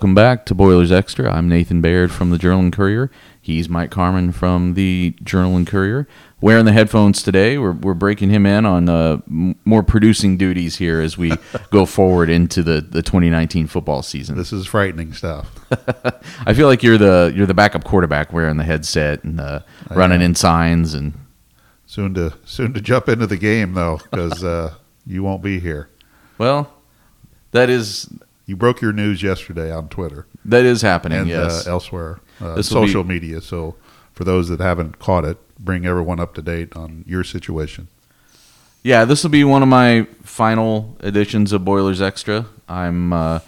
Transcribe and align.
Welcome 0.00 0.14
back 0.14 0.46
to 0.46 0.54
Boilers 0.54 0.90
Extra. 0.90 1.30
I'm 1.30 1.46
Nathan 1.46 1.82
Baird 1.82 2.10
from 2.10 2.30
the 2.30 2.38
Journal 2.38 2.60
and 2.60 2.72
Courier. 2.72 3.10
He's 3.38 3.68
Mike 3.68 3.90
Carmin 3.90 4.32
from 4.32 4.72
the 4.72 5.14
Journal 5.22 5.58
and 5.58 5.66
Courier. 5.66 6.08
Wearing 6.40 6.64
the 6.64 6.72
headphones 6.72 7.22
today, 7.22 7.58
we're, 7.58 7.72
we're 7.72 7.92
breaking 7.92 8.30
him 8.30 8.46
in 8.46 8.64
on 8.64 8.88
uh, 8.88 9.18
m- 9.28 9.56
more 9.66 9.82
producing 9.82 10.38
duties 10.38 10.76
here 10.76 11.02
as 11.02 11.18
we 11.18 11.32
go 11.70 11.84
forward 11.84 12.30
into 12.30 12.62
the, 12.62 12.80
the 12.80 13.02
2019 13.02 13.66
football 13.66 14.00
season. 14.00 14.38
This 14.38 14.54
is 14.54 14.66
frightening 14.66 15.12
stuff. 15.12 15.50
I 16.46 16.54
feel 16.54 16.66
like 16.66 16.82
you're 16.82 16.96
the 16.96 17.30
you're 17.36 17.44
the 17.46 17.52
backup 17.52 17.84
quarterback 17.84 18.32
wearing 18.32 18.56
the 18.56 18.64
headset 18.64 19.22
and 19.22 19.38
uh, 19.38 19.60
running 19.90 20.22
in 20.22 20.34
signs 20.34 20.94
and 20.94 21.12
Soon 21.84 22.14
to 22.14 22.32
soon 22.46 22.72
to 22.72 22.80
jump 22.80 23.06
into 23.10 23.26
the 23.26 23.36
game 23.36 23.74
though, 23.74 24.00
because 24.10 24.42
uh, 24.42 24.72
you 25.06 25.22
won't 25.22 25.42
be 25.42 25.60
here. 25.60 25.90
well, 26.38 26.72
that 27.50 27.68
is 27.68 28.08
You 28.50 28.56
broke 28.56 28.80
your 28.80 28.92
news 28.92 29.22
yesterday 29.22 29.70
on 29.70 29.88
Twitter 29.88 30.26
that 30.44 30.64
is 30.64 30.82
happening. 30.82 31.18
and 31.18 31.28
yes. 31.28 31.68
uh, 31.68 31.70
elsewhere, 31.70 32.18
uh, 32.40 32.46
will 32.46 32.56
be- 32.56 32.62
social 32.64 33.04
media. 33.04 33.40
So 33.40 33.76
for 34.12 34.24
those 34.24 34.48
that 34.48 34.58
haven't 34.58 34.98
caught 34.98 35.24
it, 35.24 35.38
bring 35.56 35.86
everyone 35.86 36.18
up 36.18 36.34
to 36.34 36.42
date 36.42 36.74
on 36.74 37.04
your 37.06 37.22
situation. 37.22 37.86
Yeah, 38.82 39.04
this 39.04 39.22
will 39.22 39.30
be 39.30 39.44
one 39.44 39.62
of 39.62 39.68
my 39.68 40.08
final 40.24 40.96
editions 41.00 41.52
of 41.52 41.64
Boilers 41.64 42.02
Extra. 42.02 42.46
I'm 42.68 43.12
uh, 43.12 43.38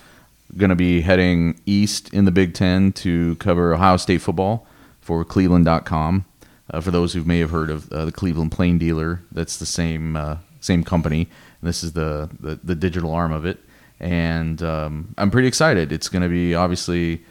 going 0.57 0.71
to 0.71 0.77
be 0.77 1.01
heading 1.01 1.61
east 1.67 2.15
in 2.15 2.25
the 2.25 2.31
Big 2.31 2.55
Ten 2.55 2.93
to 2.93 3.35
cover 3.37 3.75
Ohio 3.75 3.97
State 3.97 4.23
football 4.23 4.69
for 5.01 5.25
Cleveland.com. 5.25 6.27
Uh, 6.71 6.81
for 6.81 6.93
those 6.93 7.13
who 7.13 7.25
may 7.25 7.41
have 7.41 7.51
heard 7.51 7.71
of 7.71 7.91
uh, 7.91 8.05
the 8.05 8.13
Cleveland 8.13 8.53
Plain 8.53 8.79
Dealer, 8.79 9.21
that's 9.33 9.57
the 9.57 9.67
same 9.67 10.15
uh, 10.15 10.37
same 10.61 10.85
company. 10.85 11.23
And 11.61 11.69
this 11.69 11.83
is 11.83 11.95
the, 11.95 12.31
the, 12.39 12.61
the 12.63 12.77
digital 12.77 13.13
arm 13.13 13.33
of 13.33 13.45
it. 13.45 13.59
And 14.03 14.61
um, 14.63 15.15
I'm 15.17 15.31
pretty 15.31 15.49
excited. 15.49 15.93
It's 15.93 16.09
going 16.09 16.23
to 16.23 16.29
be 16.29 16.55
obviously 16.55 17.25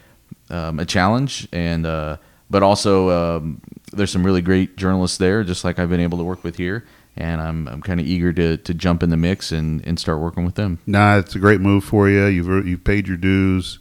um, 0.50 0.80
a 0.80 0.86
challenge, 0.86 1.46
and 1.52 1.84
uh, 1.84 2.16
but 2.48 2.62
also 2.62 3.10
um, 3.10 3.60
there's 3.92 4.10
some 4.10 4.24
really 4.24 4.42
great 4.42 4.76
journalists 4.76 5.18
there, 5.18 5.44
just 5.44 5.64
like 5.64 5.78
I've 5.78 5.90
been 5.90 6.00
able 6.00 6.18
to 6.18 6.24
work 6.24 6.42
with 6.42 6.56
here. 6.56 6.84
And 7.14 7.42
I'm, 7.42 7.68
I'm 7.68 7.82
kind 7.82 8.00
of 8.00 8.06
eager 8.06 8.32
to, 8.32 8.56
to 8.56 8.72
jump 8.72 9.02
in 9.02 9.10
the 9.10 9.18
mix 9.18 9.52
and, 9.52 9.86
and 9.86 10.00
start 10.00 10.18
working 10.18 10.46
with 10.46 10.54
them. 10.54 10.78
Nah, 10.86 11.18
it's 11.18 11.34
a 11.34 11.38
great 11.38 11.60
move 11.60 11.84
for 11.84 12.08
you. 12.08 12.24
You've 12.24 12.66
you've 12.66 12.84
paid 12.84 13.06
your 13.06 13.18
dues. 13.18 13.78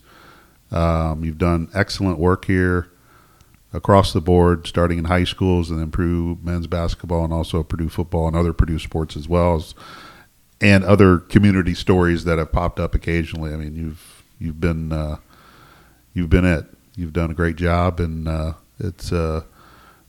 Um, 0.69 1.23
you've 1.23 1.37
done 1.37 1.69
excellent 1.73 2.19
work 2.19 2.45
here 2.45 2.91
across 3.73 4.11
the 4.11 4.19
board, 4.19 4.67
starting 4.67 4.99
in 4.99 5.05
high 5.05 5.23
schools 5.23 5.69
and 5.69 5.79
then 5.79 5.91
Purdue 5.91 6.39
men's 6.43 6.67
basketball 6.67 7.23
and 7.23 7.33
also 7.33 7.63
Purdue 7.63 7.89
football 7.89 8.27
and 8.27 8.35
other 8.35 8.51
Purdue 8.51 8.79
sports 8.79 9.15
as 9.15 9.29
well 9.29 9.55
as 9.55 9.73
and 10.61 10.83
other 10.83 11.17
community 11.17 11.73
stories 11.73 12.23
that 12.25 12.37
have 12.37 12.51
popped 12.51 12.79
up 12.79 12.95
occasionally. 12.95 13.51
I 13.51 13.57
mean, 13.57 13.75
you've 13.75 14.23
you've 14.39 14.61
been 14.61 14.93
uh, 14.93 15.17
you've 16.13 16.29
been 16.29 16.45
it. 16.45 16.65
You've 16.95 17.13
done 17.13 17.31
a 17.31 17.33
great 17.33 17.55
job, 17.55 17.99
and 17.99 18.27
uh, 18.27 18.53
it's 18.79 19.11
uh, 19.11 19.43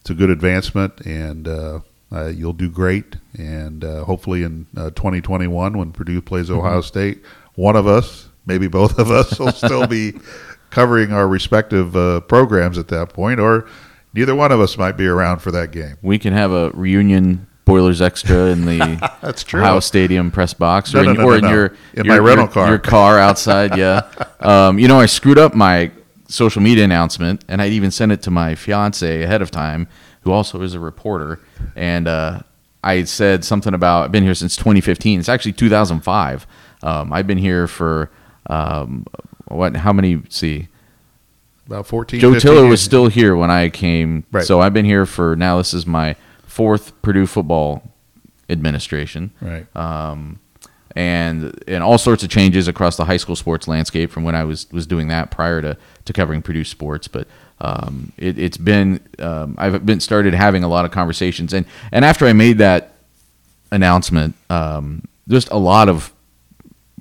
it's 0.00 0.10
a 0.10 0.14
good 0.14 0.30
advancement, 0.30 1.00
and 1.06 1.48
uh, 1.48 1.80
uh, 2.12 2.26
you'll 2.26 2.52
do 2.52 2.70
great. 2.70 3.16
And 3.38 3.84
uh, 3.84 4.04
hopefully, 4.04 4.42
in 4.42 4.66
uh, 4.76 4.90
2021, 4.90 5.78
when 5.78 5.92
Purdue 5.92 6.20
plays 6.20 6.50
Ohio 6.50 6.80
State, 6.80 7.22
one 7.54 7.76
of 7.76 7.86
us, 7.86 8.28
maybe 8.44 8.68
both 8.68 8.98
of 8.98 9.10
us, 9.10 9.38
will 9.38 9.52
still 9.52 9.86
be 9.86 10.14
covering 10.70 11.12
our 11.12 11.26
respective 11.26 11.96
uh, 11.96 12.20
programs 12.20 12.78
at 12.78 12.88
that 12.88 13.12
point, 13.12 13.40
or 13.40 13.68
neither 14.12 14.34
one 14.34 14.52
of 14.52 14.60
us 14.60 14.76
might 14.76 14.96
be 14.96 15.06
around 15.06 15.38
for 15.38 15.50
that 15.52 15.70
game. 15.70 15.96
We 16.02 16.18
can 16.18 16.32
have 16.32 16.52
a 16.52 16.70
reunion 16.70 17.46
Boilers 17.72 18.02
Extra 18.02 18.46
in 18.46 18.66
the 18.66 18.78
That's 19.22 19.42
true. 19.42 19.60
Ohio 19.62 19.80
Stadium 19.80 20.30
press 20.30 20.52
box, 20.54 20.94
or 20.94 21.02
no, 21.04 21.10
in, 21.10 21.16
no, 21.16 21.24
or 21.24 21.36
in 21.38 21.44
your 21.48 21.66
In 21.94 22.04
your, 22.04 22.14
my 22.14 22.18
rental 22.18 22.44
your- 22.46 22.52
car. 22.52 22.68
your 22.68 22.78
car 22.78 23.18
outside. 23.28 23.76
Yeah, 23.78 24.02
um, 24.40 24.78
you 24.78 24.88
know 24.88 25.00
I 25.00 25.06
screwed 25.06 25.38
up 25.38 25.54
my 25.54 25.90
social 26.28 26.60
media 26.62 26.84
announcement, 26.84 27.44
and 27.48 27.62
I 27.62 27.68
even 27.68 27.90
sent 27.90 28.12
it 28.12 28.20
to 28.22 28.30
my 28.30 28.54
fiance 28.54 29.22
ahead 29.22 29.40
of 29.42 29.50
time, 29.50 29.88
who 30.22 30.32
also 30.32 30.60
is 30.62 30.74
a 30.74 30.80
reporter, 30.80 31.40
and 31.74 32.06
uh, 32.08 32.40
I 32.84 33.04
said 33.04 33.44
something 33.44 33.72
about 33.74 34.04
I've 34.04 34.12
been 34.12 34.24
here 34.24 34.34
since 34.34 34.54
2015. 34.56 35.20
It's 35.20 35.28
actually 35.30 35.52
2005. 35.52 36.46
Um, 36.82 37.12
I've 37.12 37.26
been 37.26 37.38
here 37.38 37.66
for 37.68 38.10
um, 38.50 39.06
what? 39.46 39.76
How 39.76 39.92
many? 39.92 40.20
see, 40.28 40.68
About 41.66 41.86
14. 41.86 42.20
Joe 42.20 42.32
15 42.34 42.40
Tiller 42.50 42.62
years. 42.64 42.70
was 42.70 42.82
still 42.82 43.06
here 43.08 43.34
when 43.36 43.50
I 43.50 43.68
came. 43.70 44.24
Right. 44.32 44.44
So 44.44 44.60
I've 44.60 44.74
been 44.74 44.84
here 44.84 45.06
for 45.06 45.36
now. 45.36 45.58
This 45.58 45.72
is 45.74 45.86
my 45.86 46.16
fourth 46.52 47.00
Purdue 47.00 47.26
football 47.26 47.82
administration, 48.50 49.30
right. 49.40 49.66
um, 49.74 50.38
and 50.94 51.58
and 51.66 51.82
all 51.82 51.96
sorts 51.96 52.22
of 52.22 52.28
changes 52.28 52.68
across 52.68 52.98
the 52.98 53.06
high 53.06 53.16
school 53.16 53.36
sports 53.36 53.66
landscape 53.66 54.10
from 54.10 54.22
when 54.22 54.34
I 54.34 54.44
was 54.44 54.70
was 54.70 54.86
doing 54.86 55.08
that 55.08 55.30
prior 55.30 55.62
to 55.62 55.78
to 56.04 56.12
covering 56.12 56.42
Purdue 56.42 56.64
sports. 56.64 57.08
But 57.08 57.26
um, 57.62 58.12
it, 58.18 58.38
it's 58.38 58.58
been 58.58 59.00
um, 59.18 59.54
I've 59.56 59.86
been 59.86 60.00
started 60.00 60.34
having 60.34 60.62
a 60.62 60.68
lot 60.68 60.84
of 60.84 60.90
conversations, 60.90 61.54
and 61.54 61.64
and 61.90 62.04
after 62.04 62.26
I 62.26 62.34
made 62.34 62.58
that 62.58 62.96
announcement, 63.70 64.34
um, 64.50 65.08
just 65.28 65.48
a 65.50 65.56
lot 65.56 65.88
of 65.88 66.12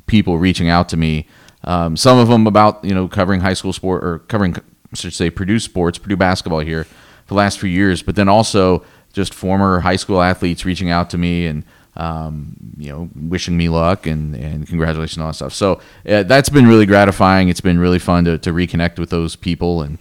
people 0.08 0.38
reaching 0.38 0.70
out 0.70 0.88
to 0.90 0.98
me. 0.98 1.28
Um, 1.66 1.98
some 1.98 2.18
of 2.18 2.30
them 2.30 2.48
about 2.48 2.86
you 2.86 2.96
know 2.96 3.10
covering 3.10 3.42
high 3.42 3.54
school 3.54 3.74
sport 3.74 4.02
or 4.02 4.20
covering 4.20 4.56
I 4.56 4.96
should 4.96 5.14
say 5.14 5.30
Purdue 5.30 5.60
sports, 5.60 5.98
Purdue 5.98 6.16
basketball 6.16 6.60
here 6.60 6.86
for 6.86 7.28
the 7.28 7.34
last 7.36 7.60
few 7.60 7.70
years, 7.70 8.02
but 8.02 8.16
then 8.16 8.30
also 8.30 8.86
just 9.12 9.34
former 9.34 9.80
high 9.80 9.96
school 9.96 10.22
athletes 10.22 10.66
reaching 10.66 10.90
out 10.90 11.10
to 11.12 11.18
me 11.18 11.46
and 11.48 11.64
um, 11.96 12.56
you 12.78 12.90
know 12.90 13.10
wishing 13.16 13.58
me 13.58 13.70
luck 13.70 14.08
and, 14.08 14.36
and 14.36 14.68
congratulations 14.68 15.18
and 15.18 15.24
all 15.24 15.30
that 15.30 15.36
stuff. 15.36 15.54
So 15.54 15.82
uh, 16.08 16.24
that's 16.24 16.50
been 16.50 16.68
really 16.68 16.86
gratifying. 16.86 17.50
It's 17.50 17.62
been 17.62 17.80
really 17.80 18.00
fun 18.00 18.26
to, 18.26 18.38
to 18.40 18.52
reconnect 18.52 18.98
with 18.98 19.10
those 19.10 19.36
people 19.36 19.82
and 19.82 19.98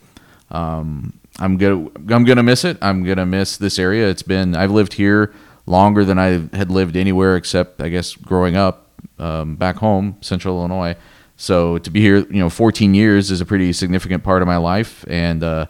um, 0.50 1.12
I'm 1.38 1.56
gonna 1.56 1.88
I'm 2.10 2.25
gonna 2.25 2.43
miss 2.43 2.65
it. 2.65 2.78
I'm 2.82 3.03
gonna 3.03 3.26
miss 3.26 3.56
this 3.56 3.78
area. 3.78 4.09
It's 4.09 4.22
been 4.22 4.54
I've 4.54 4.71
lived 4.71 4.94
here 4.94 5.32
longer 5.66 6.04
than 6.04 6.19
I 6.19 6.48
had 6.56 6.71
lived 6.71 6.97
anywhere 6.97 7.37
except 7.37 7.81
I 7.81 7.88
guess 7.88 8.15
growing 8.15 8.56
up 8.56 8.88
um, 9.19 9.56
back 9.56 9.77
home, 9.77 10.16
Central 10.21 10.59
Illinois. 10.59 10.97
So 11.37 11.78
to 11.78 11.91
be 11.91 12.00
here, 12.00 12.19
you 12.19 12.41
know, 12.41 12.50
14 12.50 12.92
years 12.92 13.31
is 13.31 13.41
a 13.41 13.47
pretty 13.47 13.72
significant 13.72 14.22
part 14.22 14.42
of 14.42 14.48
my 14.48 14.59
life, 14.59 15.06
and 15.09 15.42
uh, 15.42 15.66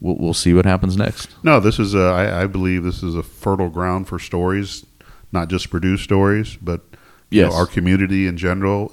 we'll, 0.00 0.16
we'll 0.16 0.34
see 0.34 0.54
what 0.54 0.64
happens 0.66 0.96
next. 0.96 1.30
No, 1.42 1.60
this 1.60 1.78
is 1.78 1.94
a, 1.94 2.02
I, 2.02 2.42
I 2.42 2.46
believe 2.46 2.82
this 2.84 3.02
is 3.02 3.14
a 3.14 3.22
fertile 3.22 3.68
ground 3.70 4.08
for 4.08 4.18
stories, 4.18 4.84
not 5.32 5.48
just 5.48 5.70
Purdue 5.70 5.96
stories, 5.96 6.56
but 6.56 6.80
Yes. 7.30 7.50
know, 7.50 7.56
our 7.58 7.66
community 7.66 8.26
in 8.26 8.36
general. 8.36 8.90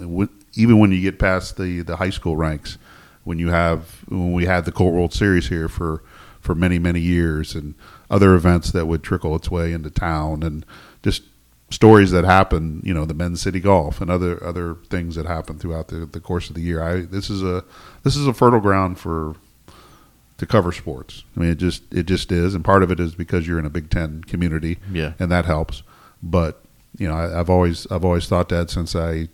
Even 0.56 0.80
when 0.80 0.92
you 0.92 1.00
get 1.02 1.20
past 1.20 1.58
the, 1.58 1.82
the 1.82 1.98
high 1.98 2.10
school 2.10 2.36
ranks, 2.36 2.78
when 3.24 3.38
you 3.38 3.50
have 3.50 4.04
when 4.10 4.34
we 4.34 4.46
had 4.46 4.66
the 4.66 4.72
Colt 4.72 4.94
World 4.94 5.14
Series 5.14 5.50
here 5.50 5.68
for 5.70 6.04
for 6.40 6.56
many 6.56 6.80
many 6.80 7.00
years, 7.00 7.54
and 7.54 7.76
other 8.10 8.34
events 8.34 8.72
that 8.72 8.88
would 8.88 9.04
trickle 9.04 9.36
its 9.36 9.52
way 9.52 9.74
into 9.74 9.92
town, 9.92 10.42
and 10.42 10.66
just 11.04 11.22
stories 11.70 12.12
that 12.12 12.26
happen, 12.26 12.82
you 12.84 12.94
know, 12.94 13.06
the 13.06 13.14
men's 13.14 13.42
city 13.42 13.60
golf 13.60 14.02
and 14.02 14.10
other 14.10 14.44
other 14.44 14.76
things 14.90 15.16
that 15.16 15.26
happen 15.28 15.60
throughout 15.60 15.90
the, 15.90 16.06
the 16.08 16.20
course 16.20 16.50
of 16.50 16.56
the 16.56 16.62
year. 16.62 16.82
I 16.82 17.02
this 17.02 17.30
is 17.30 17.44
a 17.44 17.64
this 18.04 18.16
is 18.16 18.26
a 18.26 18.34
fertile 18.34 18.60
ground 18.60 18.98
for 19.00 19.36
to 20.42 20.48
cover 20.48 20.72
sports. 20.72 21.24
I 21.38 21.40
mean, 21.40 21.50
it 21.52 21.60
just 21.60 21.84
it 21.94 22.08
just 22.08 22.32
is, 22.32 22.56
and 22.56 22.66
part 22.66 22.82
of 22.82 22.90
it 22.92 23.00
is 23.00 23.14
because 23.14 23.48
you're 23.48 23.60
in 23.60 23.66
a 23.68 23.70
Big 23.70 23.92
Ten 23.92 24.24
community, 24.24 24.80
Yeah. 24.92 25.14
and 25.20 25.32
that 25.32 25.46
helps. 25.46 25.84
But 26.24 26.64
you 26.98 27.08
know, 27.08 27.14
I, 27.14 27.40
I've 27.40 27.50
always 27.50 27.86
I've 27.92 28.04
always 28.04 28.28
thought 28.28 28.50
that 28.50 28.72
since 28.72 28.96
I 28.96 29.30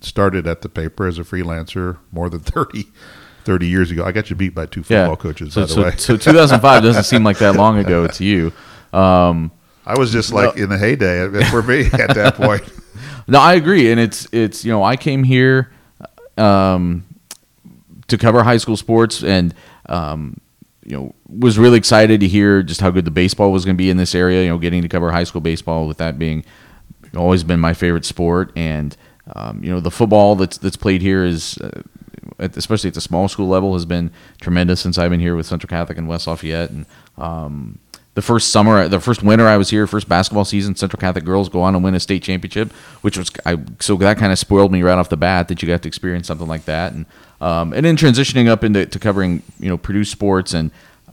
started 0.00 0.46
at 0.46 0.62
the 0.62 0.68
paper 0.68 1.08
as 1.08 1.18
a 1.18 1.22
freelancer 1.24 1.98
more 2.12 2.30
than 2.30 2.38
30, 2.54 2.84
30 3.44 3.66
years 3.66 3.90
ago. 3.90 4.04
I 4.04 4.12
got 4.12 4.30
you 4.30 4.36
beat 4.36 4.54
by 4.54 4.66
two 4.66 4.84
football 4.84 5.16
coaches, 5.16 5.52
So, 5.54 5.62
by 5.62 5.66
the 5.66 5.72
so, 5.72 5.82
way. 5.82 5.90
so 5.96 6.16
2005 6.16 6.82
doesn't 6.84 7.02
seem 7.04 7.24
like 7.24 7.38
that 7.38 7.56
long 7.56 7.78
ago 7.78 8.06
to 8.06 8.24
you. 8.24 8.52
Um, 8.92 9.52
I 9.86 9.96
was 9.98 10.10
just 10.10 10.32
like 10.32 10.56
in 10.56 10.68
the 10.68 10.76
heyday 10.78 11.28
for 11.50 11.62
me 11.62 11.86
at 11.92 12.14
that 12.14 12.34
point. 12.42 12.62
No, 13.28 13.38
I 13.38 13.54
agree, 13.54 13.90
and 13.92 14.00
it's 14.00 14.26
it's 14.32 14.64
you 14.64 14.72
know 14.72 14.82
I 14.82 14.96
came 14.96 15.22
here 15.22 15.70
um, 16.36 17.04
to 18.08 18.18
cover 18.18 18.42
high 18.42 18.56
school 18.56 18.76
sports, 18.76 19.22
and 19.22 19.54
um, 19.90 20.40
you 20.84 20.96
know 20.96 21.14
was 21.28 21.58
really 21.58 21.78
excited 21.78 22.20
to 22.20 22.28
hear 22.28 22.62
just 22.62 22.80
how 22.80 22.90
good 22.90 23.04
the 23.04 23.10
baseball 23.10 23.52
was 23.52 23.64
going 23.64 23.76
to 23.76 23.78
be 23.78 23.90
in 23.90 23.96
this 23.96 24.14
area. 24.14 24.42
You 24.42 24.48
know, 24.48 24.58
getting 24.58 24.82
to 24.82 24.88
cover 24.88 25.10
high 25.10 25.24
school 25.24 25.40
baseball 25.40 25.86
with 25.86 25.98
that 25.98 26.18
being 26.18 26.44
always 27.16 27.44
been 27.44 27.60
my 27.60 27.74
favorite 27.74 28.04
sport, 28.04 28.52
and 28.56 28.96
um, 29.34 29.62
you 29.62 29.70
know 29.70 29.80
the 29.80 29.90
football 29.90 30.36
that's 30.36 30.58
that's 30.58 30.76
played 30.76 31.02
here 31.02 31.24
is. 31.24 31.58
Uh, 31.58 31.82
at, 32.38 32.56
especially 32.56 32.88
at 32.88 32.94
the 32.94 33.00
small 33.00 33.28
school 33.28 33.48
level, 33.48 33.74
has 33.74 33.84
been 33.84 34.10
tremendous 34.40 34.80
since 34.80 34.98
I've 34.98 35.10
been 35.10 35.20
here 35.20 35.36
with 35.36 35.46
Central 35.46 35.68
Catholic 35.68 35.98
and 35.98 36.08
West 36.08 36.26
Lafayette. 36.26 36.70
And 36.70 36.86
um, 37.18 37.78
the 38.14 38.22
first 38.22 38.50
summer, 38.50 38.88
the 38.88 39.00
first 39.00 39.22
winter 39.22 39.46
I 39.46 39.56
was 39.56 39.70
here, 39.70 39.86
first 39.86 40.08
basketball 40.08 40.44
season, 40.44 40.74
Central 40.74 41.00
Catholic 41.00 41.24
girls 41.24 41.48
go 41.48 41.60
on 41.62 41.74
and 41.74 41.84
win 41.84 41.94
a 41.94 42.00
state 42.00 42.22
championship, 42.22 42.72
which 43.02 43.16
was 43.16 43.30
I 43.46 43.58
so 43.78 43.96
that 43.96 44.18
kind 44.18 44.32
of 44.32 44.38
spoiled 44.38 44.72
me 44.72 44.82
right 44.82 44.98
off 44.98 45.08
the 45.08 45.16
bat 45.16 45.48
that 45.48 45.62
you 45.62 45.68
got 45.68 45.82
to 45.82 45.88
experience 45.88 46.26
something 46.26 46.48
like 46.48 46.64
that. 46.64 46.92
And 46.92 47.06
um, 47.40 47.72
and 47.72 47.84
then 47.84 47.96
transitioning 47.96 48.48
up 48.48 48.64
into 48.64 48.86
to 48.86 48.98
covering 48.98 49.42
you 49.58 49.68
know 49.68 49.78
Purdue 49.78 50.04
sports, 50.04 50.54
and 50.54 50.70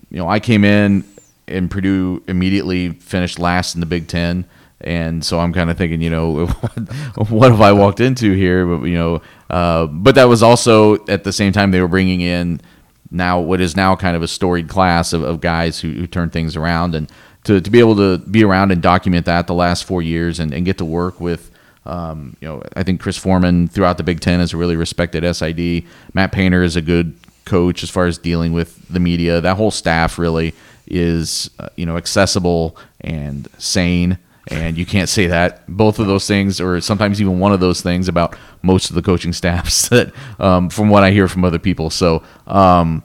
you 0.09 0.17
know 0.17 0.27
I 0.27 0.39
came 0.39 0.63
in 0.63 1.03
and 1.47 1.71
Purdue 1.71 2.23
immediately 2.27 2.91
finished 2.91 3.39
last 3.39 3.75
in 3.75 3.79
the 3.79 3.85
Big 3.85 4.07
Ten. 4.07 4.45
and 4.81 5.23
so 5.23 5.39
I'm 5.39 5.53
kind 5.53 5.69
of 5.69 5.77
thinking, 5.77 6.01
you 6.01 6.09
know, 6.09 6.45
what 7.29 7.51
have 7.51 7.61
I 7.61 7.71
walked 7.71 7.99
into 7.99 8.33
here? 8.33 8.65
But 8.65 8.85
you 8.85 8.95
know, 8.95 9.21
uh, 9.49 9.87
but 9.87 10.15
that 10.15 10.25
was 10.25 10.43
also 10.43 11.05
at 11.07 11.23
the 11.23 11.33
same 11.33 11.53
time 11.53 11.71
they 11.71 11.81
were 11.81 11.87
bringing 11.87 12.21
in 12.21 12.61
now 13.09 13.39
what 13.39 13.61
is 13.61 13.75
now 13.75 13.95
kind 13.95 14.15
of 14.15 14.23
a 14.23 14.27
storied 14.27 14.67
class 14.67 15.13
of, 15.13 15.23
of 15.23 15.39
guys 15.41 15.79
who, 15.79 15.91
who 15.93 16.07
turn 16.07 16.29
things 16.29 16.55
around 16.55 16.93
and 16.95 17.09
to, 17.45 17.61
to 17.61 17.69
be 17.69 17.79
able 17.79 17.95
to 17.95 18.17
be 18.17 18.43
around 18.43 18.71
and 18.71 18.81
document 18.81 19.25
that 19.25 19.47
the 19.47 19.53
last 19.53 19.85
four 19.85 20.01
years 20.01 20.39
and, 20.39 20.53
and 20.53 20.65
get 20.65 20.77
to 20.77 20.85
work 20.85 21.21
with 21.21 21.49
um, 21.87 22.35
you 22.41 22.47
know 22.47 22.61
I 22.75 22.83
think 22.83 23.01
Chris 23.01 23.17
Forman 23.17 23.67
throughout 23.67 23.97
the 23.97 24.03
Big 24.03 24.19
Ten 24.19 24.39
is 24.39 24.53
a 24.53 24.57
really 24.57 24.75
respected 24.75 25.23
SID. 25.35 25.83
Matt 26.13 26.31
Painter 26.31 26.63
is 26.63 26.75
a 26.75 26.81
good 26.81 27.17
coach 27.45 27.81
as 27.81 27.89
far 27.89 28.05
as 28.05 28.17
dealing 28.17 28.53
with 28.53 28.87
the 28.89 28.99
media. 28.99 29.41
That 29.41 29.57
whole 29.57 29.71
staff 29.71 30.19
really 30.19 30.53
is 30.87 31.49
uh, 31.59 31.69
you 31.75 31.85
know 31.85 31.97
accessible 31.97 32.77
and 33.01 33.47
sane 33.57 34.17
and 34.49 34.77
you 34.77 34.85
can't 34.85 35.09
say 35.09 35.27
that 35.27 35.63
both 35.67 35.99
of 35.99 36.07
those 36.07 36.25
things 36.27 36.61
or 36.61 36.79
sometimes 36.79 37.19
even 37.19 37.39
one 37.39 37.51
of 37.51 37.59
those 37.59 37.81
things 37.81 38.07
about 38.07 38.37
most 38.61 38.89
of 38.89 38.95
the 38.95 39.01
coaching 39.01 39.33
staffs 39.33 39.89
that 39.89 40.13
um, 40.39 40.69
from 40.69 40.89
what 40.89 41.03
i 41.03 41.11
hear 41.11 41.27
from 41.27 41.43
other 41.43 41.59
people 41.59 41.89
so 41.89 42.23
um, 42.47 43.03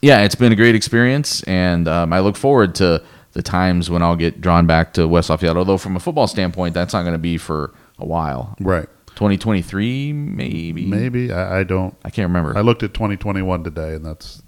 yeah 0.00 0.22
it's 0.22 0.34
been 0.34 0.52
a 0.52 0.56
great 0.56 0.74
experience 0.74 1.42
and 1.44 1.88
um, 1.88 2.12
i 2.12 2.20
look 2.20 2.36
forward 2.36 2.74
to 2.74 3.02
the 3.32 3.42
times 3.42 3.90
when 3.90 4.02
i'll 4.02 4.16
get 4.16 4.40
drawn 4.40 4.66
back 4.66 4.92
to 4.92 5.08
west 5.08 5.30
lafayette 5.30 5.56
although 5.56 5.78
from 5.78 5.96
a 5.96 6.00
football 6.00 6.26
standpoint 6.26 6.74
that's 6.74 6.92
not 6.92 7.02
going 7.02 7.14
to 7.14 7.18
be 7.18 7.36
for 7.36 7.72
a 7.98 8.06
while 8.06 8.56
Right. 8.60 8.88
2023 9.16 10.12
maybe 10.12 10.86
Maybe 10.86 11.32
I, 11.32 11.60
I 11.60 11.62
don't. 11.64 11.96
i 12.04 12.10
can't 12.10 12.28
remember 12.28 12.56
I 12.56 12.62
looked 12.62 12.82
at 12.82 12.94
2021 12.94 13.62
today, 13.64 13.94
and 13.94 14.04
that's 14.04 14.42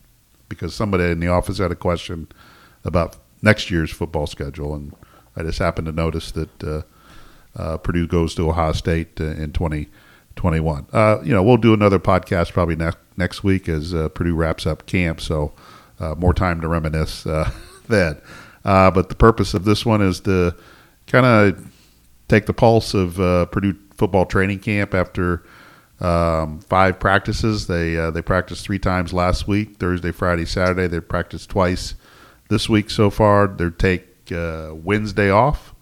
because 0.49 0.75
somebody 0.75 1.05
in 1.05 1.21
the 1.21 1.29
office 1.29 1.59
had 1.59 1.71
a 1.73 1.77
question 1.77 2.29
about 2.85 3.17
next 3.43 3.71
year's 3.71 3.91
football 3.91 4.27
schedule, 4.27 4.75
and 4.75 4.93
I 5.37 5.43
just 5.43 5.59
happened 5.59 5.87
to 5.87 5.93
notice 5.93 6.31
that 6.33 6.65
uh, 6.65 6.83
uh, 7.57 7.77
Purdue 7.79 8.07
goes 8.07 8.35
to 8.37 8.49
Ohio 8.49 8.73
State 8.73 9.21
uh, 9.21 9.25
in 9.25 9.53
2021. 9.53 10.87
Uh, 10.93 11.19
you 11.23 11.33
know, 11.33 11.43
we'll 11.43 11.57
do 11.57 11.75
another 11.75 11.99
podcast 11.99 12.53
probably 12.53 12.77
next 12.77 12.99
next 13.17 13.43
week 13.45 13.69
as 13.69 13.95
uh, 13.95 14.09
Purdue 14.11 14.35
wraps 14.35 14.67
up 14.67 14.87
camp, 14.87 15.21
so 15.21 15.53
uh, 16.01 16.15
more 16.17 16.35
time 16.35 16.61
to 16.61 16.69
reminisce 16.69 17.27
uh, 17.27 17.51
then. 17.89 18.21
Uh, 18.65 18.91
but 18.91 19.09
the 19.09 19.15
purpose 19.15 19.55
of 19.55 19.65
this 19.65 19.87
one 19.87 20.03
is 20.03 20.21
to 20.21 20.55
kind 21.07 21.25
of 21.27 21.73
take 22.29 22.47
the 22.47 22.55
pulse 22.55 22.95
of 22.95 23.21
uh, 23.21 23.47
Purdue 23.47 23.77
football 23.97 24.27
training 24.27 24.61
camp 24.61 24.95
after 24.95 25.43
um, 26.01 26.61
five 26.61 27.01
practices. 27.01 27.67
They 27.67 27.97
uh, 27.97 28.11
they 28.11 28.23
practiced 28.23 28.65
three 28.65 28.79
times 28.79 29.13
last 29.13 29.49
week: 29.49 29.77
Thursday, 29.77 30.13
Friday, 30.13 30.45
Saturday. 30.45 30.87
They 30.87 31.01
practiced 31.01 31.51
twice 31.51 31.95
this 32.49 32.69
week 32.69 32.91
so 32.91 33.11
far. 33.11 33.47
They 33.47 33.71
take 33.71 34.33
uh, 34.33 34.73
Wednesday 34.75 35.31
off, 35.31 35.75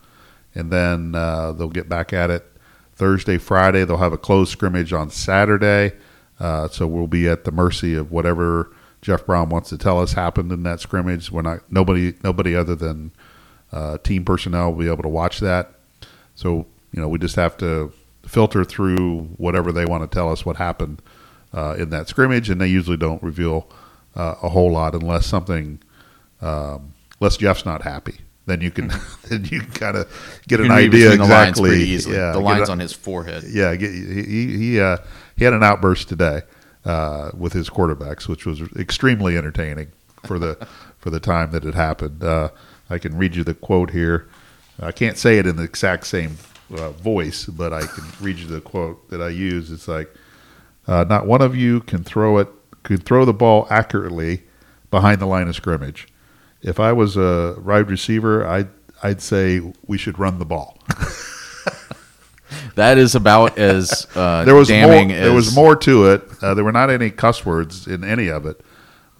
and 0.54 0.70
then 0.70 1.14
uh, 1.14 1.52
they'll 1.52 1.68
get 1.68 1.88
back 1.88 2.12
at 2.12 2.30
it 2.30 2.46
Thursday, 2.94 3.38
Friday. 3.38 3.84
They'll 3.84 3.96
have 3.96 4.12
a 4.12 4.18
closed 4.18 4.52
scrimmage 4.52 4.92
on 4.92 5.10
Saturday. 5.10 5.92
Uh, 6.38 6.68
so 6.68 6.86
we'll 6.86 7.06
be 7.06 7.28
at 7.28 7.44
the 7.44 7.52
mercy 7.52 7.94
of 7.94 8.10
whatever 8.10 8.74
Jeff 9.00 9.24
Brohm 9.24 9.50
wants 9.50 9.68
to 9.68 9.78
tell 9.78 10.00
us 10.00 10.14
happened 10.14 10.50
in 10.50 10.62
that 10.64 10.80
scrimmage. 10.80 11.30
We're 11.30 11.42
not 11.42 11.60
nobody 11.70 12.14
nobody 12.22 12.54
other 12.56 12.74
than 12.74 13.12
uh, 13.72 13.98
team 13.98 14.24
personnel 14.24 14.72
will 14.72 14.78
be 14.78 14.90
able 14.90 15.02
to 15.02 15.08
watch 15.08 15.40
that. 15.40 15.73
So 16.34 16.66
you 16.92 17.00
know 17.00 17.08
we 17.08 17.18
just 17.18 17.36
have 17.36 17.56
to 17.58 17.92
filter 18.26 18.64
through 18.64 19.20
whatever 19.36 19.72
they 19.72 19.84
want 19.84 20.08
to 20.08 20.14
tell 20.14 20.30
us 20.30 20.46
what 20.46 20.56
happened 20.56 21.02
uh, 21.52 21.74
in 21.78 21.90
that 21.90 22.08
scrimmage, 22.08 22.50
and 22.50 22.60
they 22.60 22.66
usually 22.66 22.96
don't 22.96 23.22
reveal 23.22 23.68
uh, 24.16 24.34
a 24.42 24.48
whole 24.48 24.72
lot 24.72 24.94
unless 24.94 25.26
something, 25.26 25.80
um, 26.40 26.92
unless 27.20 27.36
Jeff's 27.36 27.64
not 27.64 27.82
happy. 27.82 28.18
Then 28.46 28.60
you 28.60 28.70
can 28.70 28.88
then 29.28 29.44
you 29.44 29.60
can 29.60 29.70
kind 29.72 29.96
of 29.96 30.42
get 30.48 30.60
an 30.60 30.70
idea 30.70 31.10
the 31.10 31.14
exactly. 31.14 31.82
easily. 31.82 32.16
Yeah, 32.16 32.32
the 32.32 32.40
lines 32.40 32.68
a- 32.68 32.72
on 32.72 32.78
his 32.78 32.92
forehead 32.92 33.44
yeah, 33.48 33.74
get, 33.76 33.90
he 33.92 34.56
he 34.56 34.80
uh, 34.80 34.98
he 35.36 35.44
had 35.44 35.52
an 35.52 35.62
outburst 35.62 36.08
today 36.08 36.42
uh, 36.84 37.30
with 37.36 37.52
his 37.52 37.70
quarterbacks, 37.70 38.28
which 38.28 38.46
was 38.46 38.60
extremely 38.76 39.36
entertaining 39.36 39.92
for 40.24 40.38
the 40.38 40.66
for 40.98 41.10
the 41.10 41.20
time 41.20 41.50
that 41.52 41.64
it 41.64 41.74
happened. 41.74 42.22
Uh, 42.22 42.50
I 42.90 42.98
can 42.98 43.16
read 43.16 43.34
you 43.34 43.44
the 43.44 43.54
quote 43.54 43.90
here. 43.90 44.28
I 44.80 44.92
can't 44.92 45.16
say 45.16 45.38
it 45.38 45.46
in 45.46 45.56
the 45.56 45.62
exact 45.62 46.06
same 46.06 46.36
uh, 46.76 46.90
voice, 46.90 47.46
but 47.46 47.72
I 47.72 47.86
can 47.86 48.04
read 48.20 48.38
you 48.38 48.46
the 48.46 48.60
quote 48.60 49.08
that 49.10 49.22
I 49.22 49.28
use. 49.28 49.70
It's 49.70 49.88
like, 49.88 50.12
uh, 50.86 51.04
"Not 51.08 51.26
one 51.26 51.42
of 51.42 51.54
you 51.54 51.80
can 51.80 52.02
throw 52.02 52.38
it, 52.38 52.48
could 52.82 53.04
throw 53.04 53.24
the 53.24 53.32
ball 53.32 53.66
accurately 53.70 54.42
behind 54.90 55.20
the 55.20 55.26
line 55.26 55.48
of 55.48 55.54
scrimmage. 55.54 56.08
If 56.62 56.80
I 56.80 56.92
was 56.92 57.16
a 57.16 57.56
wide 57.64 57.88
receiver, 57.88 58.46
I'd 58.46 58.68
I'd 59.02 59.22
say 59.22 59.60
we 59.86 59.98
should 59.98 60.18
run 60.18 60.38
the 60.38 60.44
ball." 60.44 60.78
that 62.74 62.98
is 62.98 63.14
about 63.14 63.58
as 63.58 64.06
uh, 64.14 64.44
there 64.46 64.54
was 64.54 64.70
more. 64.70 64.78
damning 64.78 65.08
There 65.08 65.32
was 65.32 65.54
more 65.54 65.76
to 65.76 66.06
it. 66.06 66.22
Uh, 66.42 66.54
there 66.54 66.64
were 66.64 66.72
not 66.72 66.90
any 66.90 67.10
cuss 67.10 67.46
words 67.46 67.86
in 67.86 68.02
any 68.02 68.28
of 68.28 68.46
it, 68.46 68.60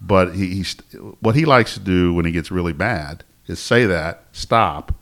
but 0.01 0.35
he, 0.35 0.55
he's 0.55 0.75
what 1.21 1.35
he 1.35 1.45
likes 1.45 1.73
to 1.75 1.79
do 1.79 2.13
when 2.13 2.25
he 2.25 2.31
gets 2.31 2.51
really 2.51 2.73
bad 2.73 3.23
is 3.47 3.59
say 3.59 3.85
that, 3.85 4.23
stop, 4.31 4.93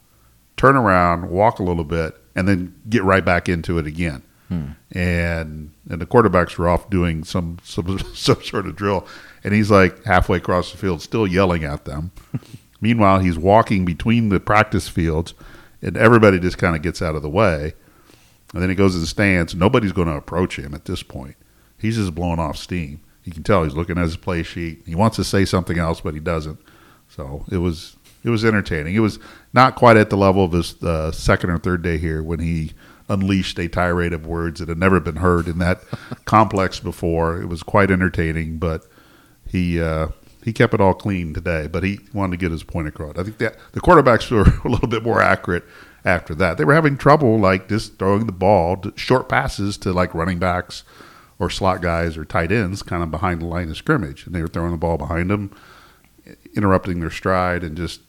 turn 0.58 0.76
around, 0.76 1.30
walk 1.30 1.60
a 1.60 1.64
little 1.64 1.84
bit, 1.84 2.16
and 2.36 2.48
then 2.48 2.76
get 2.90 3.04
right 3.04 3.24
back 3.24 3.50
into 3.50 3.78
it 3.78 3.88
again. 3.88 4.24
Hmm. 4.50 4.72
And 4.92 5.72
and 5.90 6.02
the 6.02 6.06
quarterbacks 6.06 6.58
were 6.58 6.70
off 6.70 6.90
doing 6.90 7.24
some 7.24 7.58
some 7.64 8.00
some 8.14 8.42
sort 8.44 8.68
of 8.68 8.76
drill, 8.76 9.08
and 9.44 9.54
he's 9.54 9.72
like 9.72 10.04
halfway 10.04 10.38
across 10.38 10.72
the 10.72 10.78
field, 10.78 11.02
still 11.02 11.28
yelling 11.28 11.64
at 11.64 11.86
them. 11.86 12.12
Meanwhile, 12.82 13.20
he's 13.20 13.38
walking 13.38 13.86
between 13.86 14.30
the 14.30 14.40
practice 14.40 14.90
fields, 14.90 15.34
and 15.82 15.96
everybody 15.96 16.40
just 16.40 16.58
kind 16.58 16.76
of 16.76 16.82
gets 16.82 17.02
out 17.02 17.16
of 17.16 17.22
the 17.22 17.30
way. 17.30 17.74
And 18.54 18.62
then 18.62 18.70
he 18.70 18.76
goes 18.76 18.94
to 18.94 19.00
the 19.00 19.08
stands. 19.08 19.56
Nobody's 19.56 19.94
going 19.94 20.10
to 20.10 20.16
approach 20.16 20.60
him 20.60 20.74
at 20.74 20.86
this 20.86 21.02
point. 21.02 21.36
He's 21.78 21.96
just 21.96 22.14
blowing 22.14 22.40
off 22.40 22.58
steam. 22.58 23.02
You 23.24 23.32
can 23.32 23.44
tell 23.44 23.64
he's 23.64 23.74
looking 23.74 23.98
at 23.98 24.04
his 24.04 24.18
play 24.18 24.44
sheet. 24.44 24.84
He 24.86 24.96
wants 24.96 25.16
to 25.16 25.24
say 25.24 25.46
something 25.46 25.78
else, 25.78 26.02
but 26.02 26.14
he 26.14 26.20
doesn't. 26.20 26.60
So 27.08 27.46
it 27.50 27.58
was 27.58 27.96
it 28.24 28.30
was 28.30 28.46
entertaining. 28.46 28.96
It 28.96 29.00
was 29.00 29.20
not 29.54 29.76
quite 29.76 29.98
at 29.98 30.10
the 30.10 30.18
level 30.18 30.46
of 30.46 30.54
his 30.54 30.82
uh, 30.84 31.12
second 31.12 31.50
or 31.50 31.58
third 31.58 31.82
day 31.82 31.98
here 31.98 32.24
when 32.24 32.40
he 32.40 32.74
unleashed 33.10 33.60
a 33.60 33.68
tirade 33.68 34.14
of 34.14 34.26
words 34.26 34.60
that 34.60 34.70
had 34.70 34.78
never 34.78 35.00
been 35.00 35.18
heard 35.18 35.48
in 35.48 35.60
that 35.60 35.82
complex 36.26 36.80
before. 36.80 37.42
It 37.42 37.48
was 37.48 37.64
quite 37.64 37.92
entertaining, 37.92 38.58
but 38.58 38.86
he 39.48 39.82
uh, 39.82 40.10
he 40.44 40.54
kept 40.54 40.74
it 40.74 40.82
all 40.82 40.94
clean 40.94 41.34
today. 41.34 41.68
But 41.68 41.84
he 41.84 42.00
wanted 42.14 42.32
to 42.32 42.38
get 42.38 42.52
his 42.52 42.64
point 42.64 42.88
across. 42.88 43.18
I 43.18 43.24
think 43.24 43.38
that 43.40 43.58
the 43.74 43.82
quarterbacks 43.82 44.32
were 44.32 44.42
a 44.70 44.72
little 44.72 44.88
bit 44.88 45.04
more 45.04 45.22
accurate 45.22 45.66
after 46.06 46.36
that. 46.36 46.58
They 46.58 46.66
were 46.66 46.74
having 46.74 46.98
trouble 46.98 47.40
like 47.40 47.70
just 47.70 47.98
throwing 47.98 48.26
the 48.26 48.32
ball, 48.32 48.78
to, 48.78 48.94
short 48.96 49.30
passes 49.30 49.78
to 49.80 49.94
like 49.94 50.14
running 50.14 50.40
backs 50.40 50.84
or 51.40 51.50
slot 51.50 51.82
guys 51.82 52.18
or 52.18 52.26
tight 52.26 52.52
ends, 52.52 52.84
kind 52.84 53.04
of 53.04 53.12
behind 53.12 53.42
the 53.42 53.46
line 53.46 53.70
of 53.70 53.78
scrimmage, 53.78 54.26
and 54.26 54.36
they 54.36 54.42
were 54.42 54.48
throwing 54.48 54.72
the 54.72 54.78
ball 54.78 54.98
behind 54.98 55.30
them, 55.30 55.52
interrupting 56.56 57.00
their 57.00 57.10
stride, 57.10 57.64
and 57.64 57.76
just 57.76 58.02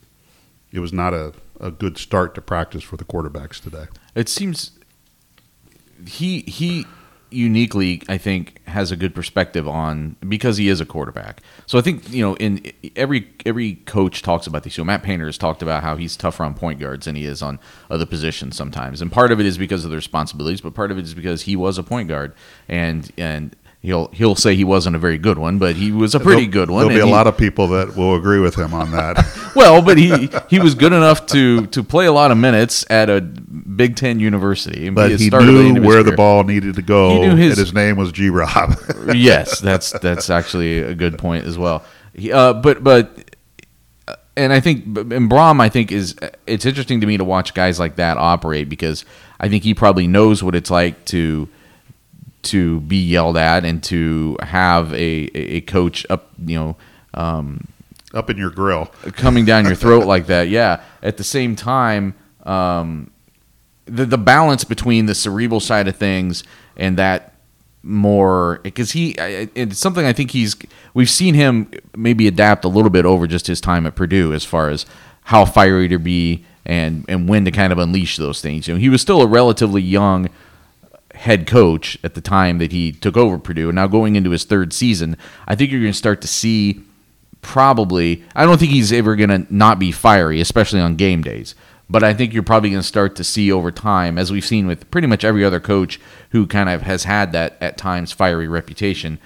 it 0.75 0.79
was 0.79 0.93
not 0.93 1.13
a, 1.13 1.33
a 1.59 1.71
good 1.71 1.97
start 1.97 2.35
to 2.35 2.41
practice 2.41 2.83
for 2.83 2.97
the 2.97 3.05
quarterbacks 3.05 3.61
today. 3.61 3.85
It 4.13 4.29
seems 4.29 4.71
he 6.05 6.41
he 6.41 6.85
uniquely, 7.31 8.01
I 8.07 8.17
think, 8.17 8.61
has 8.67 8.91
a 8.91 8.95
good 8.95 9.13
perspective 9.15 9.67
on 9.67 10.15
because 10.27 10.57
he 10.57 10.69
is 10.69 10.79
a 10.79 10.85
quarterback. 10.85 11.41
So 11.65 11.77
I 11.77 11.81
think 11.81 12.09
you 12.11 12.23
know, 12.23 12.35
in 12.35 12.71
every 12.95 13.29
every 13.45 13.75
coach 13.85 14.21
talks 14.21 14.47
about 14.47 14.63
this. 14.63 14.73
So 14.73 14.83
Matt 14.83 15.03
Painter 15.03 15.25
has 15.25 15.37
talked 15.37 15.61
about 15.61 15.83
how 15.83 15.95
he's 15.95 16.17
tougher 16.17 16.43
on 16.43 16.53
point 16.53 16.79
guards 16.79 17.05
than 17.05 17.15
he 17.15 17.25
is 17.25 17.41
on 17.41 17.59
other 17.89 18.05
positions 18.05 18.55
sometimes, 18.55 19.01
and 19.01 19.11
part 19.11 19.31
of 19.31 19.39
it 19.39 19.45
is 19.45 19.57
because 19.57 19.85
of 19.85 19.91
the 19.91 19.97
responsibilities, 19.97 20.61
but 20.61 20.73
part 20.73 20.91
of 20.91 20.97
it 20.97 21.03
is 21.03 21.13
because 21.13 21.43
he 21.43 21.55
was 21.55 21.77
a 21.77 21.83
point 21.83 22.09
guard, 22.09 22.33
and 22.67 23.11
and 23.17 23.55
he'll 23.85 24.07
he'll 24.07 24.35
say 24.35 24.55
he 24.55 24.63
wasn't 24.63 24.95
a 24.95 24.99
very 24.99 25.17
good 25.17 25.37
one, 25.37 25.57
but 25.57 25.75
he 25.75 25.91
was 25.91 26.15
a 26.15 26.19
pretty 26.19 26.47
good 26.47 26.69
one. 26.69 26.87
There'll 26.87 26.97
be 26.97 27.01
a 27.01 27.05
he- 27.05 27.11
lot 27.11 27.27
of 27.27 27.37
people 27.37 27.67
that 27.69 27.95
will 27.95 28.15
agree 28.15 28.39
with 28.39 28.55
him 28.55 28.73
on 28.73 28.91
that. 28.91 29.25
well, 29.55 29.81
but 29.81 29.97
he 29.97 30.29
he 30.49 30.59
was 30.59 30.75
good 30.75 30.93
enough 30.93 31.25
to 31.27 31.67
to 31.67 31.83
play 31.83 32.05
a 32.05 32.11
lot 32.11 32.31
of 32.31 32.37
minutes 32.37 32.85
at 32.89 33.09
a 33.09 33.21
Big 33.21 33.95
Ten 33.95 34.19
university. 34.19 34.87
and 34.87 34.95
but 34.95 35.11
he 35.11 35.29
knew 35.29 35.81
where 35.81 36.03
the 36.03 36.13
ball 36.13 36.43
needed 36.43 36.75
to 36.75 36.81
go, 36.81 37.09
He 37.11 37.19
knew 37.19 37.35
his- 37.35 37.57
and 37.57 37.65
his 37.65 37.73
name 37.73 37.97
was 37.97 38.11
G. 38.11 38.29
Rob. 38.29 38.75
yes, 39.13 39.59
that's 39.59 39.91
that's 39.99 40.29
actually 40.29 40.79
a 40.79 40.93
good 40.93 41.17
point 41.17 41.45
as 41.45 41.57
well. 41.57 41.83
He, 42.13 42.31
uh, 42.31 42.53
but 42.53 42.83
but 42.83 43.17
uh, 44.07 44.15
and 44.37 44.51
I 44.53 44.59
think 44.59 44.85
and 44.85 45.29
Brohm 45.29 45.59
I 45.61 45.69
think 45.69 45.91
is 45.91 46.15
it's 46.47 46.65
interesting 46.65 47.01
to 47.01 47.07
me 47.07 47.17
to 47.17 47.23
watch 47.23 47.53
guys 47.53 47.79
like 47.79 47.97
that 47.97 48.17
operate 48.17 48.69
because 48.69 49.05
I 49.39 49.49
think 49.49 49.63
he 49.63 49.73
probably 49.73 50.07
knows 50.07 50.41
what 50.41 50.55
it's 50.55 50.71
like 50.71 51.05
to 51.05 51.49
to 52.45 52.79
be 52.81 52.97
yelled 52.97 53.37
at 53.37 53.65
and 53.65 53.83
to 53.83 54.37
have 54.41 54.93
a 54.93 55.29
a 55.35 55.61
coach 55.61 56.05
up 56.09 56.29
you 56.43 56.57
know 56.57 56.75
um, 57.13 57.67
Up 58.13 58.29
in 58.29 58.37
your 58.37 58.49
grill. 58.49 58.85
coming 59.13 59.45
down 59.45 59.65
your 59.65 59.75
throat 59.75 60.05
like 60.13 60.27
that. 60.27 60.49
Yeah. 60.49 60.81
At 61.01 61.17
the 61.17 61.23
same 61.23 61.55
time, 61.55 62.13
um, 62.43 63.11
the 63.85 64.05
the 64.05 64.17
balance 64.17 64.63
between 64.63 65.05
the 65.05 65.15
cerebral 65.15 65.59
side 65.59 65.87
of 65.87 65.95
things 65.95 66.43
and 66.75 66.97
that 66.97 67.33
more 67.83 68.59
because 68.63 68.91
he 68.93 69.11
it's 69.19 69.77
something 69.77 70.05
I 70.05 70.13
think 70.13 70.31
he's 70.31 70.55
we've 70.95 71.09
seen 71.09 71.35
him 71.35 71.69
maybe 71.95 72.27
adapt 72.27 72.65
a 72.65 72.67
little 72.67 72.89
bit 72.89 73.05
over 73.05 73.27
just 73.27 73.45
his 73.47 73.61
time 73.61 73.85
at 73.85 73.95
Purdue 73.95 74.33
as 74.33 74.43
far 74.43 74.69
as 74.69 74.85
how 75.25 75.45
fiery 75.45 75.87
to 75.89 75.99
be 75.99 76.43
and 76.65 77.05
and 77.07 77.29
when 77.29 77.45
to 77.45 77.51
kind 77.51 77.71
of 77.71 77.77
unleash 77.77 78.17
those 78.17 78.41
things. 78.41 78.67
You 78.67 78.73
know, 78.73 78.79
he 78.79 78.89
was 78.89 79.01
still 79.01 79.21
a 79.21 79.27
relatively 79.27 79.83
young 79.83 80.29
head 81.15 81.47
coach 81.47 81.97
at 82.03 82.13
the 82.13 82.21
time 82.21 82.57
that 82.59 82.71
he 82.71 82.91
took 82.91 83.17
over 83.17 83.37
Purdue, 83.37 83.69
and 83.69 83.75
now 83.75 83.87
going 83.87 84.15
into 84.15 84.31
his 84.31 84.43
third 84.43 84.73
season, 84.73 85.17
I 85.47 85.55
think 85.55 85.71
you're 85.71 85.81
going 85.81 85.93
to 85.93 85.97
start 85.97 86.21
to 86.21 86.27
see 86.27 86.81
probably. 87.41 88.23
I 88.35 88.45
don't 88.45 88.59
think 88.59 88.71
he's 88.71 88.91
ever 88.93 89.15
going 89.15 89.29
to 89.29 89.45
not 89.53 89.79
be 89.79 89.91
fiery, 89.91 90.39
especially 90.41 90.79
on 90.79 90.95
game 90.95 91.21
days. 91.21 91.55
But 91.87 92.03
I 92.03 92.13
think 92.15 92.33
you're 92.33 92.43
probably 92.43 92.71
going 92.71 92.81
to 92.81 92.87
start 92.87 93.15
to 93.17 93.23
see 93.23 93.51
over 93.51 93.71
time, 93.71 94.17
as 94.17 94.31
we've 94.31 94.45
seen 94.45 94.65
with 94.65 94.89
pretty 94.89 95.07
much 95.07 95.23
every 95.23 95.45
other 95.45 95.59
coach 95.59 95.99
who 96.31 96.47
kind 96.47 96.67
of 96.67 96.81
has 96.81 97.03
had 97.03 97.31
that 97.33 97.57
at 97.61 97.77
times 97.77 98.11
fiery 98.11 98.47
reputation, 98.47 99.19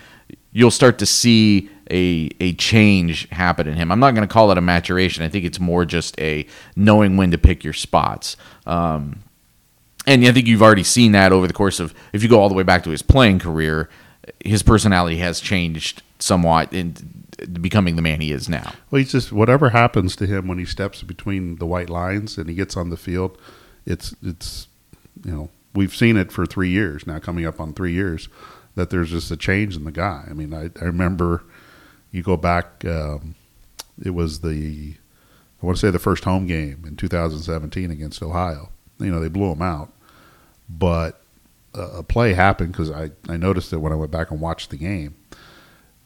you'll 0.52 0.72
start 0.72 1.00
to 1.00 1.06
see 1.06 1.70
a 1.90 2.30
a 2.40 2.54
change 2.54 3.30
happen 3.30 3.68
in 3.68 3.76
him. 3.76 3.92
I'm 3.92 4.00
not 4.00 4.14
going 4.14 4.28
to 4.28 4.34
call 4.34 4.52
it 4.52 4.58
a 4.58 4.62
maturation. 4.62 5.24
I 5.24 5.30
think 5.30 5.46
it's 5.46 5.60
more 5.60 5.86
just 5.86 6.20
a 6.20 6.46
knowing 6.76 7.16
when 7.18 7.32
to 7.32 7.38
pick 7.38 7.64
your 7.64 7.74
spots. 7.74 8.36
Um, 8.66 9.24
and 10.10 10.26
I 10.26 10.32
think 10.32 10.48
you've 10.48 10.64
already 10.64 10.84
seen 10.84 11.12
that 11.12 11.32
over 11.32 11.48
the 11.48 11.54
course 11.54 11.80
of 11.80 11.94
if 12.14 12.24
you 12.24 12.30
go 12.30 12.40
all 12.40 12.50
the 12.50 12.56
way 12.56 12.64
back 12.64 12.84
to 12.84 12.90
his 12.90 13.02
playing 13.02 13.40
career, 13.40 13.90
his 14.44 14.64
personality 14.64 15.18
has 15.18 15.40
changed 15.40 16.02
somewhat 16.18 16.74
in 16.74 16.96
becoming 17.62 17.96
the 17.96 18.02
man 18.02 18.20
he 18.20 18.32
is 18.32 18.50
now. 18.50 18.74
Well, 18.90 19.00
he's 19.00 19.12
just 19.12 19.32
whatever 19.32 19.70
happens 19.70 20.16
to 20.18 20.26
him 20.26 20.48
when 20.48 20.58
he 20.58 20.66
steps 20.66 21.04
between 21.04 21.58
the 21.58 21.66
white 21.66 21.90
lines 21.90 22.38
and 22.38 22.50
he 22.50 22.56
gets 22.56 22.76
on 22.76 22.90
the 22.90 22.98
field. 22.98 23.38
It's 23.86 24.16
it's 24.24 24.68
you 25.24 25.32
know 25.32 25.50
we've 25.76 25.96
seen 25.96 26.18
it 26.18 26.32
for 26.32 26.46
three 26.46 26.70
years 26.70 27.06
now, 27.06 27.20
coming 27.20 27.46
up 27.46 27.60
on 27.60 27.74
three 27.74 27.94
years 27.94 28.30
that 28.76 28.90
there's 28.90 29.12
just 29.12 29.32
a 29.32 29.38
change 29.38 29.76
in 29.76 29.84
the 29.84 29.92
guy. 29.92 30.26
I 30.30 30.34
mean, 30.34 30.54
I, 30.54 30.70
I 30.82 30.86
remember 30.86 31.44
you 32.12 32.24
go 32.24 32.38
back. 32.38 32.84
Um, 32.86 33.36
it 34.04 34.12
was 34.12 34.40
the 34.42 34.96
I 35.62 35.66
want 35.66 35.78
to 35.78 35.82
say 35.82 35.92
the 35.92 36.00
first 36.00 36.24
home 36.24 36.48
game 36.48 36.84
in 36.88 36.96
2017 36.96 37.92
against 37.92 38.24
Ohio. 38.24 38.70
You 39.00 39.12
know, 39.12 39.20
they 39.20 39.28
blew 39.28 39.52
him 39.52 39.62
out, 39.62 39.92
but 40.70 41.22
a, 41.74 42.04
play 42.04 42.34
happened 42.34 42.72
because 42.72 42.92
I 42.92 43.12
I 43.28 43.38
noticed 43.38 43.74
it 43.74 43.78
when 43.78 43.92
I 43.92 43.96
went 43.96 44.12
back 44.12 44.32
and 44.32 44.40
watched 44.40 44.70
the 44.70 44.78
game 44.78 45.16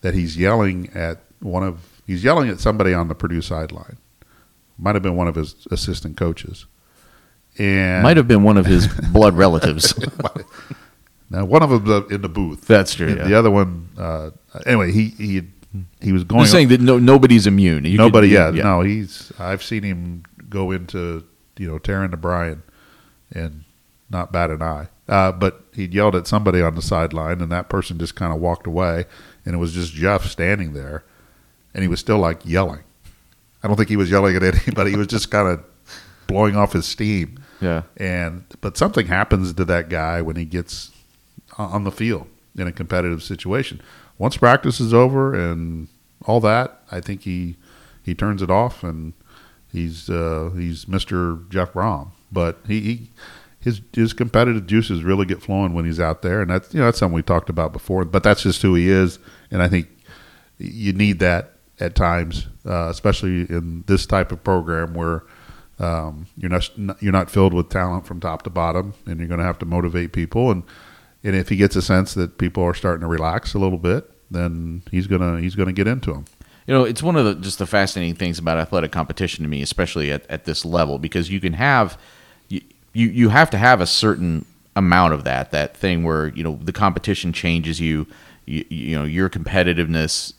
that 0.02 0.14
he's 0.14 0.38
yelling 0.38 0.90
at 0.94 1.20
one 1.40 1.64
of 1.64 2.02
he's 2.08 2.24
yelling 2.24 2.50
at 2.50 2.60
somebody 2.60 2.94
on 2.94 3.08
the 3.08 3.16
Purdue 3.16 3.42
sideline. 3.42 3.98
Might 4.78 4.96
have 4.96 5.04
been 5.04 5.16
one 5.16 5.28
of 5.28 5.36
his 5.36 5.68
assistant 5.72 6.18
coaches. 6.18 6.66
And 7.58 8.02
might 8.02 8.18
have 8.18 8.28
been 8.28 8.44
one 8.44 8.58
of 8.58 8.66
his 8.66 8.88
blood 9.14 9.36
relatives. 9.36 9.94
now, 11.30 11.46
one 11.46 11.62
of 11.62 11.86
them 11.86 12.08
in 12.10 12.22
the 12.22 12.30
booth. 12.30 12.66
That's 12.66 12.96
true. 12.96 13.14
The 13.14 13.38
other 13.38 13.52
one, 13.52 13.90
uh, 13.98 14.32
anyway, 14.66 14.92
he 14.92 15.10
he 15.10 15.44
he 16.02 16.12
was 16.12 16.24
going. 16.24 16.48
Saying 16.48 16.70
that 16.70 16.82
no, 16.82 16.98
nobody's 16.98 17.46
immune. 17.46 17.86
You 17.86 17.98
nobody, 17.98 18.30
could, 18.30 18.34
yeah, 18.34 18.50
yeah, 18.52 18.64
no, 18.64 18.82
he's. 18.82 19.32
I've 19.38 19.62
seen 19.62 19.84
him 19.84 20.24
go 20.50 20.72
into 20.72 21.24
you 21.58 21.68
know 21.68 21.78
tear 21.78 22.04
into 22.04 22.18
Brian, 22.18 22.64
and 23.32 23.64
not 24.14 24.32
bat 24.32 24.50
an 24.50 24.62
eye. 24.62 24.88
Uh, 25.08 25.32
but 25.32 25.64
he 25.74 25.86
yelled 25.86 26.16
at 26.16 26.28
somebody 26.28 26.62
on 26.62 26.76
the 26.76 26.82
sideline, 26.82 27.42
and 27.42 27.52
that 27.52 27.68
person 27.68 28.00
just 28.00 28.16
kind 28.16 28.32
of 28.32 28.40
walked 28.40 28.66
away, 28.66 29.06
and 29.46 29.54
it 29.54 29.58
was 29.58 29.74
just 29.74 29.94
Jeff 29.94 30.26
standing 30.26 30.74
there, 30.74 31.04
and 31.74 31.82
he 31.82 31.90
was 31.90 32.00
still 32.00 32.20
like 32.20 32.46
yelling. 32.46 32.84
I 33.62 33.68
don't 33.68 33.76
think 33.76 33.90
he 33.90 33.98
was 33.98 34.10
yelling 34.10 34.36
at 34.36 34.44
anybody. 34.68 34.92
He 34.92 34.98
was 34.98 35.08
just 35.08 35.30
kind 35.30 35.48
of 35.48 35.64
blowing 36.28 36.56
off 36.56 36.74
his 36.74 36.86
steam. 36.86 37.40
Yeah. 37.62 37.84
And 37.98 38.46
but 38.62 38.78
something 38.78 39.08
happens 39.08 39.54
to 39.54 39.66
that 39.66 39.90
guy 39.90 40.22
when 40.22 40.36
he 40.36 40.46
gets 40.46 40.92
on 41.58 41.84
the 41.84 41.92
field 41.92 42.28
in 42.58 42.68
a 42.68 42.72
competitive 42.72 43.24
situation. 43.24 43.82
Once 44.18 44.38
practice 44.38 44.80
is 44.80 44.94
over 44.94 45.34
and 45.34 45.88
all 46.26 46.40
that, 46.42 46.82
I 46.92 47.02
think 47.02 47.24
he 47.24 47.56
he 48.04 48.14
turns 48.14 48.42
it 48.42 48.50
off 48.50 48.84
and 48.84 49.14
he's 49.72 50.10
uh, 50.10 50.52
he's 50.56 50.86
Mr. 50.86 51.50
Jeff 51.50 51.74
Brohm. 51.74 52.10
But 52.32 52.60
he, 52.68 52.80
he 52.82 53.10
his 53.64 53.82
his 53.94 54.12
competitive 54.12 54.68
juices 54.68 55.04
really 55.04 55.26
get 55.26 55.42
flowing 55.42 55.74
when 55.74 55.86
he's 55.86 56.00
out 56.00 56.22
there, 56.22 56.42
and 56.42 56.52
that's 56.52 56.74
you 56.74 56.80
know 56.80 56.86
that's 56.86 57.00
something 57.00 57.16
we 57.16 57.24
talked 57.24 57.50
about 57.50 57.72
before. 57.72 58.04
But 58.04 58.22
that's 58.22 58.44
just 58.44 58.62
who 58.62 58.76
he 58.76 58.90
is, 58.90 59.20
and 59.52 59.62
I 59.62 59.70
think 59.70 59.88
you 60.58 60.92
need 60.92 61.20
that 61.20 61.54
at 61.80 61.96
times, 61.96 62.48
uh, 62.66 62.90
especially 62.90 63.42
in 63.50 63.84
this 63.88 64.06
type 64.06 64.32
of 64.34 64.44
program 64.44 64.94
where 64.94 65.24
um, 65.80 66.28
you're 66.38 66.50
not 66.50 66.70
you're 67.02 67.14
not 67.14 67.32
filled 67.32 67.54
with 67.54 67.70
talent 67.70 68.06
from 68.06 68.20
top 68.20 68.42
to 68.44 68.50
bottom, 68.50 68.94
and 69.06 69.20
you're 69.20 69.30
going 69.30 69.40
to 69.40 69.46
have 69.46 69.60
to 69.60 69.66
motivate 69.66 70.12
people. 70.12 70.52
And 70.52 70.64
and 71.24 71.34
if 71.34 71.48
he 71.48 71.56
gets 71.56 71.78
a 71.78 71.82
sense 71.82 72.14
that 72.16 72.38
people 72.38 72.64
are 72.64 72.74
starting 72.74 73.02
to 73.02 73.08
relax 73.08 73.54
a 73.54 73.60
little 73.60 73.78
bit, 73.78 74.12
then 74.30 74.84
he's 74.92 75.08
gonna 75.08 75.40
he's 75.40 75.56
gonna 75.56 75.72
get 75.72 75.88
into 75.88 76.12
them. 76.12 76.26
You 76.68 76.74
know, 76.74 76.84
it's 76.84 77.02
one 77.02 77.16
of 77.16 77.24
the 77.24 77.36
just 77.36 77.60
the 77.60 77.66
fascinating 77.66 78.16
things 78.16 78.40
about 78.40 78.58
athletic 78.58 78.92
competition 78.92 79.44
to 79.44 79.50
me, 79.50 79.62
especially 79.62 80.12
at, 80.12 80.30
at 80.30 80.44
this 80.44 80.66
level, 80.66 81.00
because 81.00 81.32
you 81.32 81.40
can 81.40 81.54
have 81.54 81.98
you 82.94 83.08
you 83.08 83.30
have 83.30 83.50
to 83.50 83.58
have 83.58 83.82
a 83.82 83.88
certain 83.88 84.46
amount 84.76 85.14
of 85.14 85.24
that 85.24 85.52
that 85.52 85.76
thing 85.76 86.04
where 86.04 86.28
you 86.28 86.44
know 86.44 86.60
the 86.62 86.72
competition 86.72 87.34
changes 87.34 87.80
you 87.80 88.08
you, 88.46 88.66
you 88.70 88.96
know 88.98 89.04
your 89.04 89.30
competitiveness 89.30 90.34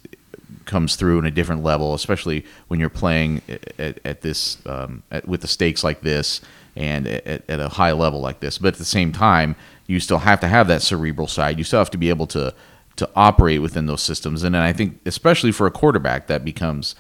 comes 0.65 0.97
through 0.97 1.19
in 1.19 1.27
a 1.27 1.31
different 1.31 1.63
level 1.63 1.95
especially 1.95 2.45
when 2.69 2.81
you're 2.81 2.89
playing 2.89 3.43
at, 3.79 3.99
at 4.05 4.23
this 4.23 4.59
um, 4.67 5.03
at, 5.11 5.29
with 5.29 5.41
the 5.41 5.49
stakes 5.49 5.85
like 5.85 6.01
this 6.01 6.41
and 6.77 7.07
at, 7.07 7.49
at 7.49 7.61
a 7.61 7.69
high 7.69 7.93
level 7.93 8.21
like 8.21 8.41
this. 8.41 8.59
But 8.59 8.75
at 8.75 8.79
the 8.79 8.85
same 8.85 9.13
time 9.13 9.57
you 9.87 10.01
still 10.01 10.19
have 10.19 10.41
to 10.41 10.49
have 10.49 10.67
that 10.69 10.83
cerebral 10.83 11.29
side. 11.29 11.59
You 11.59 11.65
still 11.65 11.79
have 11.79 11.91
to 11.91 11.99
be 11.99 12.09
able 12.09 12.27
to 12.29 12.55
to 12.97 13.11
operate 13.17 13.61
within 13.61 13.87
those 13.87 14.03
systems. 14.03 14.45
And 14.45 14.55
then 14.55 14.63
i 14.63 14.73
think 14.73 15.01
especially 15.05 15.53
for 15.53 15.67
a 15.67 15.71
quarterback 15.71 16.29
that 16.29 16.45
becomes 16.45 16.95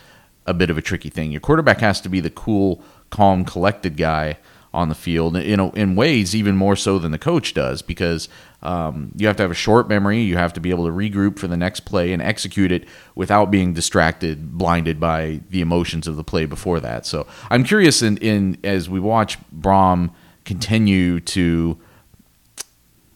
a 0.46 0.52
bit 0.52 0.70
of 0.70 0.76
a 0.76 0.82
tricky 0.82 1.08
thing. 1.08 1.32
Your 1.32 1.40
quarterback 1.40 1.78
has 1.78 2.00
to 2.02 2.08
be 2.08 2.20
the 2.20 2.30
cool 2.30 2.82
calm 3.10 3.44
collected 3.44 3.96
guy 3.96 4.36
on 4.74 4.88
the 4.88 4.94
field 4.94 5.36
in 5.36 5.60
in 5.60 5.94
ways 5.94 6.34
even 6.34 6.56
more 6.56 6.76
so 6.76 6.98
than 6.98 7.12
the 7.12 7.18
coach 7.18 7.54
does 7.54 7.80
because 7.80 8.28
um, 8.62 9.12
you 9.16 9.26
have 9.26 9.36
to 9.36 9.42
have 9.42 9.50
a 9.50 9.54
short 9.54 9.88
memory. 9.88 10.20
You 10.20 10.36
have 10.36 10.52
to 10.54 10.60
be 10.60 10.70
able 10.70 10.86
to 10.86 10.92
regroup 10.92 11.38
for 11.38 11.46
the 11.46 11.56
next 11.56 11.80
play 11.80 12.12
and 12.12 12.20
execute 12.20 12.72
it 12.72 12.86
without 13.14 13.50
being 13.50 13.74
distracted, 13.74 14.58
blinded 14.58 14.98
by 14.98 15.40
the 15.50 15.60
emotions 15.60 16.08
of 16.08 16.16
the 16.16 16.24
play 16.24 16.46
before 16.46 16.80
that. 16.80 17.06
So 17.06 17.26
I'm 17.50 17.62
curious 17.62 18.02
in, 18.02 18.16
in 18.18 18.58
as 18.64 18.88
we 18.88 19.00
watch 19.00 19.38
Brohm 19.50 20.10
continue 20.44 21.20
to 21.20 21.78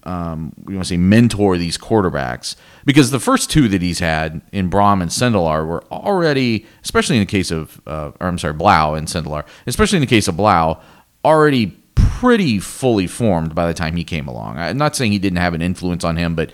um, 0.05 0.55
we 0.65 0.75
want 0.75 0.87
to 0.87 0.89
say 0.89 0.97
mentor 0.97 1.59
these 1.59 1.77
quarterbacks 1.77 2.57
because 2.87 3.11
the 3.11 3.21
first 3.21 3.51
two 3.51 3.69
that 3.69 3.83
he's 3.83 3.99
had 3.99 4.41
in 4.53 4.71
Brohm 4.71 5.03
and 5.03 5.11
Sindelar 5.11 5.67
were 5.67 5.85
already, 5.93 6.65
especially 6.83 7.17
in 7.17 7.21
the 7.21 7.27
case 7.27 7.51
of, 7.51 7.83
uh, 7.87 8.13
or 8.19 8.29
I'm 8.29 8.39
sorry, 8.39 8.55
Blough 8.55 8.95
and 8.95 9.07
Sindelar, 9.07 9.45
especially 9.67 9.97
in 9.97 10.01
the 10.01 10.07
case 10.07 10.27
of 10.27 10.37
Blough, 10.37 10.81
already 11.29 11.79
pretty 11.95 12.59
fully 12.59 13.07
formed 13.07 13.55
by 13.55 13.67
the 13.67 13.75
time 13.75 13.95
he 13.95 14.03
came 14.03 14.27
along. 14.27 14.57
I'm 14.57 14.77
not 14.77 14.97
saying 14.97 15.13
he 15.13 15.19
didn't 15.19 15.39
have 15.39 15.55
an 15.55 15.63
influence 15.63 16.03
on 16.03 16.17
him, 16.17 16.35
but 16.35 16.53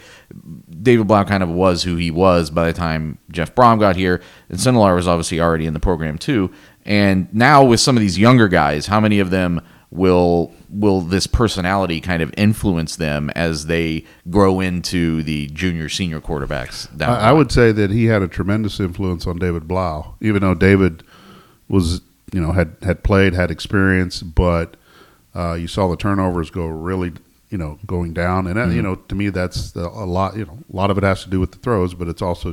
David 0.82 1.06
Blough 1.06 1.24
kind 1.24 1.42
of 1.42 1.48
was 1.48 1.84
who 1.84 1.96
he 1.96 2.10
was 2.10 2.50
by 2.50 2.66
the 2.66 2.72
time 2.72 3.18
Jeff 3.30 3.54
Brohm 3.54 3.78
got 3.78 3.96
here, 3.96 4.20
and 4.50 4.58
Sindelar 4.58 4.94
was 4.94 5.08
obviously 5.08 5.40
already 5.40 5.64
in 5.64 5.72
the 5.72 5.80
program 5.80 6.18
too. 6.18 6.50
And 6.84 7.32
now 7.32 7.64
with 7.64 7.80
some 7.80 7.96
of 7.96 8.02
these 8.02 8.18
younger 8.18 8.48
guys, 8.48 8.86
how 8.86 9.00
many 9.00 9.20
of 9.20 9.30
them 9.30 9.62
will 9.90 10.52
will 10.68 11.00
this 11.00 11.26
personality 11.26 12.00
kind 12.00 12.20
of 12.20 12.34
influence 12.36 12.96
them 12.96 13.30
as 13.30 13.66
they 13.66 14.04
grow 14.28 14.60
into 14.60 15.22
the 15.22 15.46
junior 15.46 15.88
senior 15.88 16.20
quarterbacks? 16.20 17.00
I, 17.00 17.30
I 17.30 17.32
would 17.32 17.50
say 17.50 17.72
that 17.72 17.90
he 17.90 18.06
had 18.06 18.20
a 18.20 18.28
tremendous 18.28 18.80
influence 18.80 19.26
on 19.26 19.38
David 19.38 19.66
Blough, 19.66 20.16
even 20.20 20.42
though 20.42 20.54
David 20.54 21.04
was 21.68 22.02
you 22.34 22.40
know 22.40 22.50
had 22.50 22.76
had 22.82 23.04
played, 23.04 23.32
had 23.32 23.52
experience, 23.52 24.20
but 24.20 24.76
uh, 25.36 25.52
you 25.54 25.68
saw 25.68 25.88
the 25.88 25.96
turnovers 25.96 26.50
go 26.50 26.66
really 26.66 27.12
you 27.48 27.56
know 27.56 27.78
going 27.86 28.12
down, 28.12 28.48
and 28.48 28.56
mm-hmm. 28.56 28.74
you 28.74 28.82
know 28.82 28.96
to 28.96 29.14
me 29.14 29.28
that's 29.28 29.76
a 29.76 29.88
lot. 29.88 30.36
You 30.36 30.46
know, 30.46 30.58
a 30.72 30.76
lot 30.76 30.90
of 30.90 30.98
it 30.98 31.04
has 31.04 31.22
to 31.22 31.30
do 31.30 31.38
with 31.38 31.52
the 31.52 31.58
throws, 31.58 31.94
but 31.94 32.08
it's 32.08 32.22
also 32.22 32.52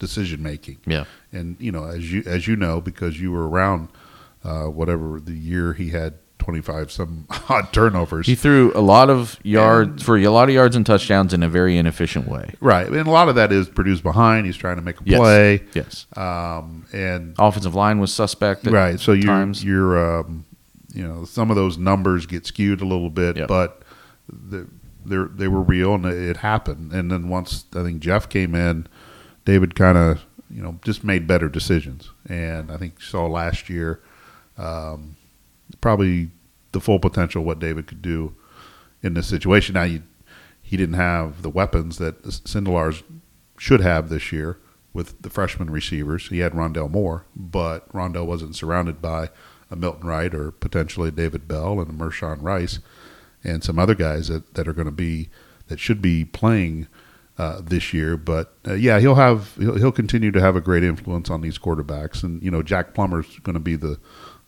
decision 0.00 0.42
making. 0.42 0.78
Yeah, 0.84 1.04
and 1.30 1.56
you 1.60 1.70
know 1.70 1.84
as 1.84 2.12
you 2.12 2.24
as 2.26 2.48
you 2.48 2.56
know 2.56 2.80
because 2.80 3.20
you 3.20 3.30
were 3.30 3.48
around 3.48 3.88
uh, 4.42 4.64
whatever 4.64 5.20
the 5.20 5.34
year 5.34 5.74
he 5.74 5.90
had 5.90 6.14
25 6.40 6.90
some 6.90 7.26
odd 7.48 7.72
turnovers. 7.72 8.26
He 8.26 8.34
threw 8.34 8.72
a 8.74 8.80
lot 8.80 9.08
of 9.08 9.38
yards 9.44 10.02
for 10.02 10.16
a 10.16 10.28
lot 10.28 10.48
of 10.48 10.54
yards 10.54 10.74
and 10.74 10.84
touchdowns 10.84 11.32
in 11.32 11.42
a 11.42 11.48
very 11.48 11.78
inefficient 11.78 12.26
way. 12.26 12.54
Right. 12.60 12.88
And 12.88 13.06
a 13.06 13.10
lot 13.10 13.28
of 13.28 13.36
that 13.36 13.52
is 13.52 13.68
produced 13.68 14.02
behind. 14.02 14.46
He's 14.46 14.56
trying 14.56 14.76
to 14.76 14.82
make 14.82 15.00
a 15.00 15.04
yes. 15.04 15.18
play. 15.18 15.62
Yes. 15.74 16.06
Um, 16.16 16.86
and 16.92 17.36
offensive 17.38 17.74
line 17.74 18.00
was 18.00 18.12
suspect. 18.12 18.66
right. 18.66 18.98
So 18.98 19.12
you 19.12 19.26
times. 19.26 19.62
you're 19.62 20.20
um, 20.20 20.44
you 20.92 21.06
know 21.06 21.24
some 21.24 21.50
of 21.50 21.56
those 21.56 21.78
numbers 21.78 22.26
get 22.26 22.46
skewed 22.46 22.80
a 22.80 22.86
little 22.86 23.10
bit, 23.10 23.36
yep. 23.36 23.48
but 23.48 23.82
the, 24.28 24.66
they 25.04 25.16
they 25.34 25.48
were 25.48 25.62
real 25.62 25.94
and 25.94 26.06
it 26.06 26.38
happened. 26.38 26.92
And 26.92 27.10
then 27.10 27.28
once 27.28 27.66
I 27.74 27.82
think 27.82 28.00
Jeff 28.00 28.28
came 28.28 28.54
in, 28.54 28.86
David 29.44 29.74
kind 29.74 29.96
of 29.96 30.24
you 30.50 30.62
know 30.62 30.80
just 30.84 31.04
made 31.04 31.26
better 31.26 31.48
decisions. 31.48 32.10
And 32.28 32.72
I 32.72 32.76
think 32.76 33.00
saw 33.00 33.26
last 33.26 33.68
year. 33.68 34.00
Um, 34.58 35.16
probably 35.80 36.30
the 36.72 36.80
full 36.80 36.98
potential 36.98 37.44
what 37.44 37.58
David 37.58 37.86
could 37.86 38.02
do 38.02 38.34
in 39.02 39.14
this 39.14 39.26
situation. 39.26 39.74
Now, 39.74 39.84
he 39.84 40.76
didn't 40.76 40.94
have 40.94 41.42
the 41.42 41.50
weapons 41.50 41.98
that 41.98 42.22
Sindelar's 42.22 43.02
should 43.58 43.80
have 43.80 44.08
this 44.08 44.32
year 44.32 44.58
with 44.92 45.20
the 45.22 45.30
freshman 45.30 45.70
receivers. 45.70 46.28
He 46.28 46.38
had 46.38 46.52
Rondale 46.52 46.90
Moore, 46.90 47.26
but 47.34 47.92
Rondale 47.92 48.26
wasn't 48.26 48.56
surrounded 48.56 49.02
by 49.02 49.30
a 49.70 49.76
Milton 49.76 50.06
Wright 50.06 50.34
or 50.34 50.50
potentially 50.50 51.10
David 51.10 51.46
Bell 51.46 51.80
and 51.80 51.90
a 51.90 51.92
Mershawn 51.92 52.42
Rice 52.42 52.80
and 53.44 53.62
some 53.62 53.78
other 53.78 53.94
guys 53.94 54.28
that, 54.28 54.54
that 54.54 54.68
are 54.68 54.72
going 54.72 54.86
to 54.86 54.92
be 54.92 55.28
that 55.68 55.78
should 55.78 56.02
be 56.02 56.24
playing 56.24 56.88
uh, 57.38 57.60
this 57.62 57.94
year. 57.94 58.16
But 58.16 58.54
uh, 58.66 58.74
yeah, 58.74 58.98
he'll 58.98 59.14
have 59.14 59.54
he'll, 59.56 59.76
he'll 59.76 59.92
continue 59.92 60.30
to 60.32 60.40
have 60.40 60.56
a 60.56 60.60
great 60.60 60.84
influence 60.84 61.30
on 61.30 61.40
these 61.40 61.58
quarterbacks, 61.58 62.22
and 62.22 62.42
you 62.42 62.50
know 62.50 62.62
Jack 62.62 62.92
Plummer's 62.92 63.38
going 63.40 63.54
to 63.54 63.60
be 63.60 63.76
the 63.76 63.98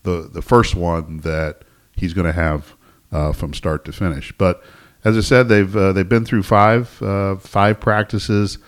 the 0.03 0.29
the 0.33 0.43
first 0.43 0.75
one 0.75 1.19
that 1.19 1.63
he's 1.97 2.15
going 2.15 2.27
to 2.27 2.33
have 2.33 2.75
uh, 3.11 3.33
from 3.33 3.55
start 3.55 3.85
to 3.85 3.93
finish. 3.93 4.33
But 4.37 4.63
as 5.05 5.17
I 5.17 5.21
said, 5.21 5.49
they've 5.49 5.77
uh, 5.77 5.93
they've 5.93 6.09
been 6.09 6.25
through 6.25 6.43
five 6.45 7.01
uh, 7.03 7.37
five 7.37 7.81
practices. 7.81 8.59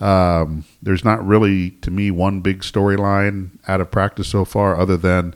Um, 0.00 0.64
there's 0.82 1.04
not 1.04 1.24
really, 1.24 1.70
to 1.82 1.90
me, 1.90 2.10
one 2.10 2.40
big 2.40 2.62
storyline 2.62 3.50
out 3.68 3.80
of 3.80 3.92
practice 3.92 4.26
so 4.26 4.44
far, 4.44 4.76
other 4.76 4.96
than 4.96 5.34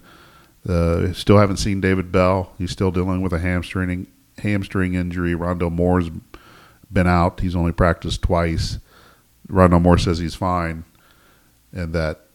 uh, 0.68 1.12
still 1.12 1.38
haven't 1.38 1.58
seen 1.58 1.80
David 1.80 2.10
Bell. 2.10 2.52
He's 2.58 2.72
still 2.72 2.90
dealing 2.90 3.22
with 3.22 3.32
a 3.32 3.38
hamstring 3.38 4.08
hamstring 4.38 4.94
injury. 4.94 5.34
Rondale 5.34 5.72
Moore's 5.72 6.10
been 6.92 7.06
out. 7.06 7.40
He's 7.40 7.56
only 7.56 7.72
practiced 7.72 8.22
twice. 8.22 8.78
Rondale 9.48 9.82
Moore 9.82 9.98
says 9.98 10.18
he's 10.18 10.34
fine, 10.34 10.84
and 11.72 11.92
that 11.92 12.25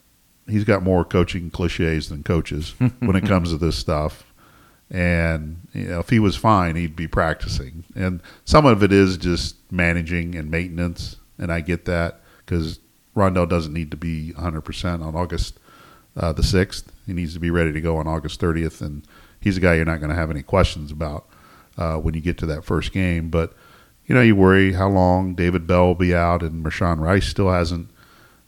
he's 0.47 0.63
got 0.63 0.83
more 0.83 1.05
coaching 1.05 1.49
cliches 1.49 2.09
than 2.09 2.23
coaches 2.23 2.73
when 2.99 3.15
it 3.15 3.25
comes 3.25 3.51
to 3.51 3.57
this 3.57 3.77
stuff. 3.77 4.25
And 4.89 5.67
you 5.73 5.85
know, 5.85 5.99
if 5.99 6.09
he 6.09 6.19
was 6.19 6.35
fine, 6.35 6.75
he'd 6.75 6.95
be 6.95 7.07
practicing. 7.07 7.85
And 7.95 8.21
some 8.43 8.65
of 8.65 8.83
it 8.83 8.91
is 8.91 9.17
just 9.17 9.55
managing 9.71 10.35
and 10.35 10.51
maintenance, 10.51 11.15
and 11.37 11.51
I 11.51 11.61
get 11.61 11.85
that 11.85 12.21
because 12.45 12.79
Rondale 13.15 13.47
doesn't 13.47 13.73
need 13.73 13.91
to 13.91 13.97
be 13.97 14.33
100% 14.37 15.05
on 15.05 15.15
August 15.15 15.57
uh, 16.17 16.33
the 16.33 16.41
6th. 16.41 16.83
He 17.05 17.13
needs 17.13 17.33
to 17.33 17.39
be 17.39 17.49
ready 17.49 17.71
to 17.71 17.81
go 17.81 17.97
on 17.97 18.07
August 18.07 18.41
30th, 18.41 18.81
and 18.81 19.03
he's 19.39 19.57
a 19.57 19.61
guy 19.61 19.75
you're 19.75 19.85
not 19.85 19.99
going 19.99 20.09
to 20.09 20.15
have 20.15 20.31
any 20.31 20.43
questions 20.43 20.91
about 20.91 21.25
uh, 21.77 21.95
when 21.95 22.13
you 22.13 22.21
get 22.21 22.37
to 22.39 22.45
that 22.47 22.65
first 22.65 22.91
game. 22.91 23.29
But 23.29 23.53
you 24.05 24.15
know, 24.15 24.21
you 24.21 24.35
worry 24.35 24.73
how 24.73 24.89
long 24.89 25.35
David 25.35 25.67
Bell 25.67 25.87
will 25.87 25.95
be 25.95 26.13
out, 26.13 26.43
and 26.43 26.63
Mershawn 26.63 26.99
Rice 26.99 27.27
still 27.27 27.49
hasn't 27.49 27.89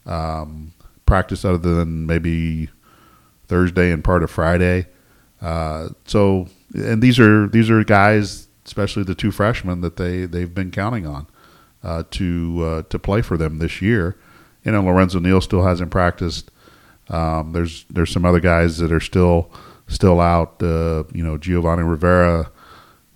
um, 0.06 0.74
practiced 1.14 1.46
other 1.46 1.76
than 1.76 2.08
maybe 2.08 2.70
Thursday 3.46 3.92
and 3.92 4.04
part 4.04 4.24
of 4.24 4.32
Friday. 4.32 4.88
Uh, 5.44 5.90
so, 6.06 6.48
and 6.74 7.04
these 7.04 7.20
are 7.20 7.48
these 7.50 7.70
are 7.70 7.84
guys, 7.84 8.48
especially 8.66 9.04
the 9.04 9.14
two 9.14 9.30
freshmen 9.30 9.82
that 9.82 9.98
they 9.98 10.26
they've 10.26 10.56
been 10.56 10.72
counting 10.72 11.06
on 11.06 11.28
uh, 11.84 12.02
to 12.10 12.64
uh, 12.64 12.82
to 12.90 12.98
play 12.98 13.22
for 13.22 13.38
them 13.38 13.60
this 13.60 13.80
year. 13.80 14.18
You 14.64 14.72
know, 14.72 14.82
Lorenzo 14.82 15.20
Neal 15.20 15.40
still 15.40 15.64
hasn't 15.64 15.92
practiced. 15.92 16.50
Um, 17.10 17.52
there's 17.52 17.86
there's 17.92 18.10
some 18.10 18.26
other 18.26 18.40
guys 18.40 18.80
that 18.80 18.92
are 18.92 19.00
still 19.00 19.52
still 19.88 20.20
out. 20.20 20.64
Uh, 20.64 21.04
you 21.14 21.24
know, 21.24 21.38
Giovanni 21.38 21.84
Rivera 21.84 22.50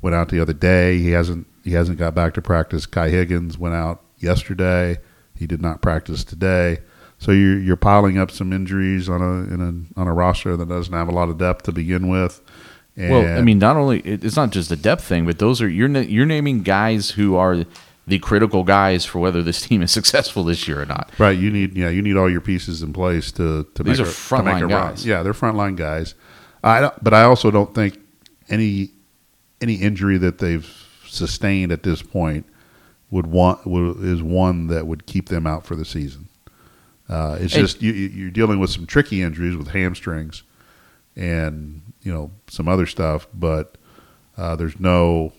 went 0.04 0.16
out 0.16 0.30
the 0.30 0.40
other 0.40 0.54
day. 0.54 1.00
He 1.00 1.10
hasn't 1.10 1.48
he 1.64 1.72
hasn't 1.72 1.98
got 1.98 2.14
back 2.14 2.36
to 2.36 2.44
practice. 2.44 2.86
Kai 2.86 3.10
Higgins 3.10 3.58
went 3.58 3.74
out 3.74 4.04
yesterday. 4.20 4.98
He 5.36 5.48
did 5.48 5.64
not 5.64 5.82
practice 5.82 6.24
today. 6.24 6.78
So 7.20 7.32
you're 7.32 7.60
you're 7.60 7.78
piling 7.78 8.18
up 8.18 8.30
some 8.32 8.54
injuries 8.54 9.10
on 9.10 9.22
a 9.22 9.54
in 9.54 9.62
a 9.96 10.00
on 10.00 10.08
a 10.08 10.14
roster 10.14 10.56
that 10.56 10.70
doesn't 10.70 10.94
have 10.94 11.08
a 11.08 11.12
lot 11.12 11.30
of 11.30 11.38
depth 11.38 11.64
to 11.64 11.72
begin 11.72 12.10
with. 12.10 12.42
And 12.96 13.12
well, 13.12 13.38
I 13.38 13.42
mean, 13.42 13.60
not 13.60 13.76
only 13.76 14.00
it's 14.02 14.36
not 14.36 14.52
just 14.52 14.72
a 14.72 14.76
depth 14.76 15.04
thing, 15.04 15.26
but 15.26 15.40
those 15.40 15.62
are 15.62 15.70
you're 15.70 15.90
you're 15.90 16.26
naming 16.26 16.64
guys 16.64 17.12
who 17.12 17.36
are 17.36 17.66
the 18.06 18.20
critical 18.20 18.64
guys 18.64 19.04
for 19.04 19.20
whether 19.20 19.44
this 19.44 19.62
team 19.68 19.82
is 19.82 19.92
successful 19.92 20.44
this 20.44 20.68
year 20.68 20.82
or 20.82 20.86
not. 20.86 21.12
Right. 21.18 21.38
You 21.38 21.50
need 21.50 21.76
yeah 21.76 21.90
you 21.90 22.02
need 22.02 22.18
all 22.18 22.30
your 22.30 22.42
pieces 22.42 22.82
in 22.82 22.94
place 22.94 23.32
to 23.34 23.68
to 23.76 23.84
these 23.84 24.00
make 24.00 24.08
are 24.08 24.12
frontline 24.12 24.70
guys. 24.70 25.06
Run. 25.06 25.10
Yeah, 25.10 25.24
they're 25.24 25.34
frontline 25.34 25.76
guys. 25.76 26.16
I 26.64 26.82
don't, 26.82 27.04
but 27.04 27.14
I 27.14 27.24
also 27.24 27.52
don't 27.52 27.74
think 27.74 28.00
any 28.50 28.92
any 29.62 29.76
injury 29.76 30.18
that 30.20 30.38
they've 30.38 30.68
sustained 31.06 31.72
at 31.72 31.84
this 31.84 32.02
point 32.02 32.46
would 33.10 33.28
want 33.28 33.66
would, 33.66 34.04
is 34.04 34.22
one 34.22 34.68
that 34.68 34.86
would 34.88 35.06
keep 35.06 35.30
them 35.30 35.48
out 35.48 35.66
for 35.66 35.76
the 35.76 35.86
season. 35.86 36.28
Uh, 37.10 37.38
it's 37.40 37.54
just 37.54 37.82
you, 37.82 37.94
you're 37.94 38.30
dealing 38.30 38.60
with 38.60 38.70
some 38.70 38.86
tricky 38.86 39.22
injuries 39.22 39.56
with 39.56 39.70
hamstrings 39.70 40.44
and 41.16 41.82
you 42.02 42.14
know 42.14 42.32
some 42.48 42.68
other 42.68 42.86
stuff, 42.86 43.28
but 43.34 43.78
uh, 44.38 44.56
there's 44.56 44.80
no, 44.80 45.34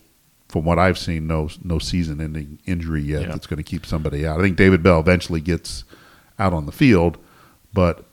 from 0.49 0.65
what 0.65 0.79
I've 0.79 0.99
seen, 0.99 1.27
no 1.27 1.51
no 1.63 1.79
season-ending 1.79 2.59
injury 2.67 3.03
yet 3.03 3.23
yeah. 3.23 3.29
that's 3.29 3.47
going 3.47 3.59
to 3.59 3.63
keep 3.63 3.85
somebody 3.85 4.27
out. 4.27 4.41
I 4.41 4.43
think 4.43 4.57
David 4.57 4.83
Bell 4.83 5.01
eventually 5.01 5.41
gets 5.41 5.85
out 6.39 6.53
on 6.53 6.67
the 6.67 6.73
field, 6.73 7.19
but 7.73 8.05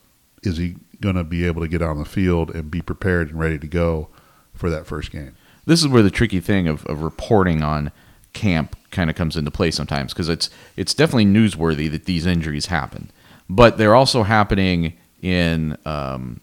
is 0.44 0.58
he 0.58 0.76
going 1.02 1.16
to 1.16 1.24
be 1.24 1.46
able 1.46 1.62
to 1.62 1.68
get 1.68 1.82
out 1.82 1.92
on 1.92 2.00
the 2.00 2.06
field 2.06 2.54
and 2.54 2.70
be 2.70 2.82
prepared 2.82 3.30
and 3.30 3.40
ready 3.40 3.60
to 3.60 3.68
go 3.68 4.10
for 4.54 4.70
that 4.70 4.86
first 4.86 5.12
game? 5.12 5.36
This 5.66 5.82
is 5.82 5.88
where 5.88 6.04
the 6.04 6.12
tricky 6.12 6.40
thing 6.40 6.68
of, 6.68 6.86
of 6.86 7.02
reporting 7.02 7.64
on 7.64 7.92
camp 8.34 8.76
kind 8.92 9.10
of 9.10 9.16
comes 9.16 9.38
into 9.38 9.50
play 9.50 9.72
sometimes 9.72 10.14
because 10.14 10.30
it's 10.30 10.50
it's 10.76 10.94
definitely 10.94 11.26
newsworthy 11.26 11.90
that 11.90 12.06
these 12.06 12.26
injuries 12.26 12.68
happen 12.68 13.10
but 13.50 13.78
they're 13.78 13.96
also 13.96 14.24
happening 14.24 14.94
in 15.22 15.78
um, 15.86 16.42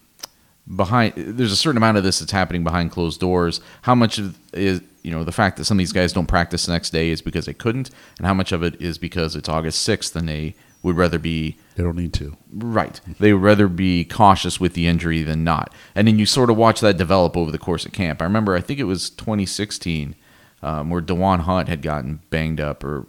behind. 0.75 1.15
There's 1.17 1.53
a 1.53 1.57
certain 1.57 1.77
amount 1.77 1.99
of 1.99 2.05
this 2.05 2.19
that's 2.19 2.33
happening 2.33 2.65
behind 2.65 2.91
closed 2.91 3.21
doors. 3.21 3.61
How 3.83 3.95
much 3.95 4.19
of 4.19 4.39
is 4.53 4.81
you 5.03 5.11
know 5.11 5.25
the 5.25 5.33
fact 5.33 5.57
that 5.57 5.65
some 5.65 5.77
of 5.77 5.81
these 5.81 5.93
guys 5.93 6.13
don't 6.13 6.27
practice 6.27 6.67
the 6.67 6.73
next 6.73 6.91
day 6.91 7.11
is 7.11 7.23
because 7.23 7.47
they 7.47 7.55
couldn't, 7.55 7.91
and 8.19 8.27
how 8.27 8.35
much 8.35 8.53
of 8.53 8.63
it 8.63 8.81
is 8.81 8.99
because 8.99 9.37
it's 9.37 9.49
August 9.49 9.83
sixth 9.83 10.15
and 10.17 10.29
they 10.29 10.55
would 10.83 10.97
rather 10.97 11.19
be 11.19 11.57
they 11.77 11.83
don't 11.85 11.97
need 11.97 12.13
to 12.13 12.37
right 12.53 13.01
they 13.21 13.33
would 13.33 13.43
rather 13.43 13.69
be 13.69 14.05
cautious 14.05 14.59
with 14.59 14.75
the 14.75 14.89
injury 14.89 15.23
than 15.23 15.45
not 15.45 15.73
and 15.95 16.09
then 16.09 16.19
you 16.19 16.27
sort 16.27 16.51
of 16.51 16.57
watch 16.57 16.81
that 16.81 16.97
develop 16.97 17.37
over 17.37 17.53
the 17.53 17.59
course 17.59 17.87
of 17.87 17.93
camp 17.93 18.21
i 18.21 18.25
remember 18.25 18.57
i 18.57 18.61
think 18.61 18.81
it 18.81 18.85
was 18.85 19.09
2016 19.11 20.17
um, 20.63 20.91
where 20.91 21.03
Da'Wan 21.03 21.41
Hunt 21.41 21.69
had 21.69 21.83
gotten 21.83 22.21
banged 22.31 22.61
up 22.61 22.85
or 22.85 23.05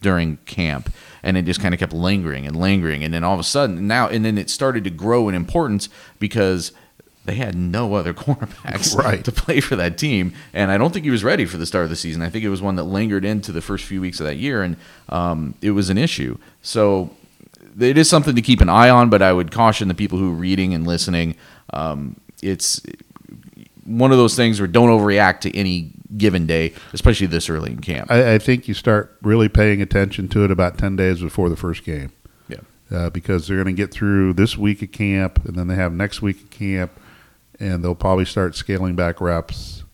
during 0.00 0.36
camp, 0.46 0.92
and 1.22 1.36
it 1.36 1.44
just 1.44 1.60
kind 1.60 1.74
of 1.74 1.80
kept 1.80 1.92
lingering 1.92 2.46
and 2.46 2.56
lingering, 2.56 3.04
and 3.04 3.12
then 3.12 3.24
all 3.24 3.34
of 3.34 3.40
a 3.40 3.44
sudden 3.44 3.86
now, 3.86 4.08
and 4.08 4.24
then 4.24 4.38
it 4.38 4.50
started 4.50 4.84
to 4.84 4.90
grow 4.90 5.28
in 5.28 5.34
importance 5.34 5.88
because 6.18 6.72
they 7.24 7.34
had 7.36 7.54
no 7.54 7.94
other 7.94 8.12
cornerbacks 8.14 8.96
right. 8.96 9.24
to 9.24 9.32
play 9.32 9.60
for 9.60 9.76
that 9.76 9.98
team, 9.98 10.32
and 10.52 10.70
I 10.70 10.78
don't 10.78 10.92
think 10.92 11.04
he 11.04 11.10
was 11.10 11.24
ready 11.24 11.44
for 11.44 11.56
the 11.56 11.66
start 11.66 11.84
of 11.84 11.90
the 11.90 11.96
season. 11.96 12.22
I 12.22 12.30
think 12.30 12.44
it 12.44 12.50
was 12.50 12.62
one 12.62 12.76
that 12.76 12.84
lingered 12.84 13.24
into 13.24 13.52
the 13.52 13.62
first 13.62 13.84
few 13.84 14.00
weeks 14.00 14.20
of 14.20 14.26
that 14.26 14.36
year, 14.36 14.62
and 14.62 14.76
um, 15.08 15.54
it 15.62 15.70
was 15.70 15.90
an 15.90 15.98
issue. 15.98 16.38
So 16.62 17.10
it 17.80 17.98
is 17.98 18.08
something 18.08 18.34
to 18.34 18.42
keep 18.42 18.60
an 18.60 18.68
eye 18.68 18.90
on, 18.90 19.10
but 19.10 19.22
I 19.22 19.32
would 19.32 19.50
caution 19.50 19.88
the 19.88 19.94
people 19.94 20.18
who 20.18 20.32
are 20.32 20.36
reading 20.36 20.74
and 20.74 20.86
listening. 20.86 21.36
Um, 21.72 22.16
it's 22.42 22.80
one 23.84 24.12
of 24.12 24.18
those 24.18 24.36
things 24.36 24.60
where 24.60 24.66
don't 24.66 24.88
overreact 24.88 25.40
to 25.40 25.56
any 25.56 25.90
given 26.16 26.46
day, 26.46 26.72
especially 26.92 27.26
this 27.26 27.48
early 27.48 27.72
in 27.72 27.80
camp. 27.80 28.10
I, 28.10 28.34
I, 28.34 28.38
think 28.38 28.68
you 28.68 28.74
start 28.74 29.16
really 29.22 29.48
paying 29.48 29.82
attention 29.82 30.28
to 30.28 30.44
it 30.44 30.50
about 30.50 30.78
10 30.78 30.96
days 30.96 31.20
before 31.20 31.48
the 31.48 31.56
first 31.56 31.84
game. 31.84 32.12
Yeah. 32.48 32.58
Uh, 32.90 33.10
because 33.10 33.46
they're 33.46 33.62
going 33.62 33.74
to 33.74 33.82
get 33.82 33.92
through 33.92 34.34
this 34.34 34.56
week 34.56 34.82
of 34.82 34.92
camp, 34.92 35.44
and 35.44 35.56
then 35.56 35.68
they 35.68 35.74
have 35.74 35.92
next 35.92 36.22
week 36.22 36.42
of 36.42 36.50
camp, 36.50 36.92
and 37.58 37.82
they'll 37.82 37.94
probably 37.94 38.24
start 38.24 38.54
scaling 38.54 38.94
back 38.94 39.20
reps 39.20 39.84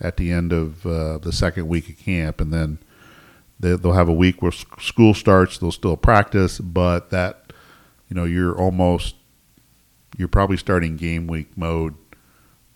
at 0.00 0.16
the 0.16 0.32
end 0.32 0.52
of 0.52 0.84
uh, 0.86 1.18
the 1.18 1.32
second 1.32 1.68
week 1.68 1.88
of 1.88 1.98
camp, 1.98 2.40
and 2.40 2.52
then 2.52 2.78
they, 3.60 3.76
they'll 3.76 3.92
have 3.92 4.08
a 4.08 4.14
week 4.14 4.42
where 4.42 4.52
school 4.52 5.14
starts. 5.14 5.58
They'll 5.58 5.72
still 5.72 5.96
practice, 5.96 6.58
but 6.58 7.10
that, 7.10 7.52
you 8.08 8.16
know, 8.16 8.24
you're 8.24 8.56
almost, 8.56 9.14
you're 10.16 10.28
probably 10.28 10.56
starting 10.56 10.96
game 10.96 11.26
week 11.26 11.56
mode 11.56 11.94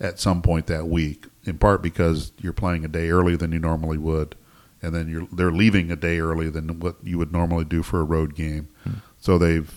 at 0.01 0.21
some 0.21 0.43
point 0.43 0.67
that 0.67 0.87
week 0.89 1.27
in 1.49 1.59
part 1.59 1.83
because 1.83 2.33
you're 2.41 2.53
playing 2.53 2.85
a 2.85 2.89
day 2.89 3.09
earlier 3.09 3.37
than 3.37 3.53
you 3.53 3.59
normally 3.59 3.99
would, 3.99 4.37
and 4.83 4.95
then 4.95 5.09
you're 5.09 5.27
they're 5.33 5.51
leaving 5.51 5.91
a 5.91 5.97
day 5.97 6.21
earlier 6.21 6.51
than 6.51 6.79
what 6.79 6.97
you 7.03 7.19
would 7.19 7.33
normally 7.33 7.65
do 7.65 7.83
for 7.83 8.01
a 8.01 8.05
road 8.05 8.35
game. 8.35 8.69
Hmm. 8.85 8.95
So 9.19 9.39
they've, 9.39 9.73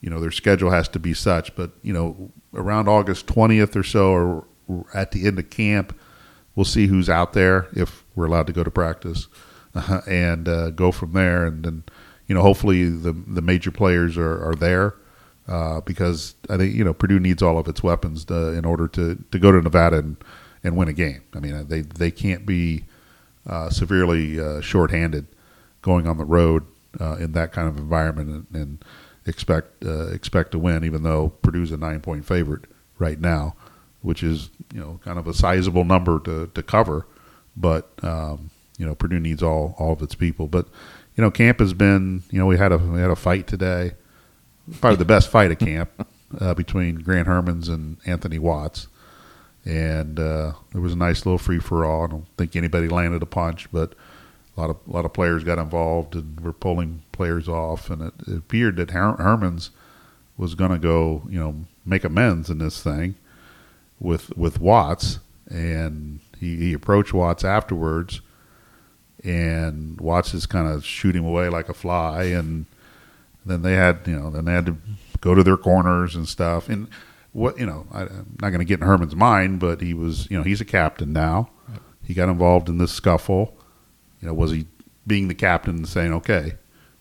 you 0.00 0.10
know, 0.10 0.18
their 0.18 0.32
schedule 0.32 0.70
has 0.70 0.88
to 0.88 0.98
be 0.98 1.14
such. 1.14 1.54
But 1.54 1.72
you 1.82 1.92
know, 1.92 2.32
around 2.54 2.88
August 2.88 3.26
20th 3.26 3.76
or 3.76 3.84
so, 3.84 4.12
or 4.66 4.86
at 4.94 5.12
the 5.12 5.26
end 5.26 5.38
of 5.38 5.50
camp, 5.50 5.96
we'll 6.56 6.64
see 6.64 6.86
who's 6.86 7.08
out 7.08 7.34
there 7.34 7.68
if 7.72 8.04
we're 8.16 8.26
allowed 8.26 8.46
to 8.48 8.52
go 8.52 8.64
to 8.64 8.70
practice, 8.70 9.28
uh, 9.74 10.00
and 10.08 10.48
uh, 10.48 10.70
go 10.70 10.90
from 10.90 11.12
there. 11.12 11.44
And 11.46 11.62
then, 11.62 11.84
you 12.26 12.34
know, 12.34 12.42
hopefully 12.42 12.88
the 12.88 13.12
the 13.12 13.42
major 13.42 13.70
players 13.70 14.16
are, 14.16 14.48
are 14.48 14.54
there. 14.54 14.94
Uh, 15.46 15.82
because 15.82 16.34
I 16.48 16.56
think 16.56 16.74
you 16.74 16.84
know 16.84 16.94
Purdue 16.94 17.20
needs 17.20 17.42
all 17.42 17.58
of 17.58 17.68
its 17.68 17.82
weapons 17.82 18.24
to, 18.26 18.52
in 18.52 18.64
order 18.64 18.88
to, 18.88 19.22
to 19.30 19.38
go 19.38 19.52
to 19.52 19.60
Nevada 19.60 19.98
and 19.98 20.16
and 20.62 20.76
win 20.76 20.88
a 20.88 20.92
game. 20.92 21.22
I 21.34 21.40
mean, 21.40 21.68
they 21.68 21.82
they 21.82 22.10
can't 22.10 22.46
be 22.46 22.84
uh, 23.46 23.68
severely 23.70 24.40
uh, 24.40 24.60
shorthanded 24.62 25.26
going 25.82 26.06
on 26.08 26.16
the 26.16 26.24
road 26.24 26.64
uh, 26.98 27.16
in 27.16 27.32
that 27.32 27.52
kind 27.52 27.68
of 27.68 27.76
environment 27.76 28.46
and, 28.52 28.62
and 28.62 28.84
expect 29.26 29.84
uh, 29.84 30.08
expect 30.08 30.52
to 30.52 30.58
win. 30.58 30.84
Even 30.84 31.02
though 31.02 31.30
Purdue's 31.42 31.72
a 31.72 31.76
nine 31.76 32.00
point 32.00 32.24
favorite 32.24 32.64
right 32.98 33.20
now, 33.20 33.54
which 34.02 34.22
is 34.22 34.50
you 34.72 34.80
know 34.80 35.00
kind 35.04 35.18
of 35.18 35.26
a 35.26 35.34
sizable 35.34 35.84
number 35.84 36.18
to 36.20 36.50
to 36.54 36.62
cover, 36.62 37.06
but 37.56 37.90
um, 38.02 38.50
you 38.78 38.86
know 38.86 38.94
Purdue 38.94 39.20
needs 39.20 39.42
all 39.42 39.74
all 39.78 39.92
of 39.92 40.02
its 40.02 40.14
people. 40.14 40.48
But 40.48 40.66
you 41.16 41.22
know, 41.22 41.30
camp 41.30 41.60
has 41.60 41.74
been 41.74 42.22
you 42.30 42.38
know 42.38 42.46
we 42.46 42.56
had 42.56 42.72
a 42.72 42.78
we 42.78 43.00
had 43.00 43.10
a 43.10 43.16
fight 43.16 43.46
today, 43.46 43.92
probably 44.80 44.96
the 44.96 45.04
best 45.04 45.28
fight 45.28 45.50
at 45.50 45.58
camp 45.58 45.90
uh, 46.40 46.54
between 46.54 46.96
Grant 46.96 47.28
Hermanns 47.28 47.68
and 47.68 47.98
Anthony 48.06 48.38
Watts. 48.38 48.88
And 49.64 50.20
uh, 50.20 50.52
there 50.72 50.80
was 50.82 50.92
a 50.92 50.96
nice 50.96 51.24
little 51.24 51.38
free 51.38 51.58
for 51.58 51.84
all. 51.84 52.04
I 52.04 52.06
don't 52.08 52.26
think 52.36 52.54
anybody 52.54 52.88
landed 52.88 53.22
a 53.22 53.26
punch, 53.26 53.70
but 53.72 53.94
a 54.56 54.60
lot 54.60 54.70
of 54.70 54.76
a 54.86 54.90
lot 54.90 55.04
of 55.04 55.12
players 55.12 55.42
got 55.42 55.58
involved 55.58 56.14
and 56.14 56.38
were 56.40 56.52
pulling 56.52 57.02
players 57.12 57.48
off, 57.48 57.90
and 57.90 58.02
it, 58.02 58.14
it 58.26 58.36
appeared 58.36 58.76
that 58.76 58.90
Her- 58.90 59.16
Hermanns 59.18 59.70
was 60.36 60.54
going 60.54 60.70
to 60.70 60.78
go, 60.78 61.22
you 61.28 61.40
know, 61.40 61.64
make 61.84 62.04
amends 62.04 62.50
in 62.50 62.58
this 62.58 62.82
thing 62.82 63.14
with 63.98 64.36
with 64.36 64.60
Watts, 64.60 65.18
and 65.48 66.20
he, 66.38 66.56
he 66.56 66.72
approached 66.72 67.14
Watts 67.14 67.44
afterwards, 67.44 68.20
and 69.22 70.00
Watts 70.00 70.34
is 70.34 70.46
kind 70.46 70.68
of 70.68 70.84
shoot 70.84 71.16
him 71.16 71.24
away 71.24 71.48
like 71.48 71.68
a 71.68 71.74
fly, 71.74 72.24
and 72.24 72.66
then 73.46 73.62
they 73.62 73.74
had, 73.74 74.00
you 74.06 74.16
know, 74.18 74.30
then 74.30 74.44
they 74.44 74.52
had 74.52 74.66
to 74.66 74.76
go 75.20 75.34
to 75.34 75.42
their 75.42 75.56
corners 75.56 76.14
and 76.14 76.28
stuff, 76.28 76.68
and 76.68 76.88
what 77.32 77.58
you 77.58 77.66
know, 77.66 77.86
I, 77.92 78.02
I'm 78.02 78.36
not 78.40 78.50
going 78.50 78.58
to 78.60 78.64
get 78.64 78.80
in 78.80 78.86
Hermanns' 78.86 79.14
mind, 79.14 79.58
but 79.60 79.80
he 79.80 79.92
was, 79.94 80.30
you 80.30 80.36
know, 80.38 80.44
he's 80.44 80.60
a 80.60 80.64
captain 80.64 81.12
now. 81.12 81.50
He 82.02 82.12
got 82.14 82.28
involved 82.28 82.68
in 82.68 82.78
this 82.78 82.92
scuffle. 82.92 83.56
You 84.20 84.28
know, 84.28 84.34
was 84.34 84.50
he 84.50 84.66
being 85.06 85.28
the 85.28 85.34
captain 85.34 85.76
and 85.76 85.88
saying, 85.88 86.12
"Okay, 86.12 86.52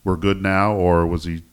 we're 0.04 0.16
good 0.18 0.42
now," 0.42 0.74
or 0.74 1.06
was 1.06 1.26
he 1.26 1.44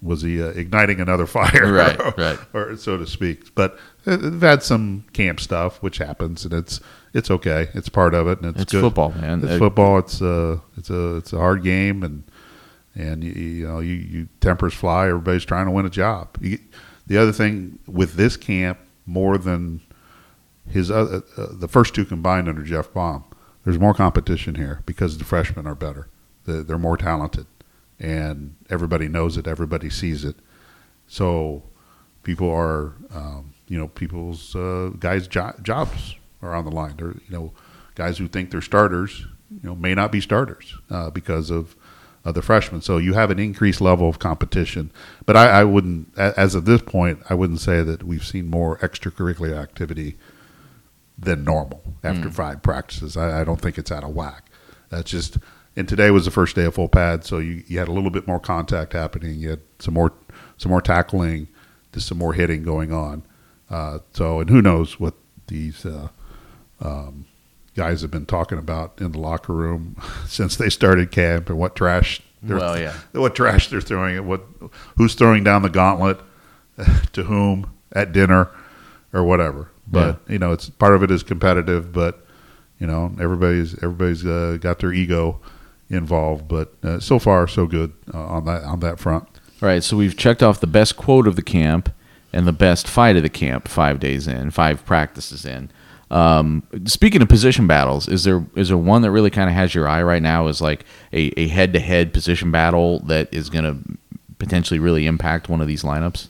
was 0.00 0.22
he 0.22 0.40
uh, 0.42 0.48
igniting 0.48 1.00
another 1.00 1.26
fire, 1.38 1.72
Right, 1.72 2.16
right. 2.16 2.38
or 2.54 2.76
so 2.76 2.96
to 2.96 3.06
speak? 3.06 3.54
But 3.54 3.78
uh, 4.06 4.16
they've 4.16 4.40
had 4.40 4.62
some 4.62 5.04
camp 5.12 5.40
stuff, 5.40 5.82
which 5.82 5.98
happens, 5.98 6.44
and 6.44 6.54
it's 6.54 6.80
it's 7.12 7.30
okay. 7.30 7.68
It's 7.74 7.88
part 7.88 8.14
of 8.14 8.26
it, 8.28 8.40
and 8.40 8.50
it's, 8.50 8.62
It's 8.62 8.72
good. 8.72 8.82
football, 8.82 9.12
man. 9.12 9.42
It's 9.42 9.52
Uh, 9.52 9.58
football. 9.58 9.98
It's 9.98 10.22
uh, 10.22 10.58
it's 10.76 10.90
a 10.90 11.16
it's 11.16 11.32
a 11.32 11.38
hard 11.38 11.62
game, 11.64 12.02
and 12.02 12.22
and 12.94 13.24
you, 13.24 13.32
you 13.32 13.66
know 13.66 13.80
you, 13.80 13.94
you 13.94 14.28
tempers 14.40 14.74
fly. 14.74 15.08
Everybody's 15.08 15.44
trying 15.44 15.66
to 15.66 15.72
win 15.72 15.86
a 15.86 15.90
job. 15.90 16.36
You, 16.40 16.58
the 17.06 17.18
other 17.18 17.32
thing 17.32 17.78
with 17.86 18.14
this 18.14 18.36
camp, 18.36 18.78
more 19.06 19.36
than 19.36 19.80
his 20.68 20.90
other, 20.90 21.22
uh, 21.36 21.48
the 21.50 21.68
first 21.68 21.94
two 21.94 22.04
combined 22.04 22.48
under 22.48 22.62
Jeff 22.62 22.90
Brohm, 22.92 23.24
there's 23.64 23.78
more 23.78 23.94
competition 23.94 24.54
here 24.54 24.82
because 24.86 25.18
the 25.18 25.24
freshmen 25.24 25.66
are 25.66 25.74
better. 25.74 26.08
They're, 26.44 26.62
they're 26.62 26.78
more 26.78 26.96
talented, 26.96 27.46
and 27.98 28.56
everybody 28.70 29.08
knows 29.08 29.36
it. 29.36 29.46
Everybody 29.46 29.90
sees 29.90 30.24
it. 30.24 30.36
So 31.06 31.64
people 32.22 32.50
are, 32.50 32.94
um, 33.14 33.52
you 33.68 33.78
know, 33.78 33.88
people's 33.88 34.56
uh, 34.56 34.90
guys' 34.98 35.28
jo- 35.28 35.54
jobs 35.62 36.16
are 36.42 36.54
on 36.54 36.64
the 36.64 36.70
line. 36.70 36.94
They're, 36.96 37.08
you 37.12 37.30
know, 37.30 37.52
guys 37.94 38.18
who 38.18 38.28
think 38.28 38.50
they're 38.50 38.62
starters, 38.62 39.26
you 39.50 39.60
know, 39.62 39.74
may 39.74 39.94
not 39.94 40.10
be 40.10 40.20
starters 40.20 40.74
uh, 40.90 41.10
because 41.10 41.50
of 41.50 41.76
of 42.24 42.34
the 42.34 42.42
freshmen. 42.42 42.80
So 42.80 42.96
you 42.96 43.14
have 43.14 43.30
an 43.30 43.38
increased 43.38 43.80
level 43.80 44.08
of 44.08 44.18
competition. 44.18 44.90
But 45.26 45.36
I, 45.36 45.60
I 45.60 45.64
wouldn't, 45.64 46.16
as 46.18 46.54
of 46.54 46.64
this 46.64 46.80
point, 46.80 47.20
I 47.28 47.34
wouldn't 47.34 47.60
say 47.60 47.82
that 47.82 48.02
we've 48.02 48.24
seen 48.24 48.48
more 48.48 48.78
extracurricular 48.78 49.60
activity 49.60 50.16
than 51.18 51.44
normal 51.44 51.82
after 52.02 52.30
five 52.30 52.62
practices. 52.62 53.16
I, 53.16 53.42
I 53.42 53.44
don't 53.44 53.60
think 53.60 53.78
it's 53.78 53.92
out 53.92 54.04
of 54.04 54.10
whack. 54.10 54.50
That's 54.88 55.10
just, 55.10 55.38
and 55.76 55.88
today 55.88 56.10
was 56.10 56.24
the 56.24 56.30
first 56.30 56.56
day 56.56 56.64
of 56.64 56.74
full 56.74 56.88
pad, 56.88 57.24
so 57.24 57.38
you, 57.38 57.62
you 57.66 57.78
had 57.78 57.88
a 57.88 57.92
little 57.92 58.10
bit 58.10 58.26
more 58.26 58.40
contact 58.40 58.94
happening. 58.94 59.38
You 59.38 59.50
had 59.50 59.60
some 59.78 59.94
more, 59.94 60.12
some 60.56 60.70
more 60.70 60.80
tackling, 60.80 61.48
just 61.92 62.08
some 62.08 62.18
more 62.18 62.32
hitting 62.32 62.62
going 62.62 62.92
on. 62.92 63.22
Uh, 63.68 63.98
so, 64.12 64.40
and 64.40 64.50
who 64.50 64.62
knows 64.62 64.98
what 64.98 65.14
these 65.48 65.84
uh, 65.84 66.08
um, 66.80 67.26
guys 67.76 68.02
have 68.02 68.10
been 68.10 68.26
talking 68.26 68.58
about 68.58 69.00
in 69.00 69.12
the 69.12 69.18
locker 69.18 69.52
room 69.52 69.96
since 70.26 70.56
they 70.56 70.70
started 70.70 71.10
camp 71.10 71.48
and 71.48 71.58
what 71.58 71.74
trash 71.76 72.20
they're, 72.42 72.58
Well, 72.58 72.78
yeah. 72.78 72.94
what 73.12 73.34
trash 73.34 73.68
they're 73.68 73.80
throwing 73.80 74.16
at 74.16 74.24
what 74.24 74.42
who's 74.96 75.14
throwing 75.14 75.44
down 75.44 75.62
the 75.62 75.70
gauntlet 75.70 76.20
to 77.12 77.24
whom 77.24 77.70
at 77.92 78.12
dinner 78.12 78.50
or 79.12 79.24
whatever. 79.24 79.70
But 79.86 80.20
you 80.28 80.38
know, 80.38 80.52
it's 80.52 80.70
part 80.70 80.94
of 80.94 81.02
it 81.02 81.10
is 81.10 81.22
competitive, 81.22 81.92
but 81.92 82.26
you 82.78 82.86
know, 82.86 83.14
everybody's 83.20 83.74
everybody's 83.74 84.24
uh, 84.24 84.58
got 84.60 84.78
their 84.78 84.92
ego 84.92 85.40
involved. 85.90 86.48
But 86.48 86.74
uh, 86.82 87.00
so 87.00 87.18
far, 87.18 87.46
so 87.46 87.66
good 87.66 87.92
uh, 88.12 88.24
on 88.24 88.44
that 88.46 88.62
on 88.64 88.80
that 88.80 88.98
front. 88.98 89.28
All 89.62 89.68
right, 89.68 89.82
so 89.84 89.96
we've 89.96 90.16
checked 90.16 90.42
off 90.42 90.60
the 90.60 90.66
best 90.66 90.96
quote 90.96 91.26
of 91.26 91.36
the 91.36 91.42
camp 91.42 91.92
and 92.32 92.46
the 92.46 92.52
best 92.52 92.88
fight 92.88 93.16
of 93.16 93.22
the 93.22 93.28
camp. 93.30 93.68
Five 93.68 94.00
days 94.00 94.26
in, 94.26 94.50
five 94.50 94.84
practices 94.84 95.44
in. 95.44 95.70
Um, 96.14 96.62
speaking 96.86 97.22
of 97.22 97.28
position 97.28 97.66
battles, 97.66 98.06
is 98.06 98.22
there 98.22 98.46
is 98.54 98.68
there 98.68 98.78
one 98.78 99.02
that 99.02 99.10
really 99.10 99.30
kind 99.30 99.50
of 99.50 99.56
has 99.56 99.74
your 99.74 99.88
eye 99.88 100.00
right 100.02 100.22
now? 100.22 100.46
Is 100.46 100.60
like 100.60 100.84
a, 101.12 101.32
a 101.38 101.48
head 101.48 101.72
to 101.72 101.80
head 101.80 102.12
position 102.12 102.52
battle 102.52 103.00
that 103.00 103.34
is 103.34 103.50
going 103.50 103.64
to 103.64 103.98
potentially 104.38 104.78
really 104.78 105.06
impact 105.06 105.48
one 105.48 105.60
of 105.60 105.66
these 105.66 105.82
lineups? 105.82 106.28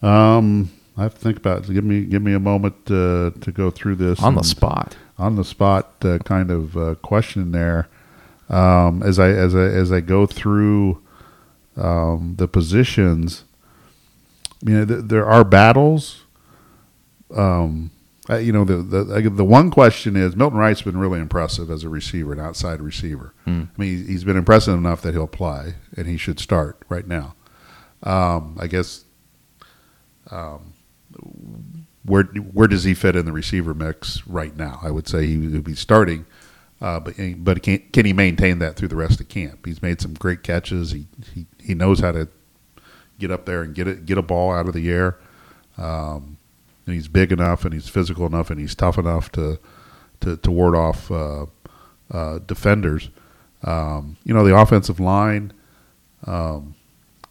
Um, 0.00 0.70
I 0.96 1.02
have 1.02 1.14
to 1.14 1.20
think 1.20 1.38
about. 1.38 1.68
It. 1.68 1.74
Give 1.74 1.82
me 1.84 2.04
give 2.04 2.22
me 2.22 2.34
a 2.34 2.38
moment 2.38 2.76
uh, 2.86 3.30
to 3.40 3.52
go 3.52 3.70
through 3.70 3.96
this 3.96 4.22
On 4.22 4.36
the 4.36 4.44
spot. 4.44 4.96
on 5.18 5.34
the 5.34 5.44
spot 5.44 5.94
uh, 6.04 6.18
kind 6.18 6.52
of 6.52 6.76
uh, 6.76 6.94
question 6.96 7.50
there. 7.50 7.88
Um, 8.48 9.02
as 9.02 9.18
I 9.18 9.30
as 9.30 9.56
I 9.56 9.64
as 9.64 9.90
I 9.90 10.00
go 10.00 10.26
through 10.26 11.02
um, 11.76 12.34
the 12.38 12.46
positions, 12.46 13.42
you 14.62 14.74
know, 14.74 14.84
th- 14.84 15.00
there 15.06 15.26
are 15.26 15.42
battles. 15.42 16.22
Um, 17.34 17.90
uh, 18.30 18.36
you 18.36 18.52
know, 18.52 18.64
the, 18.64 18.76
the 18.78 19.28
the 19.30 19.44
one 19.44 19.70
question 19.70 20.16
is 20.16 20.34
Milton 20.34 20.58
Wright's 20.58 20.82
been 20.82 20.96
really 20.96 21.20
impressive 21.20 21.70
as 21.70 21.84
a 21.84 21.88
receiver, 21.88 22.32
an 22.32 22.40
outside 22.40 22.80
receiver. 22.80 23.34
I 23.46 23.50
mean, 23.76 24.06
he's- 24.06 24.24
been 24.24 24.36
impressive 24.38 24.74
enough 24.74 25.02
that 25.02 25.12
he'll 25.14 25.26
play, 25.26 25.74
and 25.96 26.06
he 26.06 26.16
should 26.16 26.40
start 26.40 26.78
right 26.88 27.06
now. 27.06 27.34
Um, 28.02 28.56
I 28.60 28.66
guess 28.66 29.04
where 32.04 32.24
where 32.24 32.68
does 32.68 32.84
he 32.84 32.94
fit 32.94 33.16
in 33.16 33.24
the 33.24 33.32
receiver 33.32 33.74
mix 33.74 34.26
right 34.26 34.56
now? 34.56 34.78
I 34.82 34.90
would 34.90 35.08
say 35.08 35.26
he 35.26 35.38
would 35.38 35.64
be 35.64 35.74
starting, 35.74 36.26
uh, 36.80 37.00
but 37.00 37.14
but 37.38 37.62
can 37.62 37.78
can 37.92 38.04
he 38.06 38.12
maintain 38.12 38.58
that 38.58 38.76
through 38.76 38.88
the 38.88 38.96
rest 38.96 39.20
of 39.20 39.28
camp? 39.28 39.64
He's 39.66 39.82
made 39.82 40.00
some 40.00 40.14
great 40.14 40.42
catches. 40.42 40.90
He 40.92 41.06
he, 41.34 41.46
he 41.62 41.74
knows 41.74 42.00
how 42.00 42.12
to 42.12 42.28
get 43.18 43.30
up 43.30 43.46
there 43.46 43.62
and 43.62 43.74
get 43.74 43.86
it 43.88 44.06
get 44.06 44.18
a 44.18 44.22
ball 44.22 44.52
out 44.52 44.66
of 44.68 44.74
the 44.74 44.90
air. 44.90 45.18
Um, 45.78 46.38
and 46.86 46.94
he's 46.94 47.08
big 47.08 47.32
enough 47.32 47.64
and 47.64 47.72
he's 47.74 47.88
physical 47.88 48.26
enough 48.26 48.50
and 48.50 48.60
he's 48.60 48.74
tough 48.74 48.98
enough 48.98 49.30
to 49.32 49.58
to, 50.20 50.36
to 50.38 50.50
ward 50.50 50.74
off 50.76 51.10
uh, 51.10 51.46
uh, 52.10 52.38
defenders. 52.46 53.10
Um, 53.62 54.16
you 54.24 54.34
know 54.34 54.44
the 54.44 54.56
offensive 54.56 55.00
line. 55.00 55.52
Um, 56.26 56.74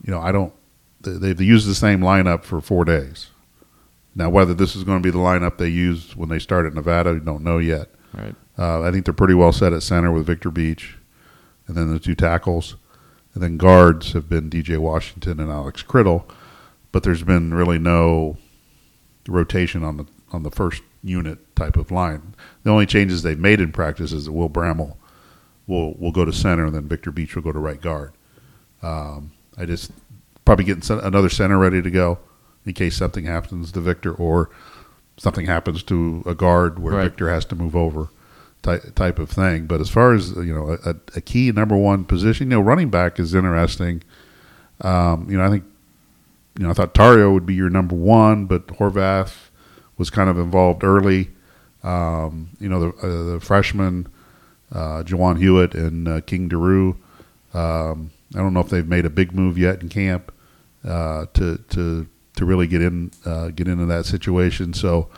you 0.04 0.12
know 0.12 0.20
I 0.22 0.32
don't. 0.32 0.54
they- 1.02 1.18
They've 1.18 1.42
used 1.42 1.68
the 1.68 1.76
same 1.76 2.00
lineup 2.02 2.44
for 2.44 2.62
four 2.62 2.86
days. 2.86 3.28
Now, 4.16 4.30
whether 4.30 4.54
this 4.54 4.76
is 4.76 4.84
going 4.84 5.00
to 5.02 5.04
be 5.04 5.10
the 5.12 5.18
lineup 5.24 5.58
they 5.58 5.68
used 5.70 6.14
when 6.16 6.30
they 6.30 6.38
started 6.40 6.70
in 6.70 6.76
Nevada, 6.76 7.14
we 7.14 7.20
don't 7.20 7.44
know 7.44 7.58
yet. 7.58 7.90
Right. 8.14 8.36
Uh, 8.60 8.84
I 8.84 8.92
think 8.92 9.06
they're 9.06 9.14
pretty 9.14 9.34
well 9.34 9.52
set 9.52 9.74
at 9.74 9.82
center 9.82 10.12
with 10.12 10.28
Viktor 10.28 10.52
Beach, 10.52 10.98
and 11.68 11.76
then 11.76 11.92
the 11.92 11.98
two 12.00 12.14
tackles, 12.14 12.76
and 13.34 13.42
then 13.42 13.58
guards 13.58 14.14
have 14.14 14.30
been 14.30 14.52
DJ 14.52 14.78
Washington 14.78 15.40
and 15.40 15.50
Alex 15.50 15.82
Criddle, 15.82 16.26
but 16.92 17.02
there's 17.02 17.24
been 17.24 17.56
really 17.56 17.80
no 17.80 18.38
rotation 19.28 19.84
on 19.84 19.98
the 19.98 20.06
on 20.32 20.44
the 20.44 20.52
first 20.52 20.82
unit 21.04 21.56
type 21.56 21.78
of 21.78 21.92
line. 21.92 22.34
The 22.64 22.72
only 22.72 22.86
changes 22.86 23.24
they've 23.24 23.40
made 23.40 23.60
in 23.60 23.72
practice 23.72 24.12
is 24.12 24.26
that 24.26 24.32
Will 24.32 24.50
Bramel 24.50 24.96
will 25.68 25.94
will 25.96 26.12
go 26.12 26.26
to 26.26 26.34
center, 26.34 26.66
and 26.66 26.76
then 26.76 26.88
Viktor 26.88 27.12
Beach 27.12 27.36
will 27.36 27.44
go 27.44 27.52
to 27.52 27.60
right 27.60 27.82
guard. 27.82 28.12
Um, 28.82 29.32
I 29.58 29.66
just 29.66 29.92
probably 30.46 30.66
getting 30.66 31.00
another 31.00 31.30
center 31.30 31.58
ready 31.58 31.82
to 31.82 31.92
go 31.92 32.20
in 32.66 32.74
case 32.74 32.96
something 32.98 33.26
happens 33.26 33.72
to 33.72 33.80
Viktor 33.80 34.14
or 34.14 34.50
something 35.18 35.46
happens 35.46 35.84
to 35.84 36.24
a 36.26 36.36
guard 36.36 36.80
where 36.80 36.94
Right. 36.94 37.04
Viktor 37.04 37.30
has 37.30 37.46
to 37.46 37.56
move 37.56 37.76
over 37.76 38.10
type, 38.62 38.96
type 38.96 39.20
of 39.20 39.30
thing. 39.30 39.68
But 39.68 39.80
as 39.80 39.90
far 39.90 40.14
as 40.14 40.32
you 40.32 40.54
know, 40.54 40.78
a, 40.86 40.96
a 41.16 41.22
key 41.22 41.52
number 41.52 41.78
one 41.78 42.04
position, 42.06 42.50
you 42.50 42.58
know, 42.58 42.62
running 42.62 42.90
back 42.90 43.20
is 43.20 43.34
interesting. 43.34 44.04
Um, 44.82 45.30
you 45.30 45.38
know, 45.38 45.46
I 45.46 45.50
think 45.50 45.64
you 46.58 46.64
know 46.64 46.70
I 46.70 46.74
thought 46.74 46.94
Tario 46.94 47.32
would 47.34 47.46
be 47.46 47.56
your 47.56 47.70
number 47.70 47.96
one, 47.96 48.46
but 48.46 48.68
Horvath 48.68 49.50
was 49.98 50.10
kind 50.10 50.30
of 50.30 50.38
involved 50.38 50.84
early. 50.84 51.30
Um, 51.84 52.50
you 52.60 52.70
know, 52.70 52.80
the, 52.80 52.98
uh, 52.98 53.34
the 53.34 53.40
freshman 53.42 54.08
uh, 54.72 55.04
Jawan 55.04 55.38
Hewitt 55.38 55.76
and 55.76 56.08
uh, 56.08 56.22
King 56.22 56.48
Doerue. 56.48 56.96
Um, 57.54 58.12
I 58.34 58.40
don't 58.40 58.54
know 58.54 58.62
if 58.62 58.70
they've 58.70 58.88
made 58.88 59.06
a 59.06 59.10
big 59.10 59.34
move 59.34 59.58
yet 59.58 59.82
in 59.82 59.90
camp 59.90 60.32
uh, 60.84 61.26
to 61.34 61.58
to 61.70 62.08
to 62.36 62.46
really 62.46 62.68
get 62.68 62.82
in 62.82 63.12
uh, 63.26 63.50
get 63.50 63.68
into 63.68 63.86
that 63.86 64.06
situation. 64.06 64.74
So 64.74 65.10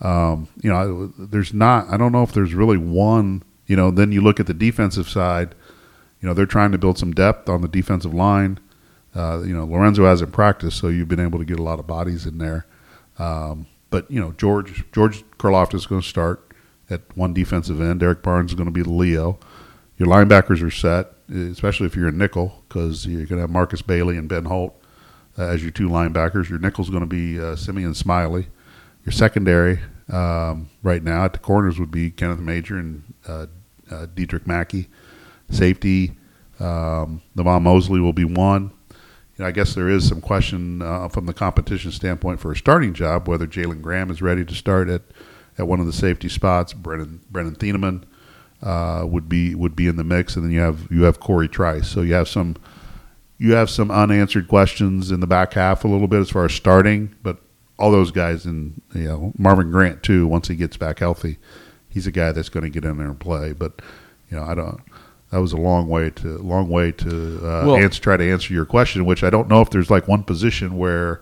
um, 0.00 0.48
you 0.60 0.70
know, 0.70 1.12
there's 1.18 1.52
not. 1.52 1.88
I 1.88 1.96
don't 1.96 2.12
know 2.12 2.22
if 2.22 2.32
there's 2.32 2.54
really 2.54 2.78
one. 2.78 3.42
You 3.66 3.76
know, 3.76 3.90
then 3.90 4.12
you 4.12 4.20
look 4.20 4.40
at 4.40 4.46
the 4.46 4.54
defensive 4.54 5.08
side. 5.08 5.54
You 6.20 6.28
know, 6.28 6.34
they're 6.34 6.46
trying 6.46 6.72
to 6.72 6.78
build 6.78 6.98
some 6.98 7.12
depth 7.12 7.48
on 7.48 7.62
the 7.62 7.68
defensive 7.68 8.14
line. 8.14 8.58
Uh, 9.14 9.42
you 9.42 9.54
know, 9.54 9.64
Lorenzo 9.64 10.04
hasn't 10.04 10.32
practiced, 10.32 10.78
so 10.78 10.88
you've 10.88 11.08
been 11.08 11.20
able 11.20 11.38
to 11.38 11.44
get 11.44 11.58
a 11.58 11.62
lot 11.62 11.78
of 11.78 11.86
bodies 11.86 12.26
in 12.26 12.38
there. 12.38 12.66
Um, 13.18 13.66
but 13.90 14.10
you 14.10 14.20
know, 14.20 14.32
George 14.32 14.84
George 14.92 15.24
Karlaftis 15.38 15.74
is 15.74 15.86
going 15.86 16.00
to 16.00 16.08
start 16.08 16.52
at 16.88 17.02
one 17.16 17.34
defensive 17.34 17.80
end. 17.80 18.00
Derrick 18.00 18.22
Barnes 18.22 18.52
is 18.52 18.54
going 18.54 18.68
to 18.68 18.72
be 18.72 18.82
the 18.82 18.90
Leo. 18.92 19.38
Your 19.98 20.08
linebackers 20.08 20.62
are 20.62 20.70
set, 20.70 21.12
especially 21.28 21.86
if 21.86 21.94
you're 21.94 22.08
a 22.08 22.12
nickel, 22.12 22.62
because 22.68 23.06
you're 23.06 23.26
going 23.26 23.36
to 23.36 23.42
have 23.42 23.50
Markus 23.50 23.82
Bailey 23.82 24.16
and 24.16 24.28
Ben 24.28 24.46
Holt 24.46 24.80
uh, 25.38 25.42
as 25.42 25.62
your 25.62 25.70
two 25.70 25.88
linebackers. 25.88 26.48
Your 26.48 26.58
nickel 26.58 26.84
is 26.84 26.90
going 26.90 27.02
to 27.02 27.06
be 27.06 27.38
uh, 27.38 27.56
Simeon 27.56 27.94
Smiley, 27.94 28.46
your 29.04 29.12
secondary 29.12 29.80
um, 30.12 30.70
right 30.82 31.02
now 31.02 31.24
at 31.24 31.32
the 31.32 31.38
corners 31.38 31.78
would 31.78 31.90
be 31.90 32.10
Kenneth 32.10 32.40
Major 32.40 32.78
and 32.78 33.14
uh, 33.26 33.46
uh, 33.90 34.06
Dedrick 34.06 34.46
Mackey. 34.46 34.88
Safety, 35.50 36.16
um, 36.60 37.22
Navon 37.36 37.62
Mosley 37.62 38.00
will 38.00 38.12
be 38.12 38.24
one. 38.24 38.70
You 39.40 39.44
know, 39.44 39.48
I 39.48 39.52
guess 39.52 39.74
there 39.74 39.88
is 39.88 40.06
some 40.06 40.20
question 40.20 40.82
uh, 40.82 41.08
from 41.08 41.24
the 41.24 41.32
competition 41.32 41.92
standpoint 41.92 42.40
for 42.40 42.52
a 42.52 42.56
starting 42.56 42.92
job 42.92 43.26
whether 43.26 43.46
Jalen 43.46 43.80
Graham 43.80 44.10
is 44.10 44.20
ready 44.20 44.44
to 44.44 44.54
start 44.54 44.90
at, 44.90 45.00
at 45.56 45.66
one 45.66 45.80
of 45.80 45.86
the 45.86 45.94
safety 45.94 46.28
spots. 46.28 46.74
Brennan 46.74 47.22
Brennan 47.30 47.56
Thieneman 47.56 48.02
uh, 48.62 49.06
would 49.06 49.30
be 49.30 49.54
would 49.54 49.74
be 49.74 49.86
in 49.86 49.96
the 49.96 50.04
mix, 50.04 50.36
and 50.36 50.44
then 50.44 50.52
you 50.52 50.60
have 50.60 50.88
you 50.90 51.04
have 51.04 51.20
Cory 51.20 51.48
Trice. 51.48 51.88
So 51.88 52.02
you 52.02 52.12
have 52.12 52.28
some 52.28 52.54
you 53.38 53.54
have 53.54 53.70
some 53.70 53.90
unanswered 53.90 54.46
questions 54.46 55.10
in 55.10 55.20
the 55.20 55.26
back 55.26 55.54
half 55.54 55.84
a 55.84 55.88
little 55.88 56.06
bit 56.06 56.20
as 56.20 56.28
far 56.28 56.44
as 56.44 56.52
starting, 56.52 57.14
but 57.22 57.38
all 57.78 57.90
those 57.90 58.10
guys 58.10 58.44
and 58.44 58.82
you 58.94 59.04
know 59.04 59.32
Marvin 59.38 59.70
Grant 59.70 60.02
too. 60.02 60.26
Once 60.26 60.48
he 60.48 60.54
gets 60.54 60.76
back 60.76 60.98
healthy, 60.98 61.38
he's 61.88 62.06
a 62.06 62.12
guy 62.12 62.32
that's 62.32 62.50
going 62.50 62.64
to 62.64 62.68
get 62.68 62.84
in 62.84 62.98
there 62.98 63.06
and 63.06 63.18
play. 63.18 63.54
But 63.54 63.80
you 64.30 64.36
know, 64.36 64.42
I 64.42 64.54
don't. 64.54 64.82
That 65.30 65.38
was 65.38 65.52
a 65.52 65.56
long 65.56 65.88
way 65.88 66.10
to 66.10 66.38
long 66.38 66.68
way 66.68 66.92
to 66.92 67.36
uh, 67.38 67.66
Well- 67.66 67.76
answer, 67.76 68.00
try 68.00 68.16
to 68.16 68.30
answer 68.32 68.52
your 68.52 68.64
question, 68.64 69.04
which 69.04 69.22
I 69.22 69.30
don't 69.30 69.48
know 69.48 69.60
if 69.60 69.70
there's 69.70 69.90
like 69.90 70.08
one 70.08 70.24
position 70.24 70.76
where 70.76 71.20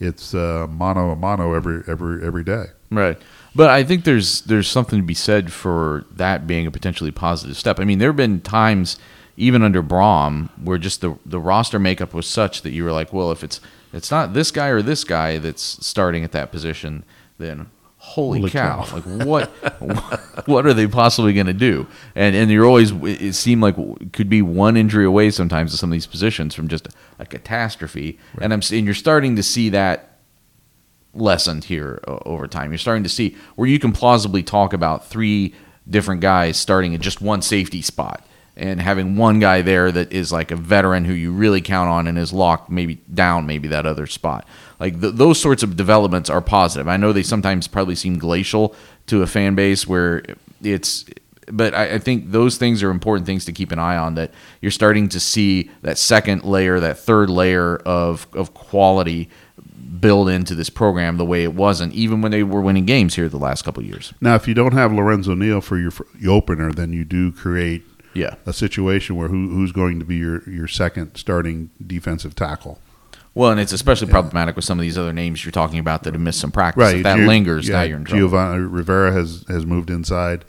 it's 0.00 0.32
uh, 0.34 0.66
mono 0.70 1.10
a 1.10 1.16
mono 1.16 1.54
every 1.54 1.82
every 1.88 2.24
every 2.24 2.44
day. 2.44 2.66
Right. 2.90 3.18
But 3.54 3.70
I 3.70 3.82
think 3.82 4.04
there's 4.04 4.42
there's 4.42 4.68
something 4.68 5.00
to 5.00 5.04
be 5.04 5.14
said 5.14 5.52
for 5.52 6.04
that 6.14 6.46
being 6.46 6.66
a 6.66 6.70
potentially 6.70 7.10
positive 7.10 7.56
step. 7.56 7.80
I 7.80 7.84
mean, 7.84 7.98
there 7.98 8.10
have 8.10 8.16
been 8.16 8.40
times 8.40 8.96
even 9.36 9.62
under 9.62 9.82
Brohm 9.82 10.50
where 10.62 10.78
just 10.78 11.00
the 11.00 11.16
the 11.26 11.40
roster 11.40 11.78
makeup 11.80 12.14
was 12.14 12.26
such 12.26 12.62
that 12.62 12.70
you 12.70 12.84
were 12.84 12.92
like, 12.92 13.12
well, 13.12 13.32
if 13.32 13.42
it's 13.42 13.60
it's 13.92 14.10
not 14.10 14.34
this 14.34 14.50
guy 14.52 14.68
or 14.68 14.82
this 14.82 15.02
guy 15.02 15.38
that's 15.38 15.84
starting 15.84 16.22
at 16.22 16.32
that 16.32 16.52
position, 16.52 17.02
then 17.38 17.66
holy, 18.08 18.40
Holy 18.40 18.50
cow. 18.50 18.84
cow. 18.84 18.94
Like 18.96 19.04
what 19.26 19.46
what 20.48 20.66
are 20.66 20.74
they 20.74 20.86
possibly 20.86 21.32
going 21.32 21.46
to 21.46 21.52
do? 21.52 21.86
And 22.14 22.34
and 22.34 22.50
you're 22.50 22.64
always 22.64 22.90
it 22.92 23.34
seemed 23.34 23.62
like 23.62 23.76
could 24.12 24.28
be 24.28 24.42
one 24.42 24.76
injury 24.76 25.04
away 25.04 25.30
sometimes 25.30 25.70
to 25.72 25.76
some 25.76 25.90
of 25.90 25.92
these 25.92 26.06
positions 26.06 26.54
from 26.54 26.68
just 26.68 26.88
a 27.18 27.26
catastrophe. 27.26 28.18
And 28.40 28.52
I'm 28.52 28.60
and 28.72 28.84
you're 28.84 28.94
starting 28.94 29.36
to 29.36 29.42
see 29.42 29.68
that 29.70 30.18
lessened 31.14 31.64
here 31.64 32.00
over 32.06 32.46
time. 32.46 32.70
You're 32.70 32.78
starting 32.78 33.02
to 33.04 33.08
see 33.08 33.36
where 33.56 33.68
you 33.68 33.78
can 33.78 33.92
plausibly 33.92 34.42
talk 34.42 34.72
about 34.72 35.06
three 35.06 35.54
different 35.88 36.20
guys 36.20 36.56
starting 36.56 36.94
at 36.94 37.00
just 37.00 37.20
one 37.20 37.42
safety 37.42 37.82
spot 37.82 38.24
and 38.58 38.80
having 38.80 39.16
one 39.16 39.38
guy 39.38 39.62
there 39.62 39.90
that 39.92 40.12
is 40.12 40.32
like 40.32 40.50
a 40.50 40.56
veteran 40.56 41.04
who 41.04 41.12
you 41.12 41.32
really 41.32 41.60
count 41.60 41.88
on 41.88 42.06
and 42.06 42.18
is 42.18 42.32
locked 42.32 42.68
maybe 42.70 42.96
down 43.14 43.46
maybe 43.46 43.68
that 43.68 43.86
other 43.86 44.06
spot. 44.06 44.46
Like 44.80 45.00
th- 45.00 45.14
those 45.14 45.40
sorts 45.40 45.62
of 45.62 45.76
developments 45.76 46.28
are 46.28 46.40
positive. 46.40 46.88
I 46.88 46.96
know 46.96 47.12
they 47.12 47.22
sometimes 47.22 47.68
probably 47.68 47.94
seem 47.94 48.18
glacial 48.18 48.74
to 49.06 49.22
a 49.22 49.26
fan 49.26 49.54
base 49.54 49.86
where 49.86 50.24
it's 50.62 51.04
but 51.50 51.72
I, 51.74 51.94
I 51.94 51.98
think 51.98 52.32
those 52.32 52.58
things 52.58 52.82
are 52.82 52.90
important 52.90 53.26
things 53.26 53.44
to 53.46 53.52
keep 53.52 53.72
an 53.72 53.78
eye 53.78 53.96
on. 53.96 54.16
That 54.16 54.32
you're 54.60 54.70
starting 54.70 55.08
to 55.10 55.20
see 55.20 55.70
that 55.82 55.96
second 55.96 56.44
layer, 56.44 56.80
that 56.80 56.98
third 56.98 57.30
layer 57.30 57.76
of 57.76 58.26
of 58.34 58.54
quality 58.54 59.30
build 60.00 60.28
into 60.28 60.54
this 60.54 60.70
program 60.70 61.16
the 61.16 61.24
way 61.24 61.42
it 61.42 61.54
wasn't, 61.54 61.92
even 61.94 62.20
when 62.20 62.30
they 62.30 62.42
were 62.42 62.60
winning 62.60 62.84
games 62.84 63.14
here 63.14 63.28
the 63.28 63.38
last 63.38 63.64
couple 63.64 63.82
years. 63.82 64.12
Now, 64.20 64.34
if 64.34 64.46
you 64.46 64.54
don't 64.54 64.74
have 64.74 64.92
Lorenzo 64.92 65.34
Neal 65.34 65.60
for 65.60 65.78
your, 65.78 65.92
your 66.20 66.34
opener, 66.34 66.72
then 66.72 66.92
you 66.92 67.04
do 67.04 67.32
create 67.32 67.82
Yeah. 68.14 68.34
a 68.46 68.52
situation 68.52 69.16
where 69.16 69.28
who, 69.28 69.50
who's 69.50 69.72
going 69.72 69.98
to 70.00 70.04
be 70.04 70.16
your, 70.16 70.48
your 70.48 70.66
second 70.68 71.16
starting 71.16 71.70
defensive 71.84 72.34
tackle. 72.34 72.80
Well, 73.34 73.52
and 73.52 73.60
it's 73.60 73.72
especially 73.72 74.08
problematic 74.08 74.56
with 74.56 74.64
some 74.64 74.78
of 74.78 74.82
these 74.82 74.98
other 74.98 75.12
names 75.12 75.44
you're 75.44 75.52
talking 75.52 75.78
about 75.78 76.02
that 76.02 76.14
have 76.14 76.20
missed 76.20 76.40
some 76.40 76.50
practice. 76.50 76.92
If 76.92 77.02
that 77.04 77.20
lingers, 77.20 77.68
now 77.68 77.82
you're 77.82 77.98
in 77.98 78.04
trouble. 78.04 78.20
Giovanni 78.22 78.60
Rivera 78.62 79.12
has 79.12 79.44
has 79.46 79.64
moved 79.64 79.90
inside, 79.90 80.44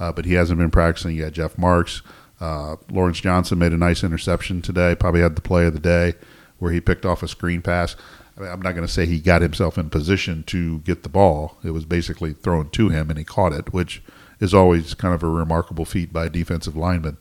uh, 0.00 0.10
but 0.10 0.24
he 0.24 0.34
hasn't 0.34 0.58
been 0.58 0.70
practicing. 0.70 1.14
yet. 1.14 1.32
Jeff 1.34 1.56
Marks. 1.56 2.02
Uh, 2.40 2.76
Lawrence 2.90 3.20
Johnson 3.20 3.60
made 3.60 3.72
a 3.72 3.76
nice 3.76 4.02
interception 4.02 4.60
today. 4.60 4.96
Probably 4.96 5.20
had 5.20 5.36
the 5.36 5.42
play 5.42 5.66
of 5.66 5.74
the 5.74 5.78
day 5.78 6.14
where 6.58 6.72
he 6.72 6.80
picked 6.80 7.06
off 7.06 7.22
a 7.22 7.28
screen 7.28 7.62
pass. 7.62 7.94
I 8.36 8.40
mean, 8.40 8.50
I'm 8.50 8.60
not 8.62 8.72
going 8.74 8.86
to 8.86 8.92
say 8.92 9.06
he 9.06 9.20
got 9.20 9.42
himself 9.42 9.78
in 9.78 9.90
position 9.90 10.42
to 10.44 10.78
get 10.80 11.04
the 11.04 11.08
ball. 11.08 11.58
It 11.62 11.70
was 11.70 11.84
basically 11.84 12.32
thrown 12.32 12.70
to 12.70 12.88
him 12.88 13.10
and 13.10 13.18
he 13.18 13.24
caught 13.24 13.52
it, 13.52 13.72
which 13.72 14.02
is 14.42 14.52
always 14.52 14.92
kind 14.94 15.14
of 15.14 15.22
a 15.22 15.28
remarkable 15.28 15.84
feat 15.84 16.12
by 16.12 16.26
a 16.26 16.28
defensive 16.28 16.76
lineman 16.76 17.16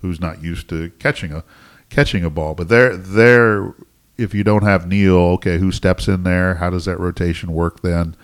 who's 0.00 0.20
not 0.20 0.42
used 0.42 0.68
to 0.68 0.90
catching 0.98 1.32
a 1.32 1.44
catching 1.88 2.24
a 2.24 2.30
ball. 2.30 2.54
But 2.54 2.68
there, 2.68 2.96
there, 2.96 3.72
if 4.18 4.34
you 4.34 4.42
don't 4.42 4.64
have 4.64 4.88
Neal, 4.88 5.16
okay, 5.36 5.58
who 5.58 5.70
steps 5.70 6.08
in 6.08 6.24
there? 6.24 6.56
How 6.56 6.70
does 6.70 6.86
that 6.86 6.98
rotation 6.98 7.52
work 7.52 7.82
then? 7.82 8.16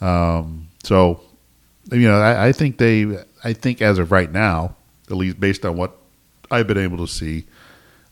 Um, 0.00 0.68
so, 0.82 1.20
you 1.92 2.08
know, 2.08 2.18
I, 2.18 2.48
I 2.48 2.52
think 2.52 2.78
they, 2.78 3.22
I 3.44 3.52
think 3.52 3.82
as 3.82 3.98
of 3.98 4.10
right 4.10 4.32
now, 4.32 4.76
at 5.10 5.16
least 5.16 5.38
based 5.38 5.66
on 5.66 5.76
what 5.76 5.94
I've 6.50 6.66
been 6.66 6.78
able 6.78 6.96
to 6.98 7.06
see, 7.06 7.44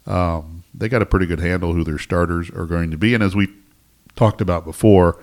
um, 0.06 0.64
they 0.74 0.90
got 0.90 1.00
a 1.00 1.06
pretty 1.06 1.24
good 1.24 1.40
handle 1.40 1.72
who 1.72 1.82
their 1.82 1.98
starters 1.98 2.50
are 2.50 2.66
going 2.66 2.90
to 2.90 2.98
be. 2.98 3.14
And 3.14 3.22
as 3.22 3.34
we 3.34 3.48
talked 4.16 4.42
about 4.42 4.66
before, 4.66 5.22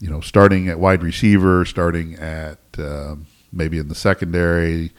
you 0.00 0.10
know, 0.10 0.20
starting 0.20 0.68
at 0.68 0.78
wide 0.78 1.02
receiver, 1.02 1.64
starting 1.64 2.14
at 2.16 2.58
um, 2.76 3.26
maybe 3.52 3.78
in 3.78 3.88
the 3.88 3.94
secondary, 3.94 4.92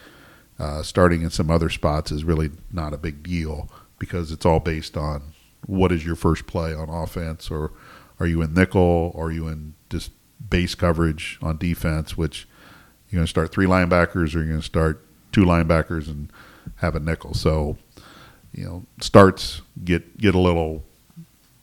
uh, 0.58 0.82
starting 0.82 1.22
in 1.22 1.30
some 1.30 1.50
other 1.50 1.68
spots 1.68 2.10
is 2.10 2.24
really 2.24 2.50
not 2.72 2.92
a 2.92 2.98
big 2.98 3.22
deal 3.22 3.70
because 3.98 4.32
it's 4.32 4.46
all 4.46 4.60
based 4.60 4.96
on 4.96 5.32
what 5.66 5.92
is 5.92 6.04
your 6.04 6.16
first 6.16 6.46
play 6.46 6.72
on 6.74 6.88
offense, 6.88 7.50
or 7.50 7.72
are 8.20 8.26
you 8.26 8.42
in 8.42 8.54
nickel, 8.54 9.12
are 9.16 9.30
you 9.30 9.48
in 9.48 9.74
just 9.90 10.10
base 10.50 10.74
coverage 10.74 11.38
on 11.42 11.58
defense, 11.58 12.16
which 12.16 12.46
you're 13.10 13.18
going 13.18 13.26
to 13.26 13.30
start 13.30 13.52
three 13.52 13.66
linebackers, 13.66 14.34
or 14.34 14.38
you're 14.38 14.48
going 14.48 14.60
to 14.60 14.66
start 14.66 15.04
two 15.32 15.44
linebackers 15.44 16.08
and 16.08 16.30
have 16.76 16.94
a 16.94 17.00
nickel. 17.00 17.34
So, 17.34 17.78
you 18.52 18.64
know, 18.64 18.86
starts 19.00 19.62
get 19.84 20.18
get 20.18 20.34
a 20.34 20.38
little 20.38 20.84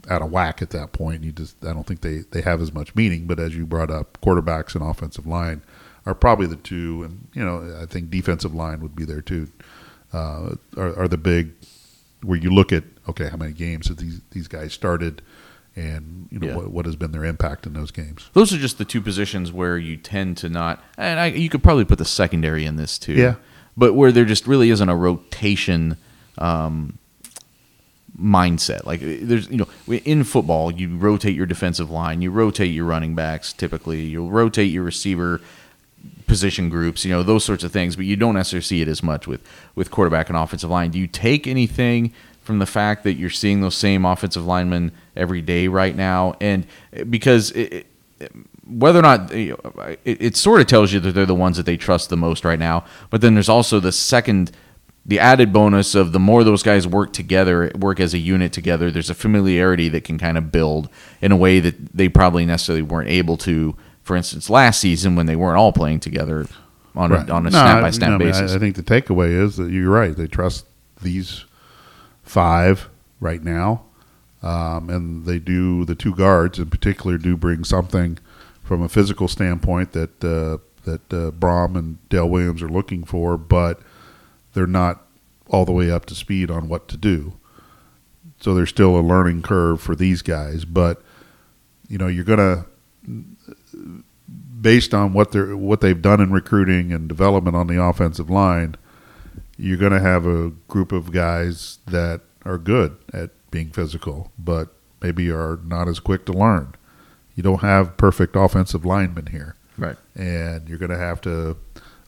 out 0.10 0.22
of 0.22 0.32
whack 0.32 0.62
at 0.62 0.72
that 0.72 0.92
point. 0.92 1.24
You 1.24 1.32
just 1.32 1.64
I 1.66 1.74
don't 1.74 1.86
think 1.86 2.02
they 2.02 2.20
they 2.32 2.42
have 2.42 2.62
as 2.62 2.74
much 2.74 2.96
meaning. 2.96 3.28
But 3.28 3.40
as 3.40 3.56
you 3.56 3.66
brought 3.66 3.92
up, 3.92 4.18
quarterbacks 4.22 4.76
and 4.76 4.84
offensive 4.84 5.28
line 5.28 5.62
are 6.06 6.16
probably 6.16 6.48
the 6.48 6.56
two, 6.56 7.04
and 7.04 7.28
you 7.34 7.44
know 7.44 7.80
I 7.82 7.86
think 7.86 8.10
defensive 8.10 8.54
line 8.54 8.80
would 8.82 8.96
be 8.96 9.06
there 9.06 9.22
too. 9.22 9.48
Uh, 10.14 10.56
are, 10.78 10.98
are 11.00 11.08
the 11.08 11.18
big 11.18 11.52
where 12.24 12.38
you 12.40 12.50
look 12.50 12.72
at 12.72 12.84
okay 13.10 13.28
how 13.30 13.38
many 13.38 13.52
games 13.54 13.88
have 13.88 13.98
these 13.98 14.22
these 14.32 14.48
guys 14.48 14.74
started, 14.74 15.22
and 15.76 16.28
you 16.32 16.40
know 16.40 16.48
Yeah. 16.48 16.56
what, 16.56 16.72
what 16.72 16.86
has 16.86 16.96
been 16.96 17.12
their 17.12 17.26
impact 17.26 17.66
in 17.66 17.74
those 17.74 17.92
games. 17.92 18.30
Those 18.34 18.54
are 18.54 18.58
just 18.58 18.78
the 18.78 18.86
two 18.86 19.02
positions 19.02 19.52
where 19.52 19.78
you 19.78 19.98
tend 19.98 20.38
to 20.38 20.50
not, 20.50 20.84
and 20.98 21.20
I, 21.20 21.28
you 21.28 21.50
could 21.50 21.64
probably 21.64 21.86
put 21.86 21.98
the 21.98 22.06
secondary 22.06 22.66
in 22.66 22.76
this 22.76 22.98
too. 22.98 23.14
Yeah. 23.14 23.36
But 23.78 23.94
where 23.94 24.12
there 24.14 24.24
just 24.26 24.48
really 24.48 24.70
isn't 24.70 24.88
a 24.88 24.96
rotation 24.96 25.98
um, 26.38 26.98
mindset. 28.18 28.86
Like 28.86 29.02
there's, 29.02 29.50
you 29.50 29.58
know, 29.58 29.68
in 29.88 30.24
football, 30.24 30.72
you 30.72 30.96
rotate 30.96 31.36
your 31.36 31.46
defensive 31.46 31.90
line, 31.92 32.22
you 32.22 32.32
rotate 32.32 32.72
your 32.72 32.86
running 32.86 33.16
backs. 33.16 33.52
Typically, 33.52 34.02
you'll 34.04 34.32
rotate 34.32 34.72
your 34.72 34.84
receiver 34.84 35.42
position 36.28 36.70
groups, 36.70 37.06
you 37.06 37.12
know, 37.12 37.24
those 37.24 37.44
sorts 37.44 37.64
of 37.64 37.72
things. 37.72 37.96
But 37.96 38.06
you 38.06 38.16
don't 38.16 38.36
necessarily 38.36 38.64
see 38.64 38.82
it 38.82 38.88
as 38.88 39.04
much 39.04 39.28
with 39.28 39.42
with 39.76 39.92
quarterback 39.92 40.30
and 40.30 40.38
offensive 40.38 40.70
line. 40.70 40.92
Do 40.92 41.00
you 41.00 41.08
take 41.08 41.48
anything? 41.48 42.14
From 42.42 42.60
the 42.60 42.68
fact 42.68 43.04
that 43.06 43.14
you're 43.14 43.32
seeing 43.32 43.62
those 43.62 43.74
same 43.74 44.06
offensive 44.06 44.46
linemen 44.46 44.92
every 45.16 45.42
day 45.42 45.68
right 45.68 45.96
now, 45.96 46.36
and 46.40 46.68
eh, 46.94 47.04
because 47.04 47.50
it, 47.50 47.88
whether 48.68 49.00
or 49.00 49.02
not 49.02 49.32
eh, 49.32 49.38
you 49.38 49.60
know, 49.64 49.96
it, 50.06 50.22
it 50.22 50.36
sort 50.38 50.62
of 50.62 50.68
tells 50.68 50.94
you 50.94 51.00
that 51.00 51.14
they're 51.14 51.26
the 51.26 51.36
ones 51.36 51.58
that 51.58 51.66
they 51.66 51.78
trust 51.78 52.10
the 52.10 52.18
most 52.18 52.46
right 52.46 52.60
now. 52.60 52.86
But 53.10 53.22
then 53.22 53.34
there's 53.34 53.50
also 53.50 53.80
the 53.80 53.92
second, 53.92 54.52
the 55.06 55.20
added 55.20 55.54
bonus 55.54 55.96
of 55.96 56.12
the 56.12 56.20
more 56.20 56.44
those 56.44 56.64
guys 56.64 56.88
work 56.88 57.14
together, 57.14 57.72
work 57.76 58.00
as 58.00 58.14
a 58.14 58.18
unit 58.18 58.54
together. 58.54 58.92
There's 58.92 59.10
a 59.10 59.16
familiarity 59.16 59.90
that 59.90 60.04
can 60.04 60.18
kind 60.18 60.38
of 60.38 60.52
build 60.52 60.90
in 61.22 61.32
a 61.32 61.38
way 61.38 61.60
that 61.60 61.96
they 61.96 62.10
probably 62.10 62.46
necessarily 62.46 62.82
weren't 62.82 63.10
able 63.10 63.38
to. 63.38 63.76
For 64.06 64.16
instance, 64.16 64.52
last 64.52 64.80
season 64.80 65.16
when 65.16 65.26
they 65.26 65.36
weren't 65.36 65.58
all 65.58 65.74
playing 65.74 66.00
together 66.00 66.46
on 66.96 67.10
Right. 67.10 67.28
a, 67.28 67.34
on 67.34 67.48
a 67.48 67.50
no, 67.50 67.58
snap 67.58 67.82
by 67.82 67.90
snap 67.90 68.10
no, 68.12 68.20
basis. 68.20 68.52
I, 68.52 68.56
I 68.56 68.60
think 68.60 68.76
the 68.76 68.84
takeaway 68.84 69.32
is 69.32 69.58
that 69.58 69.72
you're 69.72 69.90
right. 69.90 70.16
They 70.16 70.28
trust 70.28 70.68
these 71.02 71.44
five 72.22 72.88
right 73.20 73.44
now, 73.44 73.82
um, 74.44 74.92
and 74.92 75.26
they 75.26 75.40
do. 75.40 75.86
The 75.86 75.96
two 75.96 76.14
guards 76.14 76.60
in 76.60 76.70
particular 76.70 77.18
do 77.18 77.36
bring 77.36 77.64
something 77.64 78.20
from 78.64 78.84
a 78.84 78.90
physical 78.90 79.28
standpoint 79.28 79.94
that 79.94 80.24
uh, 80.24 80.60
that 80.84 81.12
uh, 81.12 81.32
Brohm 81.32 81.76
and 81.76 82.08
Dale 82.10 82.30
Williams 82.30 82.62
are 82.62 82.70
looking 82.70 83.04
for, 83.06 83.38
but 83.40 83.80
they're 84.54 84.68
not 84.68 85.02
all 85.50 85.66
the 85.66 85.72
way 85.72 85.90
up 85.90 86.06
to 86.06 86.16
speed 86.16 86.52
on 86.52 86.70
what 86.70 86.88
to 86.90 86.98
do. 86.98 87.34
So 88.40 88.54
there's 88.54 88.70
still 88.70 89.00
a 89.00 89.02
learning 89.02 89.42
curve 89.42 89.82
for 89.82 89.96
these 89.96 90.22
guys, 90.22 90.64
but 90.64 91.02
you 91.88 91.98
know 91.98 92.08
you're 92.08 92.24
gonna 92.24 92.66
based 94.62 94.94
on 94.94 95.14
what 95.14 95.32
they're 95.32 95.56
what 95.56 95.82
they've 95.82 96.02
done 96.02 96.20
in 96.22 96.32
recruiting 96.32 96.92
and 96.92 97.08
development 97.08 97.56
on 97.56 97.68
the 97.68 97.82
offensive 97.82 98.30
line, 98.30 98.76
you're 99.58 99.78
going 99.78 99.92
to 99.92 100.00
have 100.00 100.26
a 100.26 100.50
group 100.68 100.92
of 100.92 101.12
guys 101.12 101.80
that 101.88 102.22
are 102.44 102.58
good 102.58 102.98
at 103.14 103.30
being 103.52 103.70
physical, 103.70 104.32
but 104.38 104.70
maybe 105.02 105.30
are 105.30 105.60
not 105.66 105.88
as 105.88 106.00
quick 106.00 106.26
to 106.26 106.34
learn. 106.34 106.74
you 107.36 107.44
don't 107.44 107.62
have 107.62 107.98
perfect 107.98 108.34
offensive 108.36 108.86
linemen 108.86 109.26
here, 109.28 109.56
Right. 109.78 109.98
and 110.16 110.70
you're 110.70 110.78
going 110.78 110.90
to 110.92 110.98
have 110.98 111.20
to 111.22 111.58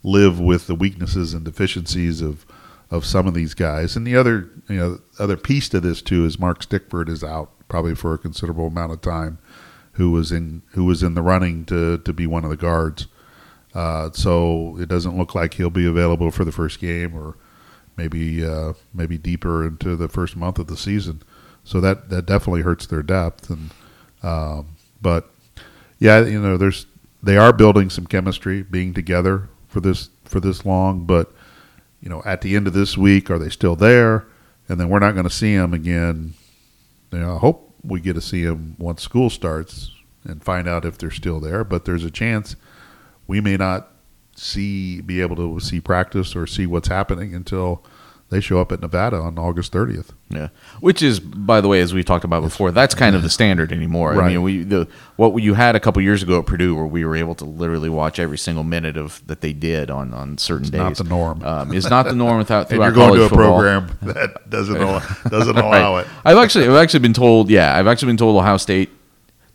live 0.01 0.39
with 0.39 0.67
the 0.67 0.75
weaknesses 0.75 1.33
and 1.33 1.43
deficiencies 1.43 2.21
of 2.21 2.45
of 2.89 3.03
some 3.05 3.27
of 3.27 3.33
these 3.33 3.53
guys. 3.53 3.97
And 3.97 4.07
the 4.07 4.15
other 4.15 4.49
you 4.69 4.77
know 4.77 4.99
other 5.19 5.35
piece 5.37 5.67
to 5.69 5.79
this 5.81 6.01
too 6.01 6.25
is 6.25 6.39
Mark 6.39 6.61
Stickford 6.61 7.09
is 7.09 7.23
out 7.23 7.51
probably 7.67 7.93
for 7.93 8.13
a 8.13 8.17
considerable 8.17 8.67
amount 8.67 8.93
of 8.93 9.01
time, 9.01 9.37
who 9.97 10.11
was 10.11 10.31
in 10.31 10.61
who 10.71 10.85
was 10.85 11.03
in 11.03 11.15
the 11.15 11.21
running 11.21 11.65
to 11.65 11.97
to 11.99 12.13
be 12.13 12.25
one 12.25 12.43
of 12.43 12.49
the 12.49 12.57
guards. 12.57 13.07
Uh, 13.73 14.09
so 14.11 14.77
it 14.79 14.87
doesn't 14.87 15.17
look 15.17 15.35
like 15.35 15.55
he'll 15.55 15.69
be 15.69 15.85
available 15.85 16.31
for 16.31 16.45
the 16.45 16.51
first 16.51 16.79
game 16.79 17.15
or 17.15 17.35
maybe 17.97 18.45
uh, 18.45 18.73
maybe 18.93 19.17
deeper 19.17 19.65
into 19.65 19.95
the 19.95 20.07
first 20.07 20.35
month 20.35 20.59
of 20.59 20.67
the 20.67 20.77
season. 20.77 21.21
So 21.63 21.81
that 21.81 22.09
that 22.09 22.25
definitely 22.25 22.61
hurts 22.61 22.85
their 22.85 23.03
depth. 23.03 23.49
And 23.49 23.71
um, 24.23 24.67
but 25.01 25.29
yeah, 25.99 26.23
you 26.23 26.39
know, 26.39 26.57
there's 26.57 26.85
they 27.21 27.37
are 27.37 27.51
building 27.51 27.89
some 27.89 28.05
chemistry, 28.05 28.63
being 28.63 28.93
together 28.93 29.49
for 29.67 29.79
this 29.81 30.09
for 30.25 30.39
this 30.39 30.65
long. 30.65 31.05
But 31.05 31.31
you 32.01 32.09
know, 32.09 32.21
at 32.23 32.41
the 32.41 32.55
end 32.55 32.67
of 32.67 32.73
this 32.73 32.97
week, 32.97 33.29
are 33.31 33.39
they 33.39 33.49
still 33.49 33.75
there? 33.75 34.25
And 34.69 34.79
then 34.79 34.89
we're 34.89 34.99
not 34.99 35.13
going 35.13 35.25
to 35.27 35.29
see 35.33 35.55
them 35.55 35.73
again. 35.73 36.35
You 37.11 37.19
know, 37.19 37.35
I 37.35 37.39
hope 37.39 37.66
we 37.83 37.99
get 37.99 38.13
to 38.13 38.21
see 38.21 38.43
them 38.43 38.75
once 38.77 39.01
school 39.01 39.29
starts 39.29 39.91
and 40.23 40.43
find 40.43 40.67
out 40.67 40.85
if 40.85 40.97
they're 40.97 41.11
still 41.11 41.39
there. 41.39 41.63
But 41.63 41.85
there's 41.85 42.03
a 42.03 42.11
chance 42.11 42.55
we 43.27 43.41
may 43.41 43.57
not 43.57 43.91
see 44.35 45.01
be 45.01 45.21
able 45.21 45.35
to 45.35 45.59
see 45.59 45.81
practice 45.81 46.35
or 46.35 46.45
see 46.47 46.65
what's 46.65 46.87
happening 46.87 47.33
until 47.33 47.83
they 48.29 48.41
show 48.41 48.59
up 48.59 48.71
at 48.73 48.81
Nevada 48.81 49.17
on 49.17 49.37
August 49.39 49.71
30th. 49.71 50.09
Yeah, 50.29 50.49
which 50.81 51.01
is, 51.01 51.21
by 51.21 51.61
the 51.61 51.69
way, 51.69 51.79
as 51.79 51.93
we 51.93 52.03
talked 52.03 52.25
about 52.25 52.41
before, 52.43 52.71
that's 52.71 52.93
kind 52.93 53.15
of 53.15 53.21
the 53.21 53.29
standard 53.39 53.71
anymore. 53.71 54.21
I 54.21 54.27
mean, 54.27 54.41
we 54.41 54.63
the 54.63 54.87
what 55.15 55.33
you 55.41 55.53
had 55.53 55.75
a 55.75 55.79
couple 55.79 56.01
years 56.01 56.21
ago 56.21 56.39
at 56.39 56.45
Purdue, 56.45 56.75
where 56.75 56.85
we 56.85 57.05
were 57.05 57.15
able 57.15 57.33
to 57.35 57.45
literally 57.45 57.87
watch 57.87 58.19
every 58.19 58.37
single 58.37 58.65
minute 58.65 58.97
of 58.97 59.25
that 59.27 59.39
they 59.39 59.53
did 59.53 59.89
on 59.89 60.13
on 60.13 60.37
certain 60.37 60.69
days. 60.69 60.79
not 60.81 60.97
the 60.97 61.03
norm. 61.05 61.41
Um, 61.43 61.73
it's 61.73 61.89
not 61.89 62.05
the 62.07 62.13
norm 62.15 62.39
without 62.39 62.69
And 62.71 62.81
you're 62.81 62.91
going 62.91 63.13
to 63.15 63.23
a 63.23 63.29
football. 63.29 63.53
program 63.61 63.97
that 64.01 64.49
doesn't 64.49 64.75
al- 64.81 65.01
doesn't 65.29 65.55
Right. 65.55 65.63
allow 65.79 65.95
it. 65.97 66.07
I've 66.25 66.37
actually 66.37 66.65
I've 66.65 66.75
actually 66.75 66.99
been 66.99 67.13
told, 67.13 67.49
yeah, 67.49 67.77
I've 67.77 67.87
actually 67.87 68.07
been 68.07 68.17
told 68.17 68.35
Ohio 68.35 68.57
State 68.57 68.89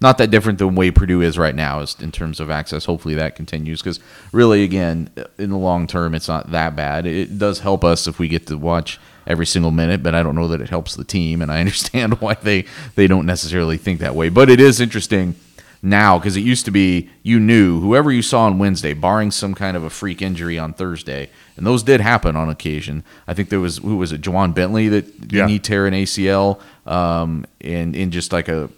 not 0.02 0.18
that 0.18 0.30
different 0.30 0.58
than 0.58 0.74
way 0.74 0.90
Purdue 0.90 1.22
is 1.22 1.38
right 1.38 1.54
now 1.54 1.80
is 1.80 1.96
in 2.00 2.12
terms 2.12 2.40
of 2.40 2.50
access. 2.50 2.84
Hopefully 2.84 3.14
that 3.14 3.36
continues 3.36 3.80
because 3.80 4.00
really, 4.32 4.64
again, 4.64 5.10
in 5.38 5.50
the 5.50 5.56
long 5.56 5.86
term, 5.86 6.14
it's 6.14 6.28
not 6.28 6.50
that 6.50 6.76
bad. 6.76 7.06
It 7.06 7.38
does 7.38 7.60
help 7.60 7.84
us 7.84 8.06
if 8.06 8.18
we 8.18 8.28
get 8.28 8.46
to 8.48 8.58
watch 8.58 8.98
every 9.26 9.46
single 9.46 9.70
minute, 9.70 10.02
but 10.02 10.14
I 10.14 10.22
don't 10.22 10.34
know 10.34 10.48
that 10.48 10.60
it 10.60 10.68
helps 10.68 10.96
the 10.96 11.04
team, 11.04 11.40
and 11.40 11.50
I 11.50 11.60
understand 11.60 12.20
why 12.20 12.34
they 12.34 12.66
they 12.96 13.06
don't 13.06 13.26
necessarily 13.26 13.78
think 13.78 14.00
that 14.00 14.14
way. 14.14 14.28
But 14.28 14.50
it 14.50 14.60
is 14.60 14.80
interesting 14.80 15.36
now 15.84 16.16
because 16.18 16.36
it 16.36 16.42
used 16.44 16.64
to 16.64 16.70
be 16.70 17.10
you 17.24 17.40
knew 17.40 17.80
whoever 17.80 18.12
you 18.12 18.22
saw 18.22 18.42
on 18.46 18.58
Wednesday, 18.58 18.94
barring 18.94 19.30
some 19.32 19.52
kind 19.54 19.76
of 19.76 19.82
a 19.82 19.90
freak 19.90 20.22
injury 20.22 20.58
on 20.58 20.72
Thursday, 20.72 21.28
and 21.56 21.66
those 21.66 21.82
did 21.82 22.00
happen 22.00 22.36
on 22.36 22.48
occasion. 22.48 23.02
I 23.26 23.34
think 23.34 23.48
there 23.48 23.60
was 23.60 23.78
who 23.78 23.96
was 23.96 24.12
it, 24.12 24.20
Ja'Whaun 24.20 24.54
Bentley 24.54 24.88
that 24.88 25.06
Yeah. 25.32 25.46
knee 25.46 25.58
tear 25.58 25.86
an 25.86 25.94
ACL, 25.94 26.60
um, 26.86 27.44
in 27.60 27.94
in 27.94 28.10
just 28.12 28.32
like 28.32 28.48
a 28.48 28.68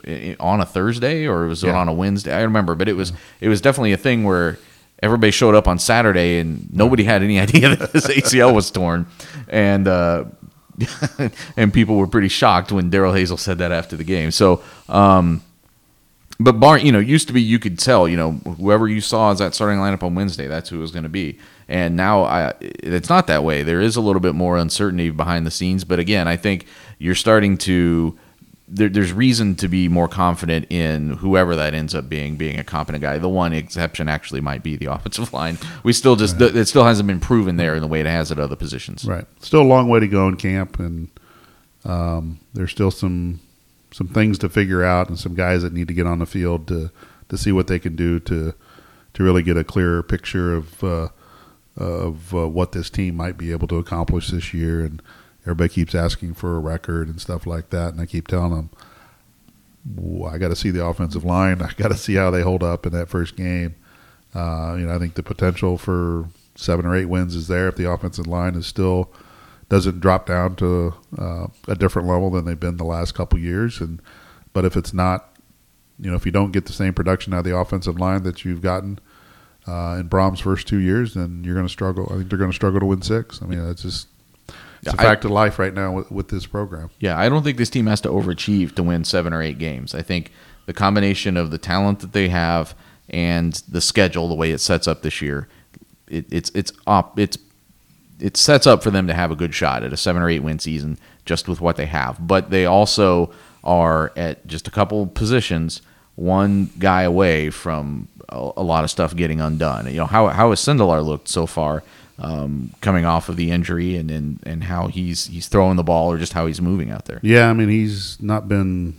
on 0.40 0.60
a 0.60 0.66
Thursday 0.66 1.26
or 1.26 1.46
was 1.46 1.62
it 1.62 1.68
Yeah. 1.68 1.76
on 1.78 1.88
a 1.88 1.92
Wednesday? 1.92 2.34
I 2.34 2.42
remember, 2.42 2.74
but 2.74 2.88
it 2.88 2.96
was 2.96 3.12
it 3.40 3.48
was 3.48 3.60
definitely 3.60 3.92
a 3.92 3.98
thing 3.98 4.24
where 4.24 4.58
everybody 5.02 5.30
showed 5.30 5.54
up 5.54 5.68
on 5.68 5.78
Saturday 5.78 6.38
and 6.38 6.68
nobody 6.72 7.04
had 7.04 7.22
any 7.22 7.38
idea 7.46 7.76
that 7.76 7.90
his 7.92 8.06
ACL 8.06 8.54
was 8.54 8.70
torn, 8.70 9.06
and 9.48 9.86
uh, 9.86 10.24
and 11.56 11.72
people 11.72 11.96
were 11.96 12.06
pretty 12.06 12.28
shocked 12.28 12.72
when 12.72 12.88
Darrell 12.90 13.12
Hazell 13.12 13.38
said 13.38 13.58
that 13.58 13.72
after 13.72 13.94
the 13.96 14.04
game. 14.04 14.30
So. 14.30 14.62
Um, 14.88 15.42
but 16.40 16.59
bar, 16.59 16.79
you 16.79 16.90
know, 16.90 16.99
used 16.99 17.29
to 17.29 17.33
be 17.33 17.40
you 17.40 17.59
could 17.59 17.79
tell, 17.79 18.09
you 18.09 18.16
know, 18.16 18.33
whoever 18.33 18.88
you 18.88 19.01
saw 19.01 19.31
as 19.31 19.38
that 19.38 19.55
starting 19.55 19.79
lineup 19.79 20.03
on 20.03 20.14
Wednesday, 20.14 20.49
that's 20.49 20.68
who 20.68 20.79
it 20.79 20.81
was 20.81 20.90
going 20.90 21.05
to 21.05 21.09
be. 21.09 21.38
And 21.68 21.97
now 21.97 22.25
I, 22.25 22.53
it's 22.61 23.09
not 23.09 23.27
that 23.29 23.44
way. 23.44 23.62
There 23.62 23.81
is 23.81 23.97
a 23.97 24.01
little 24.01 24.20
bit 24.20 24.35
more 24.35 24.59
uncertainty 24.59 25.11
behind 25.11 25.47
the 25.47 25.51
scenes, 25.51 25.85
but 25.85 25.99
again, 25.99 26.27
I 26.29 26.37
think 26.37 26.66
you're 26.99 27.14
starting 27.14 27.57
to. 27.59 28.18
There, 28.66 28.88
there's 28.88 29.12
reason 29.12 29.57
to 29.57 29.68
be 29.68 29.88
more 29.88 30.09
confident 30.09 30.66
in 30.70 31.11
whoever 31.11 31.55
that 31.55 31.75
ends 31.75 31.94
up 31.94 32.09
being, 32.09 32.37
being 32.37 32.59
a 32.59 32.64
competent 32.64 33.03
guy. 33.03 33.18
The 33.18 33.29
one 33.29 33.53
exception 33.53 34.09
actually 34.09 34.40
might 34.40 34.62
be 34.62 34.75
the 34.77 34.87
offensive 34.92 35.35
line. 35.35 35.59
We 35.83 35.92
still 35.92 36.16
just 36.16 36.40
it 36.40 36.66
still 36.66 36.85
hasn't 36.85 37.07
been 37.07 37.20
proven 37.20 37.57
there 37.57 37.75
in 37.75 37.83
the 37.83 37.87
way 37.87 38.01
it 38.01 38.07
has 38.07 38.33
at 38.33 38.38
other 38.38 38.57
positions. 38.57 39.05
Right. 39.05 39.27
Still 39.40 39.61
a 39.61 39.64
long 39.64 39.88
way 39.88 40.01
to 40.01 40.09
go 40.09 40.29
in 40.29 40.37
camp, 40.37 40.79
and 40.79 41.11
um, 41.85 42.40
there's 42.55 42.70
still 42.70 42.90
some 42.90 43.40
some 43.94 44.09
things 44.09 44.38
to 44.38 44.48
figure 44.48 44.83
out, 44.83 45.09
and 45.09 45.16
some 45.16 45.37
guys 45.37 45.62
that 45.62 45.72
need 45.72 45.87
to 45.87 45.94
get 45.94 46.04
on 46.04 46.18
the 46.18 46.26
field 46.26 46.66
to 46.66 46.90
to 47.28 47.38
see 47.38 47.52
what 47.52 47.68
they 47.68 47.78
can 47.78 47.94
do 47.94 48.18
to 48.18 48.52
to 49.12 49.22
really 49.22 49.44
get 49.44 49.57
a 49.57 49.62
clearer 49.62 50.02
picture 50.02 50.52
of 50.52 50.83
uh, 50.83 51.09
of 51.76 52.35
uh, 52.35 52.48
what 52.48 52.72
this 52.72 52.90
team 52.90 53.14
might 53.14 53.38
be 53.38 53.52
able 53.52 53.68
to 53.68 53.78
accomplish 53.78 54.30
this 54.30 54.52
year. 54.52 54.85
And 54.85 55.00
everybody 55.42 55.68
keeps 55.68 55.94
asking 55.94 56.35
for 56.35 56.57
a 56.57 56.59
record 56.59 57.07
and 57.07 57.20
stuff 57.20 57.46
like 57.46 57.70
that, 57.70 57.92
and 57.92 58.00
I 58.00 58.07
keep 58.07 58.26
telling 58.26 58.50
them. 58.50 58.70
"Ooh, 59.96 60.24
I 60.24 60.38
got 60.38 60.48
to 60.48 60.57
see 60.57 60.70
the 60.70 60.85
offensive 60.85 61.24
line. 61.24 61.62
I 61.62 61.70
got 61.76 61.92
to 61.92 61.96
see 61.96 62.14
how 62.14 62.33
they 62.33 62.42
hold 62.42 62.64
up 62.64 62.87
in 62.87 62.92
that 62.94 63.09
first 63.09 63.37
game. 63.37 63.76
Uh, 64.35 64.74
you 64.76 64.87
know, 64.87 64.96
I 64.96 64.98
think 64.98 65.14
the 65.14 65.22
potential 65.22 65.78
for 65.78 66.28
seven 66.57 66.85
or 66.85 66.96
eight 66.96 67.04
wins 67.04 67.37
is 67.37 67.46
there 67.46 67.68
if 67.68 67.76
the 67.76 67.88
offensive 67.88 68.26
line 68.26 68.57
is 68.57 68.66
still 68.66 69.12
doesn't 69.68 70.00
drop 70.00 70.27
down 70.27 70.57
to 70.57 70.94
uh, 71.18 71.46
a 71.68 71.74
different 71.74 72.07
level 72.09 72.31
than 72.31 72.44
they've 72.44 72.59
been 72.61 72.77
the 72.77 72.85
last 72.85 73.12
couple 73.14 73.38
years. 73.38 73.81
And 73.81 74.00
but 74.53 74.64
if 74.64 74.77
it's 74.77 74.92
not, 74.94 75.37
you 75.98 76.11
know, 76.11 76.16
if 76.16 76.27
you 76.27 76.33
don't 76.33 76.53
get 76.53 76.66
the 76.66 76.72
same 76.72 76.92
production 76.94 77.33
out 77.35 77.38
of 77.38 77.44
the 77.44 77.57
offensive 77.57 77.98
line 77.98 78.22
that 78.24 78.44
you've 78.44 78.61
gotten 78.62 78.98
uh, 79.66 79.96
in 80.00 80.09
Brohm's 80.09 80.40
first 80.40 80.66
two 80.68 80.79
years, 80.79 81.14
then 81.14 81.42
you're 81.44 81.55
going 81.55 81.66
to 81.66 81.72
struggle. 81.72 82.07
I 82.11 82.16
think 82.16 82.29
they're 82.29 82.38
going 82.38 82.50
to 82.50 82.55
struggle 82.55 82.81
to 82.81 82.87
win 82.87 83.03
six. 83.03 83.40
I 83.42 83.46
mean, 83.46 83.59
it's 83.68 83.83
just 83.83 84.09
it's 84.48 84.55
a 84.55 84.90
Yeah, 84.90 84.92
I- 84.98 85.03
fact 85.03 85.24
of 85.24 85.31
life 85.31 85.59
right 85.59 85.72
now 85.74 85.92
with, 85.92 86.11
with 86.11 86.29
this 86.29 86.46
program. 86.46 86.90
Yeah, 87.00 87.18
I 87.18 87.29
don't 87.29 87.42
think 87.42 87.57
this 87.59 87.70
team 87.70 87.87
has 87.87 88.00
to 88.03 88.11
overachieve 88.11 88.74
to 88.74 88.83
win 88.83 89.05
seven 89.05 89.33
or 89.33 89.42
eight 89.42 89.59
games. 89.59 89.94
I 89.94 90.03
think 90.03 90.31
the 90.66 90.74
combination 90.74 91.37
of 91.37 91.50
the 91.50 91.59
talent 91.59 92.00
that 92.00 92.12
they 92.12 92.29
have 92.29 92.74
and 93.09 93.55
the 93.68 93.81
schedule, 93.81 94.29
the 94.29 94.35
way 94.35 94.50
it 94.50 94.59
sets 94.59 94.87
up 94.88 95.03
this 95.03 95.20
year, 95.22 95.48
it, 96.09 96.27
it's 96.31 96.50
it's 96.55 96.72
op, 96.87 97.18
it's 97.18 97.38
it 98.24 98.38
sets 98.38 98.66
up 98.66 98.82
for 98.82 98.90
them 98.90 99.06
to 99.06 99.12
have 99.12 99.30
a 99.30 99.37
good 99.37 99.54
shot 99.54 99.84
at 99.84 99.92
a 99.92 99.98
seven 99.98 100.22
or 100.22 100.30
eight 100.30 100.42
win 100.42 100.58
season 100.58 100.96
just 101.26 101.46
with 101.46 101.60
what 101.60 101.76
they 101.76 101.84
have. 101.84 102.26
But 102.26 102.48
they 102.48 102.64
also 102.64 103.30
are 103.62 104.12
at 104.16 104.46
just 104.46 104.66
a 104.66 104.70
couple 104.70 105.06
positions, 105.06 105.82
one 106.14 106.70
guy 106.78 107.02
away 107.02 107.50
from 107.50 108.08
a, 108.30 108.62
lot 108.62 108.82
of 108.82 108.90
stuff 108.90 109.14
getting 109.14 109.42
undone. 109.42 109.87
You 109.88 109.98
know 109.98 110.06
how 110.06 110.28
how 110.28 110.48
has 110.50 110.60
Sindelar 110.60 111.04
looked 111.04 111.28
so 111.28 111.44
far, 111.44 111.82
um, 112.18 112.72
coming 112.80 113.04
off 113.04 113.28
of 113.28 113.37
the 113.37 113.50
injury, 113.50 113.94
and, 113.94 114.10
and 114.10 114.40
and 114.46 114.64
how 114.64 114.87
he's 114.87 115.26
he's 115.26 115.46
throwing 115.46 115.76
the 115.76 115.84
ball 115.84 116.10
or 116.10 116.16
just 116.16 116.32
how 116.32 116.46
he's 116.46 116.62
moving 116.62 116.90
out 116.90 117.04
there. 117.04 117.20
Yeah, 117.22 117.50
I 117.50 117.52
mean, 117.52 117.68
he's 117.68 118.22
not 118.22 118.48
been 118.48 118.98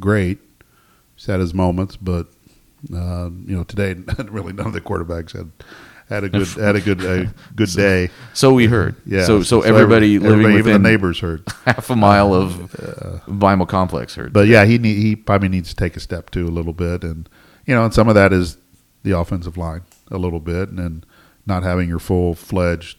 great. 0.00 0.38
He's 1.14 1.26
had 1.26 1.38
his 1.38 1.54
moments, 1.54 1.94
but 1.96 2.26
uh, 2.92 3.30
you 3.46 3.56
know, 3.56 3.62
today 3.62 3.94
really 4.24 4.52
none 4.52 4.66
of 4.66 4.72
the 4.72 4.80
quarterbacks 4.80 5.30
had 5.30 5.52
had 6.08 6.24
a 6.24 6.28
good 6.28 6.46
had 6.58 6.76
a 6.76 6.80
good 6.80 7.02
a 7.04 7.32
good 7.54 7.70
day. 7.70 8.10
So 8.34 8.52
we 8.54 8.66
heard. 8.66 8.96
Yeah. 9.06 9.24
So 9.24 9.42
so 9.42 9.62
everybody 9.62 10.16
every- 10.16 10.28
living 10.28 10.44
everybody, 10.46 10.54
even 10.54 10.64
within 10.64 10.82
the 10.82 10.88
neighbors 10.90 11.20
heard. 11.20 11.42
half 11.64 11.88
a 11.90 11.96
mile 11.96 12.32
of 12.34 12.52
Vimal 13.28 13.68
Complex 13.68 14.14
heard. 14.14 14.32
But 14.32 14.46
yeah, 14.48 14.64
he 14.64 14.78
need, 14.78 14.96
he 14.98 15.16
probably 15.16 15.48
needs 15.48 15.70
to 15.70 15.76
take 15.76 15.96
a 15.96 16.00
step 16.00 16.30
too 16.30 16.46
a 16.46 16.50
little 16.50 16.72
bit, 16.72 17.02
and 17.04 17.28
you 17.66 17.74
know, 17.74 17.84
and 17.84 17.94
some 17.94 18.08
of 18.08 18.14
that 18.14 18.32
is 18.32 18.56
the 19.02 19.16
offensive 19.18 19.56
line 19.56 19.82
a 20.10 20.18
little 20.18 20.40
bit, 20.40 20.68
and 20.68 20.78
then 20.78 21.04
not 21.46 21.62
having 21.62 21.88
your 21.88 21.98
full 21.98 22.34
fledged 22.34 22.98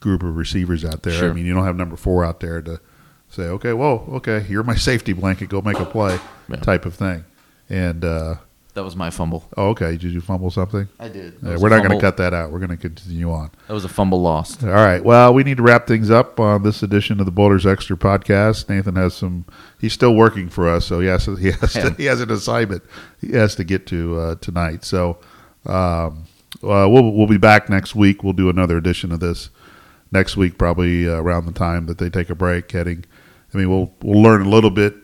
group 0.00 0.22
of 0.22 0.36
receivers 0.36 0.84
out 0.84 1.02
there. 1.02 1.12
Sure. 1.12 1.30
I 1.30 1.32
mean, 1.32 1.46
you 1.46 1.54
don't 1.54 1.64
have 1.64 1.76
number 1.76 1.96
four 1.96 2.24
out 2.24 2.40
there 2.40 2.60
to 2.62 2.80
say, 3.28 3.44
okay, 3.44 3.72
well, 3.72 4.04
okay, 4.14 4.44
you're 4.48 4.62
my 4.62 4.74
safety 4.74 5.12
blanket, 5.12 5.48
go 5.48 5.60
make 5.62 5.78
a 5.78 5.84
play, 5.84 6.18
Yeah. 6.48 6.56
type 6.56 6.84
of 6.86 6.94
thing. 6.94 7.24
And 7.68 8.04
uh, 8.04 8.36
that 8.74 8.82
was 8.82 8.96
my 8.96 9.10
fumble. 9.10 9.48
oh, 9.56 9.68
okay, 9.68 9.92
did 9.92 10.12
you 10.12 10.20
fumble 10.20 10.50
something? 10.50 10.88
I 10.98 11.08
did. 11.08 11.34
Yeah, 11.42 11.58
we're 11.58 11.68
not 11.68 11.86
going 11.86 11.98
to 11.98 12.00
cut 12.00 12.16
that 12.16 12.32
out. 12.32 12.50
We're 12.52 12.58
going 12.58 12.70
to 12.70 12.76
continue 12.76 13.30
on. 13.30 13.50
That 13.68 13.74
was 13.74 13.84
a 13.84 13.88
fumble 13.88 14.22
lost. 14.22 14.64
All 14.64 14.70
right. 14.70 15.04
Well, 15.04 15.34
we 15.34 15.44
need 15.44 15.58
to 15.58 15.62
wrap 15.62 15.86
things 15.86 16.10
up 16.10 16.40
on 16.40 16.62
this 16.62 16.82
edition 16.82 17.20
of 17.20 17.26
the 17.26 17.32
Boilers 17.32 17.66
Extra 17.66 17.96
podcast. 17.96 18.68
Nathan 18.68 18.96
has 18.96 19.14
some. 19.14 19.44
He's 19.78 19.92
still 19.92 20.14
working 20.14 20.48
for 20.48 20.68
us, 20.68 20.86
so 20.86 21.00
he 21.00 21.06
has 21.08 21.26
he 21.26 21.50
has 21.52 21.72
to, 21.74 21.94
he 21.98 22.06
has 22.06 22.20
an 22.20 22.30
assignment 22.30 22.82
he 23.20 23.32
has 23.32 23.54
to 23.56 23.64
get 23.64 23.86
to 23.88 24.18
uh, 24.18 24.34
tonight. 24.36 24.84
So 24.84 25.18
um, 25.66 26.24
uh, 26.62 26.88
we'll 26.88 27.12
we'll 27.12 27.26
be 27.26 27.38
back 27.38 27.68
next 27.68 27.94
week. 27.94 28.22
We'll 28.22 28.32
do 28.32 28.48
another 28.48 28.76
edition 28.76 29.12
of 29.12 29.20
this 29.20 29.50
next 30.10 30.36
week, 30.36 30.58
probably 30.58 31.08
uh, 31.08 31.14
around 31.14 31.46
the 31.46 31.52
time 31.52 31.86
that 31.86 31.98
they 31.98 32.08
take 32.08 32.30
a 32.30 32.34
break. 32.34 32.70
Heading. 32.70 33.04
I 33.52 33.58
mean, 33.58 33.68
we'll 33.68 33.92
we'll 34.02 34.22
learn 34.22 34.42
a 34.42 34.48
little 34.48 34.70
bit 34.70 34.94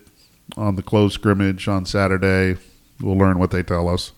on 0.56 0.76
the 0.76 0.82
close 0.82 1.14
scrimmage 1.14 1.68
on 1.68 1.84
Saturday. 1.84 2.56
We'll 3.00 3.16
learn 3.16 3.38
what 3.38 3.50
they 3.50 3.62
tell 3.62 3.88
us, 3.88 4.12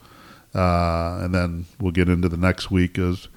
uh, 0.54 1.20
and 1.22 1.34
then 1.34 1.66
we'll 1.78 1.92
get 1.92 2.08
into 2.08 2.28
the 2.28 2.36
next 2.36 2.70
week 2.70 2.98
as 2.98 3.28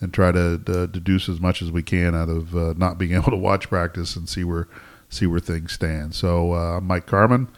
and 0.00 0.12
try 0.12 0.32
to, 0.32 0.58
to 0.64 0.86
deduce 0.86 1.28
as 1.28 1.40
much 1.40 1.60
as 1.62 1.70
we 1.70 1.82
can 1.82 2.14
out 2.14 2.28
of 2.28 2.56
uh, 2.56 2.74
not 2.76 2.98
being 2.98 3.12
able 3.14 3.30
to 3.30 3.36
watch 3.36 3.68
practice 3.68 4.16
and 4.16 4.28
see 4.28 4.44
where 4.44 4.68
see 5.10 5.26
where 5.26 5.40
things 5.40 5.72
stand. 5.72 6.14
So 6.14 6.52
uh, 6.52 6.76
I'm 6.76 6.86
Mike 6.86 7.06
Carmin. 7.06 7.48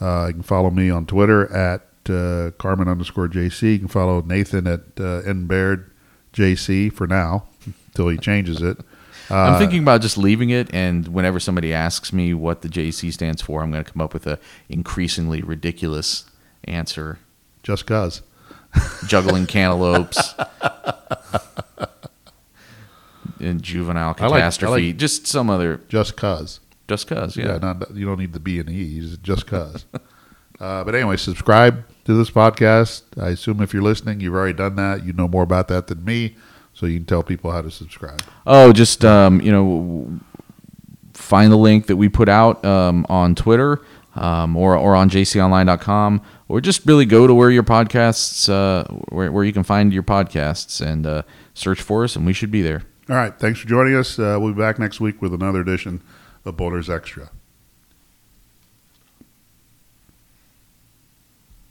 Uh, 0.00 0.26
you 0.28 0.34
can 0.34 0.42
follow 0.42 0.70
me 0.70 0.90
on 0.90 1.06
Twitter 1.06 1.50
at 1.52 1.80
uh, 2.06 2.50
Carmin 2.58 2.88
underscore 2.88 3.28
JC. 3.28 3.72
You 3.72 3.78
can 3.80 3.88
follow 3.88 4.20
Nathan 4.20 4.66
at 4.66 4.80
uh, 5.00 5.20
N 5.20 5.46
Baird 5.46 5.90
JC 6.34 6.92
for 6.92 7.06
now 7.06 7.46
until 7.88 8.08
he 8.08 8.18
changes 8.18 8.60
it. 8.60 8.78
I'm 9.30 9.58
thinking 9.58 9.82
about 9.82 10.02
just 10.02 10.18
leaving 10.18 10.50
it, 10.50 10.68
and 10.74 11.08
whenever 11.08 11.40
somebody 11.40 11.72
asks 11.72 12.12
me 12.12 12.34
what 12.34 12.60
the 12.60 12.68
JC 12.68 13.10
stands 13.10 13.40
for, 13.40 13.62
I'm 13.62 13.70
going 13.70 13.82
to 13.82 13.90
come 13.90 14.02
up 14.02 14.12
with 14.12 14.26
a 14.26 14.38
increasingly 14.68 15.40
ridiculous 15.40 16.24
answer: 16.64 17.18
just 17.62 17.86
cause. 17.86 18.22
juggling 19.06 19.46
cantaloupes, 19.56 20.34
and 23.40 23.62
juvenile 23.62 24.14
I 24.18 24.26
like- 24.26 24.32
I 24.32 24.36
catastrophe. 24.40 24.86
like- 24.88 24.96
just 24.96 25.26
some 25.26 25.50
other, 25.50 25.80
Just 25.88 26.16
cause. 26.16 26.60
just 26.88 27.06
cause. 27.06 27.36
Yeah, 27.36 27.52
Yeah. 27.54 27.58
not 27.58 27.94
you 27.94 28.06
don't 28.06 28.18
need 28.18 28.32
the 28.32 28.40
B 28.40 28.58
and 28.58 28.68
E. 28.70 29.00
Just- 29.00 29.22
Just 29.22 29.46
cause. 29.46 29.84
uh, 30.60 30.84
but 30.84 30.94
anyway, 30.94 31.16
subscribe 31.16 31.84
to 32.04 32.14
this 32.14 32.30
podcast. 32.30 33.02
I 33.20 33.30
assume 33.30 33.60
if 33.62 33.72
you're 33.72 33.82
listening, 33.82 34.20
you've 34.20 34.34
already 34.34 34.52
done 34.54 34.76
that. 34.76 35.04
You 35.04 35.12
know 35.12 35.28
more 35.28 35.42
about 35.42 35.68
that 35.68 35.86
than 35.88 36.04
me, 36.04 36.36
so 36.72 36.86
you 36.86 36.98
can 36.98 37.06
tell 37.06 37.22
people 37.22 37.50
how 37.50 37.62
to 37.62 37.70
subscribe. 37.70 38.22
Oh, 38.46 38.72
just 38.72 39.04
um, 39.04 39.40
you 39.40 39.52
know, 39.52 40.18
find 41.14 41.52
the 41.52 41.56
link 41.56 41.86
that 41.86 41.96
we 41.96 42.08
put 42.08 42.28
out 42.28 42.64
um, 42.64 43.06
on 43.08 43.34
Twitter 43.34 43.80
um, 44.16 44.56
or 44.56 44.76
or 44.76 44.94
on 44.94 45.08
jconline.com, 45.10 46.20
or 46.52 46.60
just 46.60 46.84
really 46.84 47.06
go 47.06 47.26
to 47.26 47.32
where 47.32 47.50
your 47.50 47.62
podcasts, 47.62 48.46
uh, 48.46 48.84
where 49.08 49.32
where 49.32 49.42
you 49.42 49.54
can 49.54 49.62
find 49.62 49.90
your 49.90 50.02
podcasts, 50.02 50.84
and 50.86 51.06
uh, 51.06 51.22
search 51.54 51.80
for 51.80 52.04
us, 52.04 52.14
and 52.14 52.26
we 52.26 52.34
should 52.34 52.50
be 52.50 52.60
there. 52.60 52.82
All 53.08 53.16
right. 53.16 53.36
Thanks 53.38 53.58
for 53.58 53.66
joining 53.66 53.94
us. 53.94 54.18
Uh, 54.18 54.36
we'll 54.38 54.52
be 54.52 54.60
back 54.60 54.78
next 54.78 55.00
week 55.00 55.22
with 55.22 55.32
another 55.32 55.62
edition 55.62 56.02
of 56.44 56.58
Boilers 56.58 56.90
Extra. 56.90 57.30